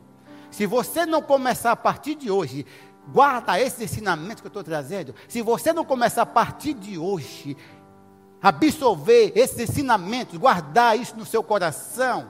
Se 0.50 0.66
você 0.66 1.06
não 1.06 1.22
começar 1.22 1.70
a 1.70 1.76
partir 1.76 2.16
de 2.16 2.28
hoje, 2.28 2.66
guarda 3.06 3.60
esses 3.60 3.80
ensinamentos 3.80 4.40
que 4.40 4.48
eu 4.48 4.50
estou 4.50 4.64
trazendo. 4.64 5.14
Se 5.28 5.42
você 5.42 5.72
não 5.72 5.84
começar 5.84 6.22
a 6.22 6.26
partir 6.26 6.74
de 6.74 6.98
hoje, 6.98 7.56
absorver 8.42 9.30
esses 9.36 9.60
ensinamentos, 9.60 10.36
guardar 10.36 10.98
isso 10.98 11.14
no 11.16 11.24
seu 11.24 11.44
coração, 11.44 12.28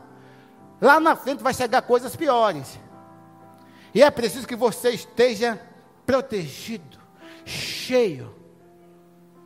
lá 0.78 1.00
na 1.00 1.16
frente 1.16 1.42
vai 1.42 1.54
chegar 1.54 1.80
coisas 1.80 2.14
piores. 2.14 2.78
E 3.94 4.02
é 4.02 4.10
preciso 4.10 4.46
que 4.46 4.54
você 4.54 4.90
esteja 4.90 5.58
protegido, 6.04 6.98
cheio 7.46 8.35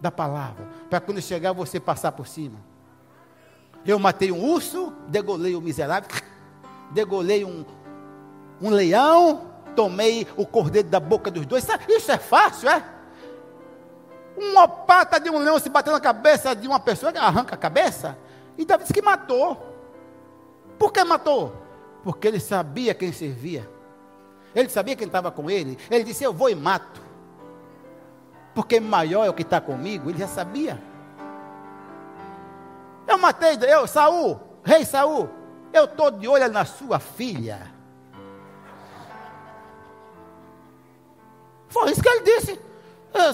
da 0.00 0.10
palavra, 0.10 0.66
para 0.88 1.00
quando 1.00 1.20
chegar 1.20 1.52
você 1.52 1.78
passar 1.78 2.12
por 2.12 2.26
cima. 2.26 2.58
Eu 3.84 3.98
matei 3.98 4.32
um 4.32 4.42
urso, 4.42 4.92
degolei 5.08 5.54
o 5.54 5.60
miserável, 5.60 6.08
degolei 6.92 7.44
um, 7.44 7.64
um 8.60 8.70
leão, 8.70 9.50
tomei 9.76 10.26
o 10.36 10.46
cordeiro 10.46 10.88
da 10.88 11.00
boca 11.00 11.30
dos 11.30 11.46
dois. 11.46 11.66
Isso 11.88 12.10
é 12.10 12.18
fácil, 12.18 12.68
é? 12.68 12.84
Uma 14.36 14.66
pata 14.66 15.18
de 15.20 15.28
um 15.28 15.38
leão 15.38 15.58
se 15.58 15.68
bateu 15.68 15.92
na 15.92 16.00
cabeça 16.00 16.54
de 16.54 16.66
uma 16.66 16.80
pessoa 16.80 17.12
arranca 17.16 17.54
a 17.54 17.58
cabeça. 17.58 18.16
E 18.56 18.64
Davi 18.64 18.84
disse 18.84 18.92
que 18.92 19.02
matou. 19.02 19.70
Por 20.78 20.92
que 20.92 21.02
matou? 21.04 21.54
Porque 22.02 22.26
ele 22.26 22.40
sabia 22.40 22.94
quem 22.94 23.12
servia. 23.12 23.68
Ele 24.54 24.68
sabia 24.68 24.96
quem 24.96 25.06
estava 25.06 25.30
com 25.30 25.50
ele. 25.50 25.78
Ele 25.90 26.04
disse: 26.04 26.24
Eu 26.24 26.32
vou 26.32 26.48
e 26.48 26.54
mato. 26.54 27.09
Porque 28.54 28.80
maior 28.80 29.24
é 29.24 29.30
o 29.30 29.34
que 29.34 29.42
está 29.42 29.60
comigo. 29.60 30.10
Ele 30.10 30.18
já 30.18 30.28
sabia. 30.28 30.80
Eu 33.06 33.18
matei, 33.18 33.58
eu, 33.62 33.86
Saul, 33.86 34.40
rei 34.62 34.84
Saul, 34.84 35.28
eu 35.72 35.84
estou 35.84 36.10
de 36.12 36.28
olho 36.28 36.48
na 36.50 36.64
sua 36.64 37.00
filha. 37.00 37.72
Foi 41.68 41.90
isso 41.90 42.02
que 42.02 42.08
ele 42.08 42.22
disse. 42.22 42.60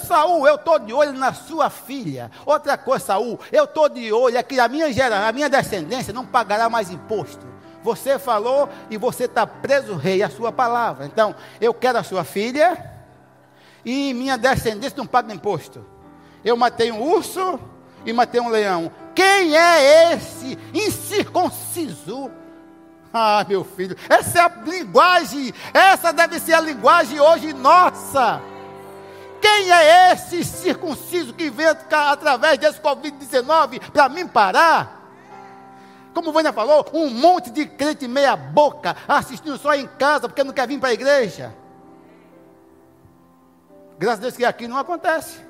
Saul, 0.07 0.47
eu 0.49 0.55
estou 0.55 0.79
de 0.79 0.93
olho 0.93 1.13
na 1.13 1.35
sua 1.35 1.69
filha. 1.69 2.31
Outra 2.47 2.79
coisa, 2.79 3.05
Saul, 3.05 3.39
eu 3.53 3.65
estou 3.65 3.89
de 3.89 4.13
olho 4.13 4.37
é 4.37 4.43
que 4.43 4.59
a 4.59 4.69
minha 4.69 4.91
geração, 4.93 5.29
a 5.29 5.33
minha 5.33 5.49
descendência 5.49 6.13
não 6.13 6.25
pagará 6.25 6.71
mais 6.71 6.91
imposto. 6.91 7.47
Você 7.83 8.19
falou 8.19 8.69
e 8.91 8.97
você 8.97 9.25
está 9.25 9.47
preso, 9.47 9.95
rei, 9.95 10.23
a 10.23 10.31
sua 10.31 10.51
palavra. 10.51 11.05
Então, 11.05 11.35
eu 11.61 11.73
quero 11.75 11.99
a 11.99 12.03
sua 12.03 12.25
filha 12.25 12.96
e 13.87 14.13
minha 14.13 14.37
descendência 14.37 14.99
não 14.99 15.07
paga 15.07 15.33
imposto. 15.33 15.87
Eu 16.45 16.57
matei 16.57 16.91
um 16.91 17.01
urso 17.01 17.61
e 18.05 18.13
matei 18.13 18.41
um 18.41 18.49
leão. 18.49 18.91
Quem 19.15 19.57
é 19.57 20.13
esse 20.13 20.59
incircunciso? 20.75 22.29
Ah, 23.15 23.47
meu 23.49 23.65
filho, 23.65 23.97
essa 24.09 24.41
é 24.41 24.43
a 24.43 24.53
linguagem, 24.67 25.55
essa 25.73 26.13
deve 26.13 26.41
ser 26.41 26.55
a 26.55 26.61
linguagem 26.61 27.21
hoje 27.21 27.53
nossa. 27.53 28.43
Quem 29.41 29.71
é 29.71 30.13
esse 30.13 30.45
circunciso 30.45 31.33
que 31.33 31.49
vem 31.49 31.67
através 31.67 32.59
desse 32.59 32.81
Covid-19 32.81 33.91
para 33.93 34.09
mim 34.09 34.27
parar? 34.27 34.97
Como 36.13 36.31
o 36.31 36.33
Vânia 36.33 36.53
falou, 36.53 36.85
um 36.93 37.09
monte 37.09 37.51
de 37.51 37.67
crente 37.67 38.09
meia 38.09 38.35
boca, 38.35 38.97
assistindo 39.07 39.57
só 39.57 39.75
em 39.75 39.87
casa 39.87 40.29
porque 40.29 40.43
não 40.43 40.53
quer 40.53 40.67
vir 40.67 40.81
para 40.81 40.89
a 40.89 40.95
igreja. 40.95 41.55
Graças 43.99 44.19
a 44.19 44.23
Deus 44.23 44.37
que 44.37 44.45
aqui 44.45 44.69
não 44.69 44.79
acontece. 44.79 45.47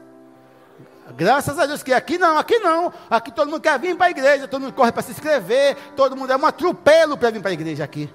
Graças 1.14 1.58
a 1.58 1.66
Deus 1.66 1.82
que 1.82 1.92
aqui 1.92 2.18
não, 2.18 2.36
aqui 2.36 2.58
não. 2.58 2.92
Aqui 3.08 3.30
todo 3.30 3.48
mundo 3.50 3.60
quer 3.60 3.78
vir 3.78 3.96
para 3.96 4.06
a 4.06 4.10
igreja, 4.10 4.48
todo 4.48 4.62
mundo 4.62 4.72
corre 4.72 4.92
para 4.92 5.02
se 5.02 5.12
inscrever, 5.12 5.76
todo 5.94 6.16
mundo 6.16 6.32
é 6.32 6.36
um 6.36 6.46
atropelo 6.46 7.16
para 7.16 7.30
vir 7.30 7.40
para 7.40 7.50
a 7.50 7.54
igreja 7.54 7.84
aqui. 7.84 8.12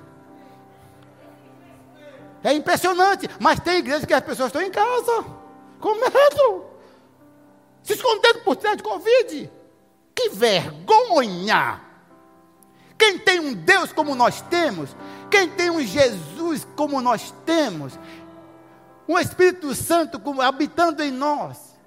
É 2.43 2.53
impressionante, 2.53 3.29
mas 3.39 3.59
tem 3.59 3.77
igreja 3.77 4.05
que 4.05 4.13
as 4.13 4.23
pessoas 4.23 4.47
estão 4.47 4.61
em 4.61 4.71
casa, 4.71 5.23
com 5.79 5.93
medo, 5.95 6.65
se 7.83 7.93
escondendo 7.93 8.39
por 8.39 8.55
trás 8.55 8.77
de 8.77 8.83
Covid. 8.83 9.51
Que 10.13 10.29
vergonha! 10.29 11.81
Quem 12.97 13.17
tem 13.17 13.39
um 13.39 13.53
Deus 13.53 13.91
como 13.91 14.15
nós 14.15 14.41
temos, 14.41 14.95
quem 15.29 15.49
tem 15.49 15.69
um 15.69 15.81
Jesus 15.81 16.67
como 16.75 17.01
nós 17.01 17.33
temos, 17.45 17.97
um 19.11 19.19
Espírito 19.19 19.75
Santo 19.75 20.21
habitando 20.41 21.03
em 21.03 21.11
nós, 21.11 21.77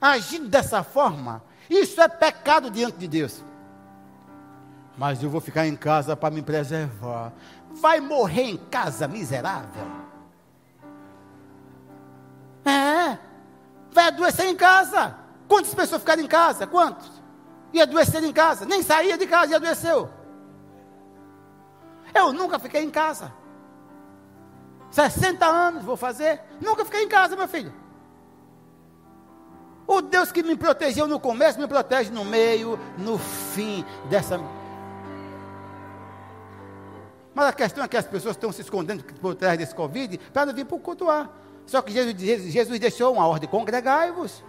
agindo 0.00 0.48
dessa 0.48 0.82
forma, 0.82 1.42
isso 1.70 2.00
é 2.00 2.08
pecado 2.08 2.70
diante 2.70 2.98
de 2.98 3.06
Deus. 3.06 3.42
Mas 4.98 5.22
eu 5.22 5.30
vou 5.30 5.40
ficar 5.40 5.66
em 5.66 5.76
casa 5.76 6.16
para 6.16 6.34
me 6.34 6.42
preservar. 6.42 7.32
Vai 7.70 8.00
morrer 8.00 8.42
em 8.42 8.56
casa, 8.56 9.06
miserável. 9.06 9.86
É. 12.64 13.16
Vai 13.92 14.08
adoecer 14.08 14.46
em 14.46 14.56
casa. 14.56 15.16
Quantas 15.46 15.74
pessoas 15.74 16.00
ficaram 16.02 16.22
em 16.22 16.26
casa? 16.26 16.66
Quantos? 16.66 17.10
E 17.72 17.80
adoeceram 17.80 18.26
em 18.26 18.32
casa. 18.32 18.66
Nem 18.66 18.82
saía 18.82 19.16
de 19.16 19.26
casa 19.26 19.52
e 19.52 19.54
adoeceu. 19.54 20.10
Eu 22.12 22.32
nunca 22.32 22.58
fiquei 22.58 22.82
em 22.82 22.90
casa. 22.90 23.32
60 24.92 25.44
anos 25.44 25.84
vou 25.84 25.96
fazer. 25.96 26.40
Nunca 26.60 26.84
fiquei 26.84 27.02
em 27.02 27.08
casa, 27.08 27.34
meu 27.34 27.48
filho. 27.48 27.72
O 29.86 30.00
Deus 30.00 30.30
que 30.30 30.42
me 30.42 30.56
protegeu 30.56 31.08
no 31.08 31.18
começo, 31.18 31.58
me 31.58 31.66
protege 31.66 32.10
no 32.10 32.24
meio, 32.24 32.78
no 32.98 33.18
fim 33.18 33.84
dessa. 34.08 34.40
Mas 37.34 37.46
a 37.46 37.52
questão 37.52 37.82
é 37.82 37.88
que 37.88 37.96
as 37.96 38.06
pessoas 38.06 38.36
estão 38.36 38.52
se 38.52 38.60
escondendo 38.60 39.02
por 39.20 39.34
trás 39.34 39.58
desse 39.58 39.74
Covid 39.74 40.18
para 40.32 40.46
não 40.46 40.54
vir 40.54 40.66
para 40.66 40.78
cultuar. 40.78 41.30
Só 41.66 41.80
que 41.80 41.92
Jesus, 41.92 42.52
Jesus 42.52 42.78
deixou 42.78 43.12
uma 43.12 43.26
ordem: 43.26 43.48
congregai-vos. 43.48 44.44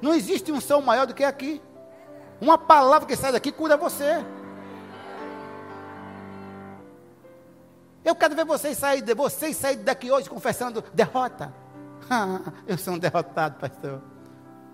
Não 0.00 0.14
existe 0.14 0.52
um 0.52 0.60
som 0.60 0.80
maior 0.80 1.06
do 1.06 1.14
que 1.14 1.24
aqui. 1.24 1.60
Uma 2.40 2.58
palavra 2.58 3.08
que 3.08 3.16
sai 3.16 3.32
daqui 3.32 3.50
cura 3.50 3.76
você. 3.76 4.24
Eu 8.08 8.16
quero 8.16 8.34
ver 8.34 8.46
vocês 8.46 8.78
sair, 8.78 9.04
vocês 9.14 9.54
sair 9.54 9.76
daqui 9.76 10.10
hoje 10.10 10.30
confessando 10.30 10.82
derrota. 10.94 11.52
eu 12.66 12.78
sou 12.78 12.94
um 12.94 12.98
derrotado, 12.98 13.56
pastor. 13.60 14.00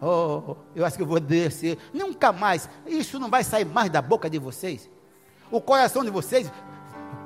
Oh, 0.00 0.54
eu 0.72 0.84
acho 0.84 0.96
que 0.96 1.02
eu 1.02 1.06
vou 1.06 1.18
descer. 1.18 1.76
Nunca 1.92 2.30
mais. 2.32 2.70
Isso 2.86 3.18
não 3.18 3.28
vai 3.28 3.42
sair 3.42 3.64
mais 3.64 3.90
da 3.90 4.00
boca 4.00 4.30
de 4.30 4.38
vocês. 4.38 4.88
O 5.50 5.60
coração 5.60 6.04
de 6.04 6.10
vocês 6.10 6.48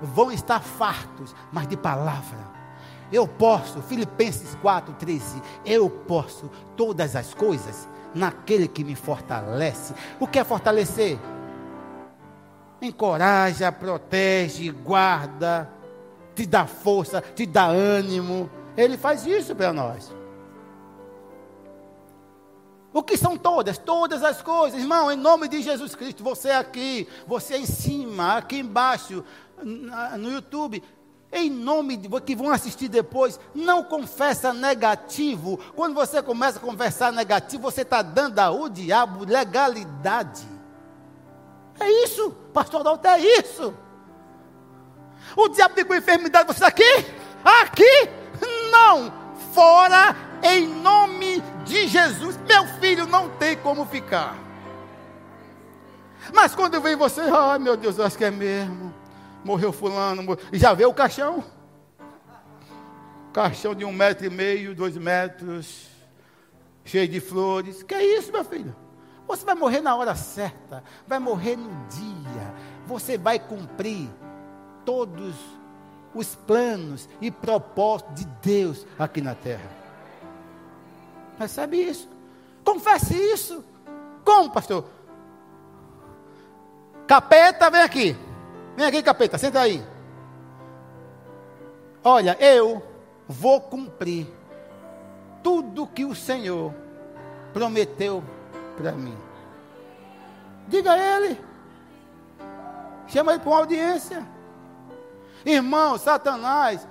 vão 0.00 0.32
estar 0.32 0.60
fartos, 0.60 1.36
mas 1.52 1.68
de 1.68 1.76
palavra. 1.76 2.38
Eu 3.12 3.28
posso, 3.28 3.82
Filipenses 3.82 4.54
4, 4.62 4.94
13. 4.94 5.42
Eu 5.62 5.90
posso 5.90 6.50
todas 6.74 7.16
as 7.16 7.34
coisas 7.34 7.86
naquele 8.14 8.66
que 8.66 8.82
me 8.82 8.94
fortalece. 8.94 9.92
O 10.18 10.26
que 10.26 10.38
é 10.38 10.44
fortalecer? 10.44 11.18
Encoraja, 12.80 13.70
protege, 13.70 14.70
guarda 14.70 15.76
te 16.38 16.46
dá 16.46 16.66
força, 16.66 17.20
te 17.20 17.44
dá 17.44 17.66
ânimo. 17.66 18.48
Ele 18.76 18.96
faz 18.96 19.26
isso 19.26 19.56
para 19.56 19.72
nós. 19.72 20.14
O 22.92 23.02
que 23.02 23.16
são 23.16 23.36
todas? 23.36 23.76
Todas 23.76 24.22
as 24.22 24.40
coisas, 24.40 24.80
irmão, 24.80 25.10
em 25.10 25.16
nome 25.16 25.48
de 25.48 25.60
Jesus 25.60 25.96
Cristo, 25.96 26.22
você 26.22 26.50
aqui, 26.50 27.08
você 27.26 27.56
em 27.56 27.66
cima, 27.66 28.36
aqui 28.36 28.60
embaixo, 28.60 29.24
no 29.62 30.30
YouTube, 30.30 30.82
em 31.32 31.50
nome 31.50 31.96
de 31.96 32.08
que 32.20 32.36
vão 32.36 32.50
assistir 32.50 32.88
depois, 32.88 33.38
não 33.52 33.82
confessa 33.82 34.52
negativo. 34.52 35.58
Quando 35.74 35.94
você 35.94 36.22
começa 36.22 36.58
a 36.58 36.62
conversar 36.62 37.12
negativo, 37.12 37.64
você 37.64 37.82
está 37.82 38.00
dando 38.00 38.38
ao 38.38 38.68
diabo 38.68 39.24
legalidade. 39.24 40.46
É 41.80 42.04
isso, 42.04 42.30
pastor 42.52 42.84
Dalton, 42.84 43.08
é 43.08 43.20
isso. 43.40 43.74
O 45.36 45.48
diabo 45.48 45.74
tem 45.74 45.84
com 45.84 45.94
enfermidade, 45.94 46.46
você 46.46 46.64
aqui? 46.64 47.06
Aqui? 47.44 48.08
Não! 48.70 49.12
Fora 49.52 50.14
em 50.42 50.66
nome 50.66 51.42
de 51.64 51.88
Jesus. 51.88 52.38
Meu 52.46 52.66
filho 52.80 53.06
não 53.06 53.28
tem 53.30 53.56
como 53.56 53.84
ficar. 53.86 54.36
Mas 56.32 56.54
quando 56.54 56.80
vem 56.80 56.96
você, 56.96 57.22
ai 57.22 57.58
meu 57.58 57.76
Deus, 57.76 57.98
eu 57.98 58.04
acho 58.04 58.16
que 58.16 58.24
é 58.24 58.30
mesmo. 58.30 58.94
Morreu 59.44 59.72
fulano, 59.72 60.22
morreu. 60.22 60.44
e 60.52 60.58
já 60.58 60.74
vê 60.74 60.84
o 60.84 60.92
caixão? 60.92 61.42
Caixão 63.32 63.74
de 63.74 63.84
um 63.84 63.92
metro 63.92 64.26
e 64.26 64.30
meio, 64.30 64.74
dois 64.74 64.96
metros, 64.96 65.88
cheio 66.84 67.08
de 67.08 67.20
flores. 67.20 67.82
Que 67.82 67.94
é 67.94 68.18
isso, 68.18 68.32
meu 68.32 68.44
filho? 68.44 68.74
Você 69.26 69.44
vai 69.44 69.54
morrer 69.54 69.80
na 69.80 69.94
hora 69.94 70.14
certa, 70.14 70.82
vai 71.06 71.18
morrer 71.18 71.56
no 71.56 71.70
dia. 71.88 72.54
Você 72.86 73.18
vai 73.18 73.38
cumprir 73.38 74.08
todos 74.88 75.34
os 76.14 76.34
planos 76.34 77.10
e 77.20 77.30
propósitos 77.30 78.14
de 78.14 78.24
Deus 78.40 78.86
aqui 78.98 79.20
na 79.20 79.34
terra. 79.34 79.70
Percebe 81.36 81.76
isso? 81.76 82.08
Confesse 82.64 83.14
isso. 83.14 83.62
Como, 84.24 84.50
pastor? 84.50 84.86
Capeta, 87.06 87.68
vem 87.68 87.82
aqui. 87.82 88.16
Vem 88.78 88.86
aqui, 88.86 89.02
capeta, 89.02 89.36
senta 89.36 89.60
aí. 89.60 89.84
Olha, 92.02 92.34
eu 92.40 92.82
vou 93.28 93.60
cumprir 93.60 94.26
tudo 95.42 95.86
que 95.86 96.06
o 96.06 96.14
Senhor 96.14 96.72
prometeu 97.52 98.24
para 98.74 98.92
mim. 98.92 99.18
Diga 100.66 100.92
a 100.92 100.98
ele. 100.98 101.38
Chama 103.06 103.32
ele 103.32 103.40
para 103.40 103.50
uma 103.50 103.58
audiência. 103.58 104.37
Irmão, 105.50 105.96
Satanás, 105.96 106.86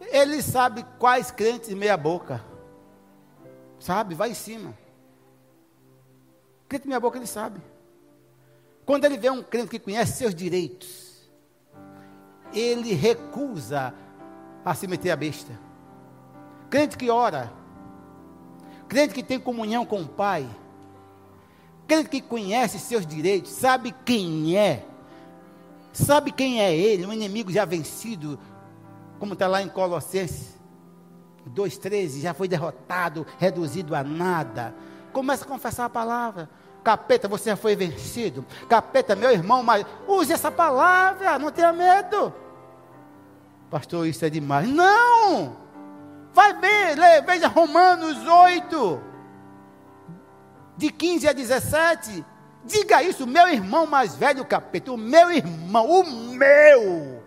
ele 0.00 0.42
sabe 0.42 0.84
quais 0.98 1.30
crentes 1.30 1.72
meia 1.74 1.96
boca. 1.96 2.44
Sabe? 3.78 4.14
Vai 4.14 4.30
em 4.30 4.34
cima. 4.34 4.76
Crente 6.68 6.88
meia 6.88 6.98
boca 6.98 7.18
ele 7.18 7.26
sabe. 7.26 7.60
Quando 8.84 9.04
ele 9.04 9.16
vê 9.16 9.30
um 9.30 9.42
crente 9.42 9.68
que 9.68 9.78
conhece 9.78 10.18
seus 10.18 10.34
direitos, 10.34 11.30
ele 12.52 12.92
recusa 12.94 13.94
a 14.64 14.74
se 14.74 14.88
meter 14.88 15.10
a 15.12 15.16
besta. 15.16 15.52
Crente 16.68 16.98
que 16.98 17.08
ora, 17.08 17.52
crente 18.88 19.14
que 19.14 19.22
tem 19.22 19.38
comunhão 19.38 19.86
com 19.86 20.02
o 20.02 20.08
Pai, 20.08 20.48
crente 21.86 22.08
que 22.08 22.20
conhece 22.20 22.78
seus 22.80 23.06
direitos, 23.06 23.52
sabe 23.52 23.94
quem 24.04 24.56
é, 24.56 24.84
sabe 25.94 26.32
quem 26.32 26.60
é 26.60 26.74
ele, 26.74 27.06
um 27.06 27.12
inimigo 27.12 27.50
já 27.50 27.64
vencido, 27.64 28.38
como 29.18 29.32
está 29.32 29.46
lá 29.46 29.62
em 29.62 29.68
Colossenses 29.68 30.54
2,13, 31.50 32.20
já 32.20 32.34
foi 32.34 32.48
derrotado, 32.48 33.26
reduzido 33.38 33.94
a 33.94 34.02
nada. 34.02 34.74
Começa 35.12 35.44
a 35.44 35.48
confessar 35.48 35.84
a 35.84 35.90
palavra. 35.90 36.48
Capeta, 36.82 37.28
você 37.28 37.50
já 37.50 37.56
foi 37.56 37.76
vencido. 37.76 38.44
Capeta, 38.68 39.14
meu 39.14 39.30
irmão, 39.30 39.62
mas 39.62 39.86
use 40.06 40.32
essa 40.32 40.50
palavra, 40.50 41.38
não 41.38 41.50
tenha 41.50 41.72
medo. 41.72 42.32
Pastor, 43.70 44.06
isso 44.06 44.24
é 44.24 44.30
demais. 44.30 44.68
Não! 44.68 45.56
Vai 46.32 46.52
ver, 46.54 46.98
lê, 46.98 47.22
veja 47.22 47.46
Romanos 47.46 48.26
8, 48.26 49.00
de 50.76 50.90
15 50.90 51.28
a 51.28 51.32
17. 51.32 52.24
Diga 52.64 53.02
isso, 53.02 53.26
meu 53.26 53.48
irmão 53.48 53.86
mais 53.86 54.14
velho, 54.14 54.44
capeta, 54.44 54.92
o 54.92 54.96
meu 54.96 55.30
irmão, 55.30 55.86
o 55.86 56.04
meu 56.34 57.22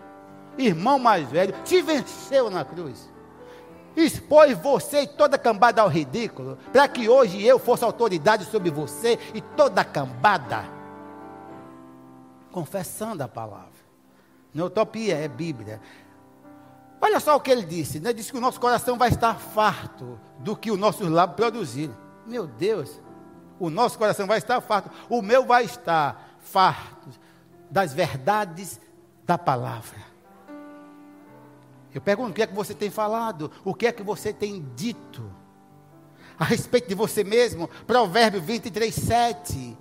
irmão 0.58 0.98
mais 0.98 1.30
velho, 1.30 1.54
te 1.64 1.82
venceu 1.82 2.50
na 2.50 2.66
cruz 2.66 3.10
expôs 3.98 4.56
você 4.58 5.02
e 5.02 5.08
toda 5.08 5.36
a 5.36 5.40
cambada 5.40 5.82
ao 5.82 5.90
ridículo, 5.90 6.58
para 6.72 6.88
que 6.88 7.10
hoje 7.10 7.44
eu 7.44 7.58
fosse 7.58 7.84
autoridade 7.84 8.46
sobre 8.46 8.70
você 8.70 9.18
e 9.34 9.42
toda 9.42 9.82
a 9.82 9.86
cambada. 9.86 10.64
Confessando 12.52 13.24
a 13.24 13.28
palavra. 13.28 13.78
Não 14.54 14.66
é 14.66 14.68
utopia, 14.68 15.18
é 15.18 15.28
Bíblia. 15.28 15.82
Olha 17.02 17.20
só 17.20 17.36
o 17.36 17.40
que 17.40 17.52
ele 17.52 17.64
disse. 17.64 17.98
Ele 17.98 18.14
disse 18.14 18.32
que 18.32 18.38
o 18.38 18.42
nosso 18.42 18.60
coração 18.60 18.98
vai 18.98 19.10
estar 19.10 19.36
farto 19.36 20.20
do 20.40 20.56
que 20.56 20.72
os 20.72 20.80
nossos 20.80 21.10
lábios 21.10 21.36
produzirem. 21.36 21.96
Meu 22.26 22.48
Deus, 22.48 23.00
o 23.60 23.70
nosso 23.70 23.98
coração 23.98 24.28
vai 24.28 24.38
estar 24.38 24.60
farto. 24.62 24.90
O 25.10 25.22
meu 25.22 25.46
vai 25.46 25.66
estar 25.66 26.38
farto 26.40 27.10
das 27.70 27.94
verdades 27.94 28.80
da 29.26 29.38
palavra. 29.38 30.00
Eu 31.94 32.02
pergunto: 32.02 32.32
o 32.32 32.34
que 32.34 32.42
é 32.42 32.48
que 32.48 32.54
você 32.54 32.74
tem 32.74 32.90
falado? 32.90 33.52
O 33.64 33.74
que 33.74 33.88
é 33.88 33.92
que 33.92 34.04
você 34.04 34.32
tem 34.32 34.66
dito? 34.76 35.32
A 36.40 36.46
respeito 36.46 36.88
de 36.88 36.94
você 36.94 37.24
mesmo, 37.24 37.68
Provérbio 37.88 38.40
23, 38.40 38.94
7. 38.94 39.78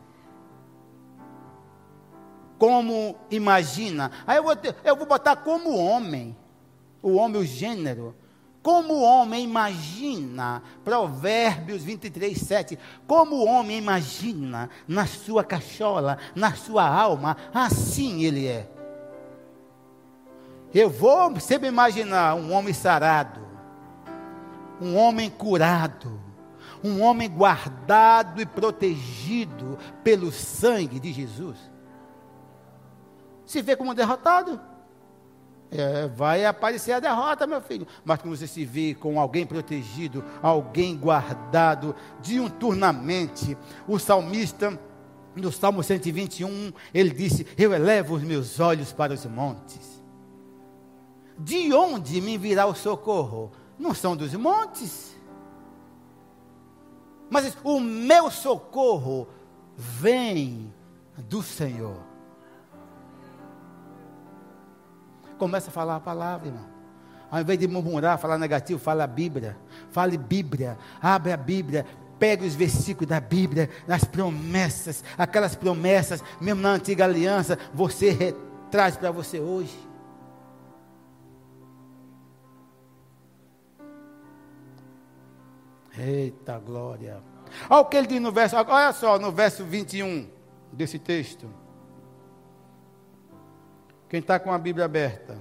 Como 2.59 3.17
imagina? 3.31 4.11
Aí 4.27 4.39
eu 4.39 4.43
vou, 4.43 4.55
eu 4.83 4.97
vou 4.97 5.07
botar 5.07 5.37
como 5.37 5.77
homem, 5.77 6.35
o 7.03 7.17
homem, 7.17 7.43
o 7.43 7.45
gênero. 7.45 8.15
Como 8.67 8.95
o 8.95 9.03
homem 9.03 9.45
imagina, 9.45 10.61
Provérbios 10.83 11.85
23, 11.85 12.37
7. 12.37 12.77
Como 13.07 13.37
o 13.37 13.47
homem 13.47 13.79
imagina 13.79 14.69
na 14.89 15.07
sua 15.07 15.45
cachola, 15.45 16.19
na 16.35 16.53
sua 16.57 16.85
alma, 16.85 17.37
assim 17.55 18.25
ele 18.25 18.49
é. 18.49 18.69
Eu 20.75 20.91
vou 20.91 21.39
sempre 21.39 21.69
imaginar 21.69 22.35
um 22.35 22.53
homem 22.53 22.75
sarado, 22.75 23.39
um 24.81 24.97
homem 24.97 25.31
curado, 25.31 26.21
um 26.83 27.01
homem 27.03 27.31
guardado 27.31 28.43
e 28.43 28.47
protegido 28.47 29.79
pelo 30.03 30.33
sangue 30.33 30.99
de 30.99 31.13
Jesus. 31.13 31.57
Se 33.45 33.63
vê 33.63 33.77
como 33.77 33.95
derrotado, 33.95 34.61
é, 35.71 36.07
vai 36.09 36.45
aparecer 36.45 36.93
a 36.93 37.01
derrota, 37.01 37.47
meu 37.47 37.61
filho. 37.61 37.87
Mas 38.05 38.21
quando 38.21 38.37
você 38.37 38.47
se 38.47 38.65
vê 38.65 38.95
com 38.95 39.21
alguém 39.21 39.47
protegido, 39.47 40.25
alguém 40.43 40.97
guardado, 40.97 41.95
diuturnamente, 42.21 43.57
o 43.87 43.99
salmista, 43.99 44.79
no 45.35 45.53
Salmo 45.53 45.83
121, 45.83 46.73
ele 46.95 47.11
disse: 47.11 47.47
Eu 47.59 47.73
elevo 47.73 48.15
os 48.15 48.23
meus 48.23 48.59
olhos 48.59 48.93
para 48.93 49.13
os 49.13 49.27
montes 49.27 49.97
de 51.39 51.73
onde 51.73 52.21
me 52.21 52.39
virá 52.39 52.67
o 52.67 52.75
socorro? 52.75 53.53
Não 53.79 53.95
são 53.95 54.17
dos 54.17 54.33
montes. 54.35 55.15
Mas 57.29 57.57
o 57.63 57.81
meu 57.81 58.31
socorro 58.31 59.29
vem 59.77 60.73
do 61.17 61.43
Senhor. 61.43 62.03
Começa 65.39 65.69
a 65.69 65.73
falar 65.73 65.97
a 65.97 66.01
palavra, 66.01 66.49
irmão. 66.49 66.77
Ao 67.31 67.41
invés 67.41 67.59
de 67.59 67.67
murmurar, 67.67 68.19
falar 68.19 68.39
negativo, 68.39 68.79
fala 68.79 69.05
a 69.05 69.07
Bíblia. 69.07 69.57
Fale 69.91 70.17
Bíblia. 70.17 70.79
Abre 71.01 71.33
a 71.33 71.37
Bíblia. 71.37 71.85
Pega 72.19 72.45
os 72.45 72.55
versículos 72.55 73.09
da 73.09 73.21
Bíblia, 73.21 73.69
as 73.87 74.05
promessas, 74.05 75.05
aquelas 75.19 75.55
promessas, 75.55 76.25
mesmo 76.41 76.63
na 76.63 76.71
antiga 76.71 77.05
aliança, 77.05 77.59
você 77.75 78.35
traz 78.71 78.97
para 78.97 79.11
você 79.11 79.39
hoje. 79.39 79.79
Eita 85.99 86.59
glória. 86.59 87.23
Olha 87.69 87.81
o 87.81 87.85
que 87.85 87.99
ele 87.99 88.07
diz 88.07 88.21
no 88.21 88.33
verso, 88.33 88.57
olha 88.57 88.93
só, 88.95 89.19
no 89.19 89.31
verso 89.31 89.63
21 89.63 90.27
desse 90.73 90.99
texto. 90.99 91.49
Quem 94.09 94.21
está 94.21 94.39
com 94.39 94.53
a 94.53 94.59
Bíblia 94.59 94.85
aberta? 94.85 95.37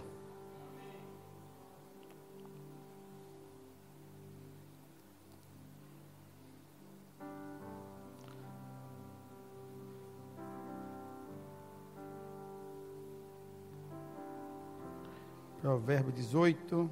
Provérbio 15.62 16.12
18. 16.12 16.90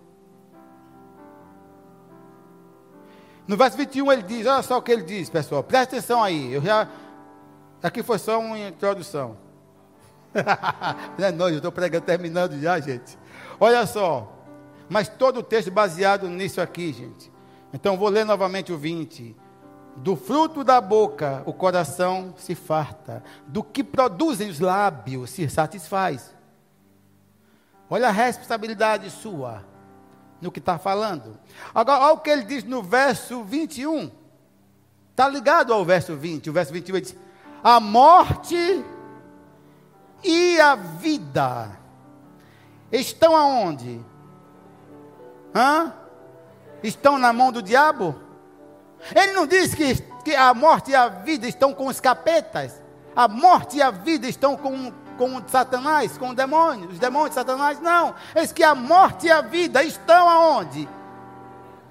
No 3.48 3.58
verso 3.58 3.78
21 3.78 4.12
ele 4.12 4.24
diz, 4.24 4.48
olha 4.48 4.62
só 4.62 4.78
o 4.78 4.82
que 4.82 4.92
ele 4.92 5.04
diz, 5.04 5.30
pessoal, 5.30 5.64
presta 5.64 5.96
atenção 5.96 6.24
aí. 6.24 6.54
Eu 6.54 6.62
já. 6.62 6.88
Aqui 7.82 8.02
foi 8.02 8.18
só 8.18 8.40
uma 8.40 8.58
introdução. 8.58 9.43
Não 11.38 11.48
é 11.48 11.52
eu 11.52 11.58
estou 11.58 11.72
pregando, 11.72 12.06
terminando 12.06 12.60
já, 12.60 12.80
gente. 12.80 13.18
Olha 13.60 13.86
só. 13.86 14.32
Mas 14.90 15.08
todo 15.08 15.40
o 15.40 15.44
texto 15.44 15.72
baseado 15.72 16.28
nisso 16.28 16.62
aqui, 16.62 16.92
gente. 16.92 17.32
Então 17.74 17.98
vou 17.98 18.10
ler 18.10 18.26
novamente 18.26 18.72
o 18.72 18.78
20. 18.78 19.36
Do 19.96 20.16
fruto 20.16 20.64
da 20.64 20.82
boca 20.82 21.44
o 21.46 21.54
coração 21.54 22.34
se 22.38 22.56
farta, 22.56 23.24
do 23.48 23.64
que 23.64 23.84
produzem 23.84 24.50
os 24.50 24.60
lábios 24.60 25.30
se 25.30 25.48
satisfaz. 25.48 26.34
Olha 27.90 28.08
a 28.08 28.12
responsabilidade 28.12 29.10
sua 29.12 29.64
no 30.42 30.52
que 30.52 30.60
está 30.60 30.78
falando. 30.78 31.38
Agora, 31.74 32.06
olha 32.06 32.14
o 32.14 32.18
que 32.18 32.30
ele 32.30 32.44
diz 32.44 32.64
no 32.64 32.82
verso 32.82 33.44
21. 33.44 34.12
Está 35.12 35.28
ligado 35.30 35.72
ao 35.72 35.86
verso 35.86 36.16
20. 36.16 36.50
O 36.50 36.54
verso 36.54 36.74
21 36.74 36.96
ele 36.96 37.06
diz: 37.06 37.16
A 37.64 37.80
morte 37.80 38.84
e 40.24 40.60
a 40.60 40.76
vida 40.76 41.78
estão 42.92 43.36
aonde? 43.36 44.00
Hã? 45.54 45.94
Estão 46.82 47.18
na 47.18 47.32
mão 47.32 47.52
do 47.52 47.62
diabo? 47.62 48.16
Ele 49.16 49.34
não 49.34 49.46
diz 49.46 49.74
que, 49.74 49.96
que 50.24 50.36
a 50.36 50.54
morte 50.54 50.92
e 50.92 50.96
a 50.96 51.08
vida 51.08 51.48
estão 51.48 51.74
com 51.74 51.88
os 51.88 52.00
capetas. 52.00 52.82
A 53.16 53.28
morte 53.28 53.78
e 53.78 53.82
a 53.82 53.92
vida 53.92 54.28
estão 54.28 54.56
com 54.58 54.92
com 55.18 55.42
Satanás, 55.48 56.18
com 56.18 56.30
o 56.30 56.36
demônio, 56.36 56.90
os 56.90 57.00
demônios 57.00 57.32
de 57.32 57.36
Satanás, 57.36 57.80
não. 57.80 58.16
Eis 58.36 58.52
que 58.52 58.64
a 58.64 58.76
morte 58.76 59.28
e 59.28 59.32
a 59.32 59.42
vida 59.42 59.84
estão 59.84 60.30
aonde? 60.30 60.88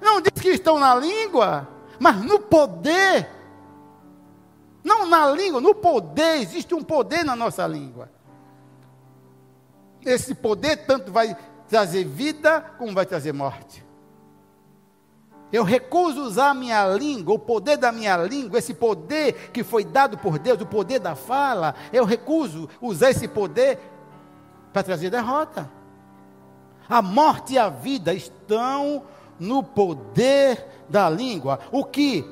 Não 0.01 0.21
diz 0.21 0.41
que 0.41 0.49
estão 0.49 0.77
na 0.79 0.95
língua, 0.95 1.67
mas 1.99 2.17
no 2.17 2.39
poder. 2.39 3.29
Não 4.83 5.05
na 5.05 5.27
língua, 5.27 5.61
no 5.61 5.73
poder, 5.73 6.41
existe 6.41 6.75
um 6.75 6.83
poder 6.83 7.23
na 7.23 7.35
nossa 7.35 7.65
língua. 7.65 8.09
Esse 10.05 10.35
poder 10.35 10.77
tanto 10.85 11.11
vai 11.11 11.35
trazer 11.67 12.03
vida, 12.03 12.61
como 12.77 12.93
vai 12.93 13.05
trazer 13.05 13.33
morte. 13.33 13.83
Eu 15.51 15.63
recuso 15.63 16.23
usar 16.23 16.49
a 16.49 16.53
minha 16.53 16.87
língua, 16.87 17.35
o 17.35 17.39
poder 17.39 17.77
da 17.77 17.91
minha 17.91 18.17
língua, 18.17 18.57
esse 18.57 18.73
poder 18.73 19.51
que 19.51 19.63
foi 19.63 19.83
dado 19.83 20.17
por 20.17 20.39
Deus, 20.39 20.59
o 20.59 20.65
poder 20.65 20.99
da 20.99 21.15
fala. 21.15 21.75
Eu 21.91 22.05
recuso 22.05 22.67
usar 22.81 23.11
esse 23.11 23.27
poder 23.27 23.79
para 24.73 24.81
trazer 24.81 25.11
derrota. 25.11 25.69
A 26.89 27.01
morte 27.03 27.53
e 27.53 27.59
a 27.59 27.69
vida 27.69 28.13
estão 28.13 29.03
no 29.39 29.63
poder 29.63 30.85
da 30.89 31.07
língua. 31.07 31.59
O 31.71 31.85
que 31.85 32.25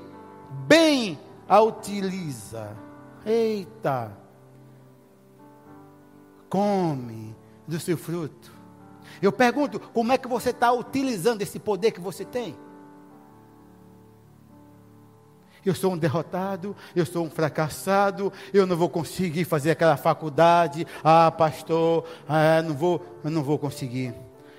bem 0.67 1.19
a 1.47 1.61
utiliza. 1.61 2.75
Eita! 3.23 4.11
Come 6.49 7.40
do 7.71 7.79
seu 7.79 7.97
fruto. 7.97 8.51
Eu 9.21 9.31
pergunto, 9.31 9.79
como 9.79 10.11
é 10.11 10.17
que 10.17 10.27
você 10.27 10.49
está 10.49 10.71
utilizando 10.71 11.41
esse 11.41 11.57
poder 11.57 11.91
que 11.91 11.99
você 11.99 12.25
tem? 12.25 12.55
eu 15.63 15.75
sou 15.75 15.93
um 15.93 15.97
derrotado, 15.97 16.75
eu 16.95 17.05
sou 17.05 17.23
um 17.23 17.29
fracassado, 17.29 18.33
eu 18.51 18.65
não 18.65 18.75
vou 18.75 18.89
conseguir 18.89 19.45
fazer 19.45 19.69
aquela 19.69 19.95
faculdade, 19.95 20.87
ah, 21.03 21.29
pastor, 21.29 22.03
ah, 22.27 22.63
não 22.63 22.73
vou, 22.73 23.19
não 23.23 23.43
vou 23.43 23.59
conseguir. 23.59 24.11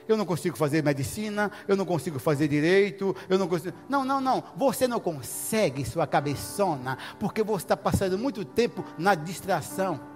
Eu 0.07 0.17
não 0.17 0.25
consigo 0.25 0.57
fazer 0.57 0.83
medicina, 0.83 1.51
eu 1.67 1.77
não 1.77 1.85
consigo 1.85 2.21
fazer 2.21 2.47
direito, 2.47 3.17
eu 3.29 3.37
não 3.37 3.49
consigo. 3.49 3.77
Não, 3.89 4.05
não, 4.05 4.21
não. 4.21 4.45
Você 4.57 4.87
não 4.87 5.01
consegue 5.01 5.85
sua 5.85 6.07
cabeçona, 6.07 6.99
porque 7.19 7.43
você 7.43 7.65
está 7.65 7.77
passando 7.77 8.17
muito 8.17 8.45
tempo 8.45 8.85
na 8.97 9.17
distração. 9.17 10.12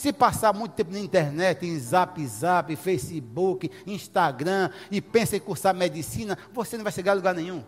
Se 0.00 0.14
passar 0.14 0.54
muito 0.54 0.72
tempo 0.72 0.92
na 0.92 0.98
internet, 0.98 1.66
em 1.66 1.78
zap, 1.78 2.26
zap, 2.26 2.74
Facebook, 2.74 3.70
Instagram, 3.86 4.70
e 4.90 4.98
pensa 4.98 5.36
em 5.36 5.40
cursar 5.40 5.74
medicina, 5.74 6.38
você 6.54 6.78
não 6.78 6.84
vai 6.84 6.90
chegar 6.90 7.12
a 7.12 7.16
lugar 7.16 7.34
nenhum. 7.34 7.62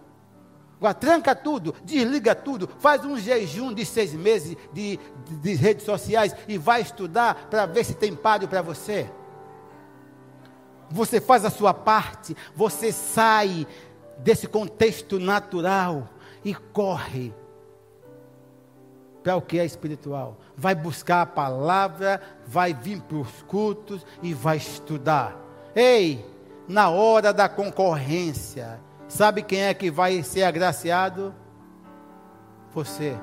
Agora, 0.78 0.94
tranca 0.94 1.34
tudo, 1.34 1.74
desliga 1.84 2.34
tudo, 2.34 2.70
faz 2.78 3.04
um 3.04 3.18
jejum 3.18 3.74
de 3.74 3.84
seis 3.84 4.14
meses 4.14 4.56
de, 4.72 4.98
de, 5.26 5.36
de 5.42 5.52
redes 5.52 5.84
sociais 5.84 6.34
e 6.48 6.56
vai 6.56 6.80
estudar 6.80 7.48
para 7.50 7.66
ver 7.66 7.84
se 7.84 7.92
tem 7.92 8.16
páreo 8.16 8.48
para 8.48 8.62
você. 8.62 9.10
Você 10.90 11.20
faz 11.20 11.44
a 11.44 11.50
sua 11.50 11.74
parte, 11.74 12.34
você 12.56 12.92
sai 12.92 13.66
desse 14.16 14.46
contexto 14.46 15.20
natural 15.20 16.08
e 16.42 16.54
corre 16.54 17.34
para 19.22 19.36
o 19.36 19.42
que 19.42 19.58
é 19.58 19.64
espiritual. 19.64 20.36
Vai 20.56 20.74
buscar 20.74 21.22
a 21.22 21.26
palavra, 21.26 22.20
vai 22.46 22.74
vir 22.74 23.00
para 23.02 23.18
os 23.18 23.42
cultos 23.42 24.04
e 24.22 24.34
vai 24.34 24.56
estudar. 24.56 25.36
Ei, 25.74 26.24
na 26.68 26.90
hora 26.90 27.32
da 27.32 27.48
concorrência, 27.48 28.80
Sabe 29.12 29.42
quem 29.42 29.64
é 29.64 29.74
que 29.74 29.90
vai 29.90 30.22
ser 30.22 30.42
agraciado? 30.42 31.34
Você. 32.72 33.14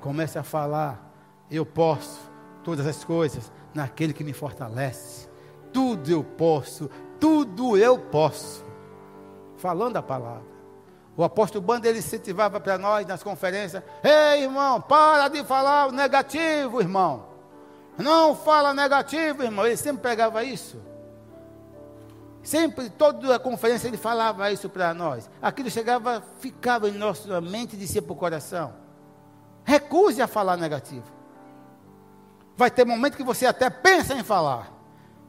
Comece 0.00 0.38
a 0.38 0.42
falar. 0.42 1.12
Eu 1.50 1.66
posso 1.66 2.32
todas 2.64 2.86
as 2.86 3.04
coisas 3.04 3.52
naquele 3.74 4.14
que 4.14 4.24
me 4.24 4.32
fortalece. 4.32 5.28
Tudo 5.70 6.10
eu 6.10 6.24
posso, 6.24 6.88
tudo 7.20 7.76
eu 7.76 7.98
posso. 7.98 8.64
Falando 9.58 9.98
a 9.98 10.02
palavra. 10.02 10.51
O 11.16 11.22
apóstolo 11.22 11.64
Banda 11.64 11.88
ele 11.88 11.98
incentivava 11.98 12.58
para 12.58 12.78
nós 12.78 13.06
nas 13.06 13.22
conferências: 13.22 13.82
Ei, 14.02 14.44
irmão, 14.44 14.80
para 14.80 15.28
de 15.28 15.44
falar 15.44 15.88
o 15.88 15.92
negativo, 15.92 16.80
irmão. 16.80 17.26
Não 17.98 18.34
fala 18.34 18.72
negativo, 18.72 19.42
irmão. 19.42 19.66
Ele 19.66 19.76
sempre 19.76 20.02
pegava 20.02 20.42
isso. 20.42 20.80
Sempre, 22.42 22.90
toda 22.90 23.36
a 23.36 23.38
conferência 23.38 23.86
ele 23.86 23.96
falava 23.96 24.50
isso 24.50 24.68
para 24.68 24.92
nós. 24.92 25.30
Aquilo 25.40 25.70
chegava, 25.70 26.22
ficava 26.40 26.88
em 26.88 26.92
nossa 26.92 27.40
mente 27.40 27.74
e 27.74 27.78
descia 27.78 28.02
para 28.02 28.12
o 28.12 28.16
coração. 28.16 28.72
Recuse 29.64 30.20
a 30.20 30.26
falar 30.26 30.56
negativo. 30.56 31.06
Vai 32.56 32.70
ter 32.70 32.84
momento 32.84 33.16
que 33.16 33.22
você 33.22 33.46
até 33.46 33.70
pensa 33.70 34.14
em 34.14 34.24
falar, 34.24 34.72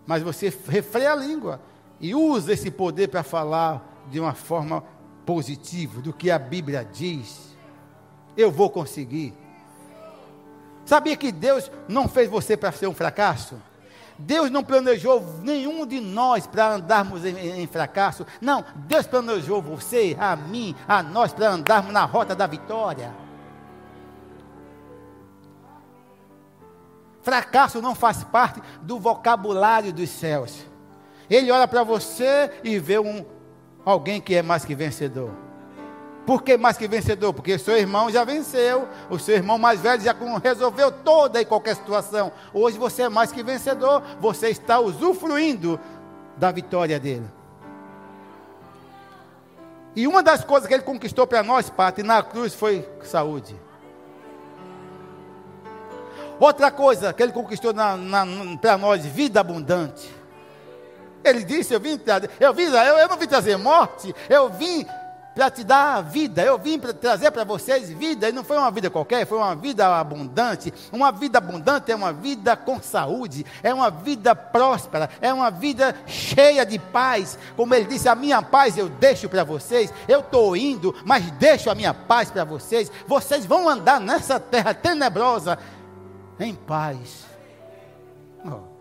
mas 0.05 0.23
você 0.23 0.51
refreia 0.67 1.11
a 1.11 1.15
língua 1.15 1.61
e 1.99 2.15
usa 2.15 2.53
esse 2.53 2.71
poder 2.71 3.09
para 3.09 3.23
falar 3.23 3.81
de 4.09 4.19
uma 4.19 4.33
forma 4.33 4.83
positiva, 5.25 6.01
do 6.01 6.13
que 6.13 6.29
a 6.31 6.39
Bíblia 6.39 6.87
diz. 6.91 7.55
Eu 8.35 8.51
vou 8.51 8.69
conseguir. 8.69 9.33
Sabia 10.85 11.15
que 11.15 11.31
Deus 11.31 11.71
não 11.87 12.07
fez 12.07 12.29
você 12.29 12.57
para 12.57 12.71
ser 12.71 12.87
um 12.87 12.93
fracasso? 12.93 13.55
Deus 14.17 14.49
não 14.51 14.63
planejou 14.63 15.21
nenhum 15.41 15.85
de 15.85 15.99
nós 15.99 16.45
para 16.45 16.75
andarmos 16.75 17.25
em, 17.25 17.61
em, 17.61 17.67
fracasso. 17.67 18.25
Não, 18.39 18.63
Deus 18.75 19.07
planejou 19.07 19.61
você, 19.61 20.15
a 20.19 20.35
mim, 20.35 20.75
a 20.87 21.01
nós 21.01 21.33
para 21.33 21.49
andarmos 21.49 21.91
na 21.91 22.05
rota 22.05 22.35
da 22.35 22.45
vitória. 22.45 23.11
Fracasso 27.21 27.81
não 27.81 27.95
faz 27.95 28.23
parte 28.23 28.61
do 28.81 28.99
vocabulário 28.99 29.93
dos 29.93 30.09
céus. 30.09 30.65
Ele 31.29 31.49
olha 31.51 31.67
para 31.67 31.83
você 31.83 32.51
e 32.63 32.77
vê 32.77 32.99
um, 32.99 33.25
alguém 33.85 34.21
que 34.21 34.35
é 34.35 34.41
mais 34.41 34.65
que 34.65 34.75
vencedor. 34.75 35.31
Por 36.25 36.41
que 36.41 36.57
mais 36.57 36.77
que 36.77 36.87
vencedor? 36.87 37.33
Porque 37.33 37.57
seu 37.57 37.77
irmão 37.77 38.09
já 38.09 38.23
venceu, 38.23 38.87
o 39.09 39.19
seu 39.19 39.35
irmão 39.35 39.57
mais 39.57 39.81
velho 39.81 40.01
já 40.01 40.15
resolveu 40.41 40.91
toda 40.91 41.41
e 41.41 41.45
qualquer 41.45 41.75
situação. 41.75 42.31
Hoje 42.53 42.77
você 42.77 43.03
é 43.03 43.09
mais 43.09 43.31
que 43.31 43.43
vencedor, 43.43 44.01
você 44.21 44.49
está 44.49 44.79
usufruindo 44.79 45.79
da 46.37 46.49
vitória 46.51 46.97
dele. 46.99 47.27
E 49.95 50.07
uma 50.07 50.23
das 50.23 50.43
coisas 50.43 50.67
que 50.67 50.73
ele 50.73 50.83
conquistou 50.83 51.27
para 51.27 51.43
nós, 51.43 51.69
Pati, 51.69 52.01
na 52.01 52.23
cruz 52.23 52.53
foi 52.53 52.87
saúde. 53.03 53.55
Outra 56.39 56.71
coisa 56.71 57.13
que 57.13 57.21
ele 57.21 57.31
conquistou 57.31 57.73
para 57.73 58.77
nós, 58.77 59.05
vida 59.05 59.39
abundante. 59.39 60.22
Ele 61.23 61.43
disse: 61.43 61.73
Eu 61.73 61.79
vim 61.79 61.97
trazer, 61.97 62.29
eu, 62.39 62.53
vim, 62.53 62.63
eu, 62.63 62.73
eu 62.73 63.07
não 63.07 63.17
vim 63.17 63.27
trazer 63.27 63.57
morte, 63.57 64.13
eu 64.29 64.49
vim 64.49 64.85
para 65.33 65.49
te 65.49 65.63
dar 65.63 65.95
a 65.95 66.01
vida. 66.01 66.41
Eu 66.41 66.57
vim 66.57 66.79
para 66.79 66.93
trazer 66.93 67.31
para 67.31 67.43
vocês 67.43 67.89
vida, 67.89 68.29
e 68.29 68.31
não 68.31 68.43
foi 68.43 68.57
uma 68.57 68.71
vida 68.71 68.89
qualquer, 68.89 69.25
foi 69.25 69.37
uma 69.37 69.55
vida 69.55 69.99
abundante. 69.99 70.73
Uma 70.91 71.11
vida 71.11 71.37
abundante 71.37 71.91
é 71.91 71.95
uma 71.95 72.13
vida 72.13 72.55
com 72.55 72.81
saúde, 72.81 73.45
é 73.61 73.73
uma 73.73 73.89
vida 73.89 74.35
próspera, 74.35 75.09
é 75.21 75.33
uma 75.33 75.49
vida 75.49 75.95
cheia 76.05 76.65
de 76.65 76.77
paz. 76.77 77.37
Como 77.55 77.73
ele 77.73 77.85
disse, 77.85 78.07
a 78.07 78.15
minha 78.15 78.41
paz 78.41 78.77
eu 78.77 78.89
deixo 78.89 79.27
para 79.27 79.43
vocês. 79.43 79.91
Eu 80.07 80.19
estou 80.19 80.55
indo, 80.55 80.95
mas 81.05 81.29
deixo 81.31 81.69
a 81.69 81.75
minha 81.75 81.93
paz 81.93 82.29
para 82.29 82.43
vocês. 82.43 82.91
Vocês 83.07 83.45
vão 83.45 83.67
andar 83.67 83.99
nessa 83.99 84.39
terra 84.39 84.73
tenebrosa 84.73 85.57
em 86.39 86.53
paz. 86.53 87.25
Oh. 88.45 88.72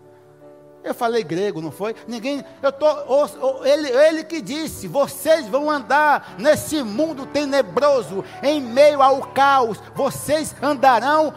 Eu 0.83 0.93
falei 0.93 1.23
grego, 1.23 1.61
não 1.61 1.71
foi? 1.71 1.95
Ninguém, 2.07 2.43
eu 2.61 2.71
tô, 2.71 3.63
ele, 3.63 3.89
ele 3.89 4.23
que 4.23 4.41
disse: 4.41 4.87
vocês 4.87 5.47
vão 5.47 5.69
andar 5.69 6.35
nesse 6.37 6.83
mundo 6.83 7.25
tenebroso, 7.25 8.23
em 8.41 8.59
meio 8.59 9.01
ao 9.01 9.21
caos, 9.27 9.81
vocês 9.95 10.53
andarão 10.61 11.33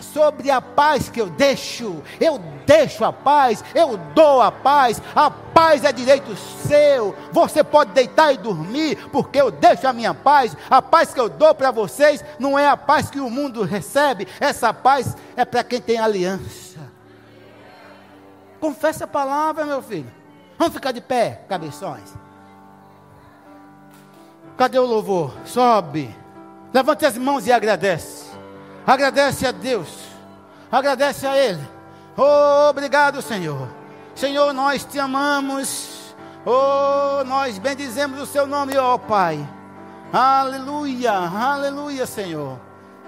sobre 0.00 0.50
a 0.50 0.60
paz 0.60 1.08
que 1.08 1.20
eu 1.20 1.26
deixo. 1.26 2.02
Eu 2.20 2.38
deixo 2.66 3.04
a 3.04 3.12
paz, 3.12 3.64
eu 3.74 3.96
dou 4.14 4.40
a 4.40 4.50
paz. 4.50 5.00
A 5.14 5.30
paz 5.30 5.84
é 5.84 5.92
direito 5.92 6.36
seu. 6.36 7.14
Você 7.32 7.62
pode 7.62 7.92
deitar 7.92 8.32
e 8.32 8.36
dormir, 8.36 8.96
porque 9.12 9.40
eu 9.40 9.50
deixo 9.50 9.86
a 9.86 9.92
minha 9.92 10.14
paz. 10.14 10.56
A 10.70 10.82
paz 10.82 11.12
que 11.12 11.20
eu 11.20 11.28
dou 11.28 11.54
para 11.54 11.70
vocês 11.70 12.24
não 12.38 12.58
é 12.58 12.66
a 12.68 12.76
paz 12.76 13.10
que 13.10 13.20
o 13.20 13.30
mundo 13.30 13.62
recebe. 13.62 14.26
Essa 14.40 14.72
paz 14.72 15.16
é 15.36 15.44
para 15.44 15.64
quem 15.64 15.80
tem 15.80 15.98
aliança. 15.98 16.67
Confesse 18.60 19.04
a 19.04 19.06
palavra, 19.06 19.64
meu 19.64 19.82
filho. 19.82 20.10
Vamos 20.58 20.74
ficar 20.74 20.92
de 20.92 21.00
pé, 21.00 21.42
cabeções. 21.48 22.12
Cadê 24.56 24.78
o 24.78 24.84
louvor? 24.84 25.32
Sobe. 25.44 26.14
Levante 26.74 27.06
as 27.06 27.16
mãos 27.16 27.46
e 27.46 27.52
agradece. 27.52 28.26
Agradece 28.86 29.46
a 29.46 29.52
Deus. 29.52 29.88
Agradece 30.70 31.26
a 31.26 31.36
Ele. 31.36 31.62
Oh, 32.16 32.70
obrigado, 32.70 33.22
Senhor. 33.22 33.68
Senhor, 34.14 34.52
nós 34.52 34.84
te 34.84 34.98
amamos. 34.98 36.14
Oh, 36.44 37.22
nós 37.24 37.58
bendizemos 37.58 38.20
o 38.20 38.26
seu 38.26 38.46
nome, 38.46 38.76
ó 38.76 38.94
oh, 38.94 38.98
Pai. 38.98 39.48
Aleluia, 40.12 41.12
aleluia, 41.12 42.06
Senhor. 42.06 42.58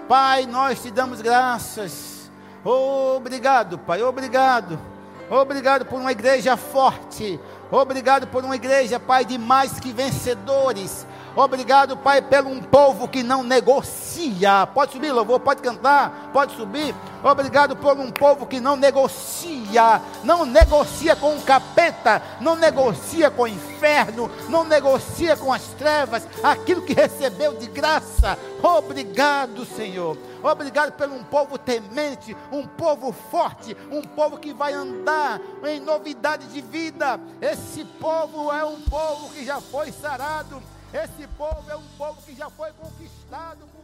Pai, 0.07 0.45
nós 0.45 0.81
te 0.81 0.91
damos 0.91 1.21
graças. 1.21 2.31
Oh, 2.63 3.15
obrigado, 3.17 3.77
Pai, 3.77 4.01
obrigado. 4.01 4.79
Obrigado 5.31 5.85
por 5.85 5.97
uma 5.97 6.11
igreja 6.11 6.57
forte. 6.57 7.39
Obrigado 7.71 8.27
por 8.27 8.43
uma 8.43 8.57
igreja, 8.57 8.99
Pai, 8.99 9.23
de 9.23 9.37
mais 9.37 9.79
que 9.79 9.93
vencedores. 9.93 11.07
Obrigado, 11.33 11.95
Pai, 11.95 12.21
pelo 12.21 12.49
um 12.49 12.59
povo 12.61 13.07
que 13.07 13.23
não 13.23 13.41
negocia. 13.41 14.67
Pode 14.73 14.91
subir, 14.91 15.13
louvor, 15.13 15.39
pode 15.39 15.61
cantar, 15.61 16.31
pode 16.33 16.53
subir. 16.57 16.93
Obrigado 17.23 17.77
por 17.77 17.97
um 17.97 18.11
povo 18.11 18.45
que 18.45 18.59
não 18.59 18.75
negocia, 18.75 20.01
não 20.21 20.45
negocia 20.45 21.15
com 21.15 21.37
o 21.37 21.41
capeta, 21.41 22.21
não 22.41 22.57
negocia 22.57 23.31
com 23.31 23.43
o 23.43 23.47
inferno, 23.47 24.29
não 24.49 24.65
negocia 24.65 25.37
com 25.37 25.53
as 25.53 25.63
trevas, 25.77 26.27
aquilo 26.43 26.81
que 26.81 26.93
recebeu 26.93 27.53
de 27.53 27.67
graça. 27.67 28.37
Obrigado, 28.61 29.63
Senhor. 29.63 30.17
Obrigado 30.43 30.93
pelo 30.93 31.15
um 31.15 31.23
povo 31.23 31.57
temente, 31.57 32.35
um 32.51 32.65
povo 32.65 33.11
forte, 33.11 33.75
um 33.91 34.01
povo 34.01 34.37
que 34.37 34.53
vai 34.53 34.73
andar 34.73 35.39
em 35.65 35.79
novidade 35.79 36.47
de 36.47 36.61
vida. 36.61 37.19
Esse 37.41 37.85
povo 37.85 38.51
é 38.51 38.65
um 38.65 38.81
povo 38.81 39.33
que 39.33 39.45
já 39.45 39.61
foi 39.61 39.91
sarado. 39.91 40.61
Esse 40.93 41.27
povo 41.37 41.63
é 41.69 41.75
um 41.75 41.87
povo 41.97 42.21
que 42.23 42.35
já 42.35 42.49
foi 42.49 42.71
conquistado. 42.73 43.80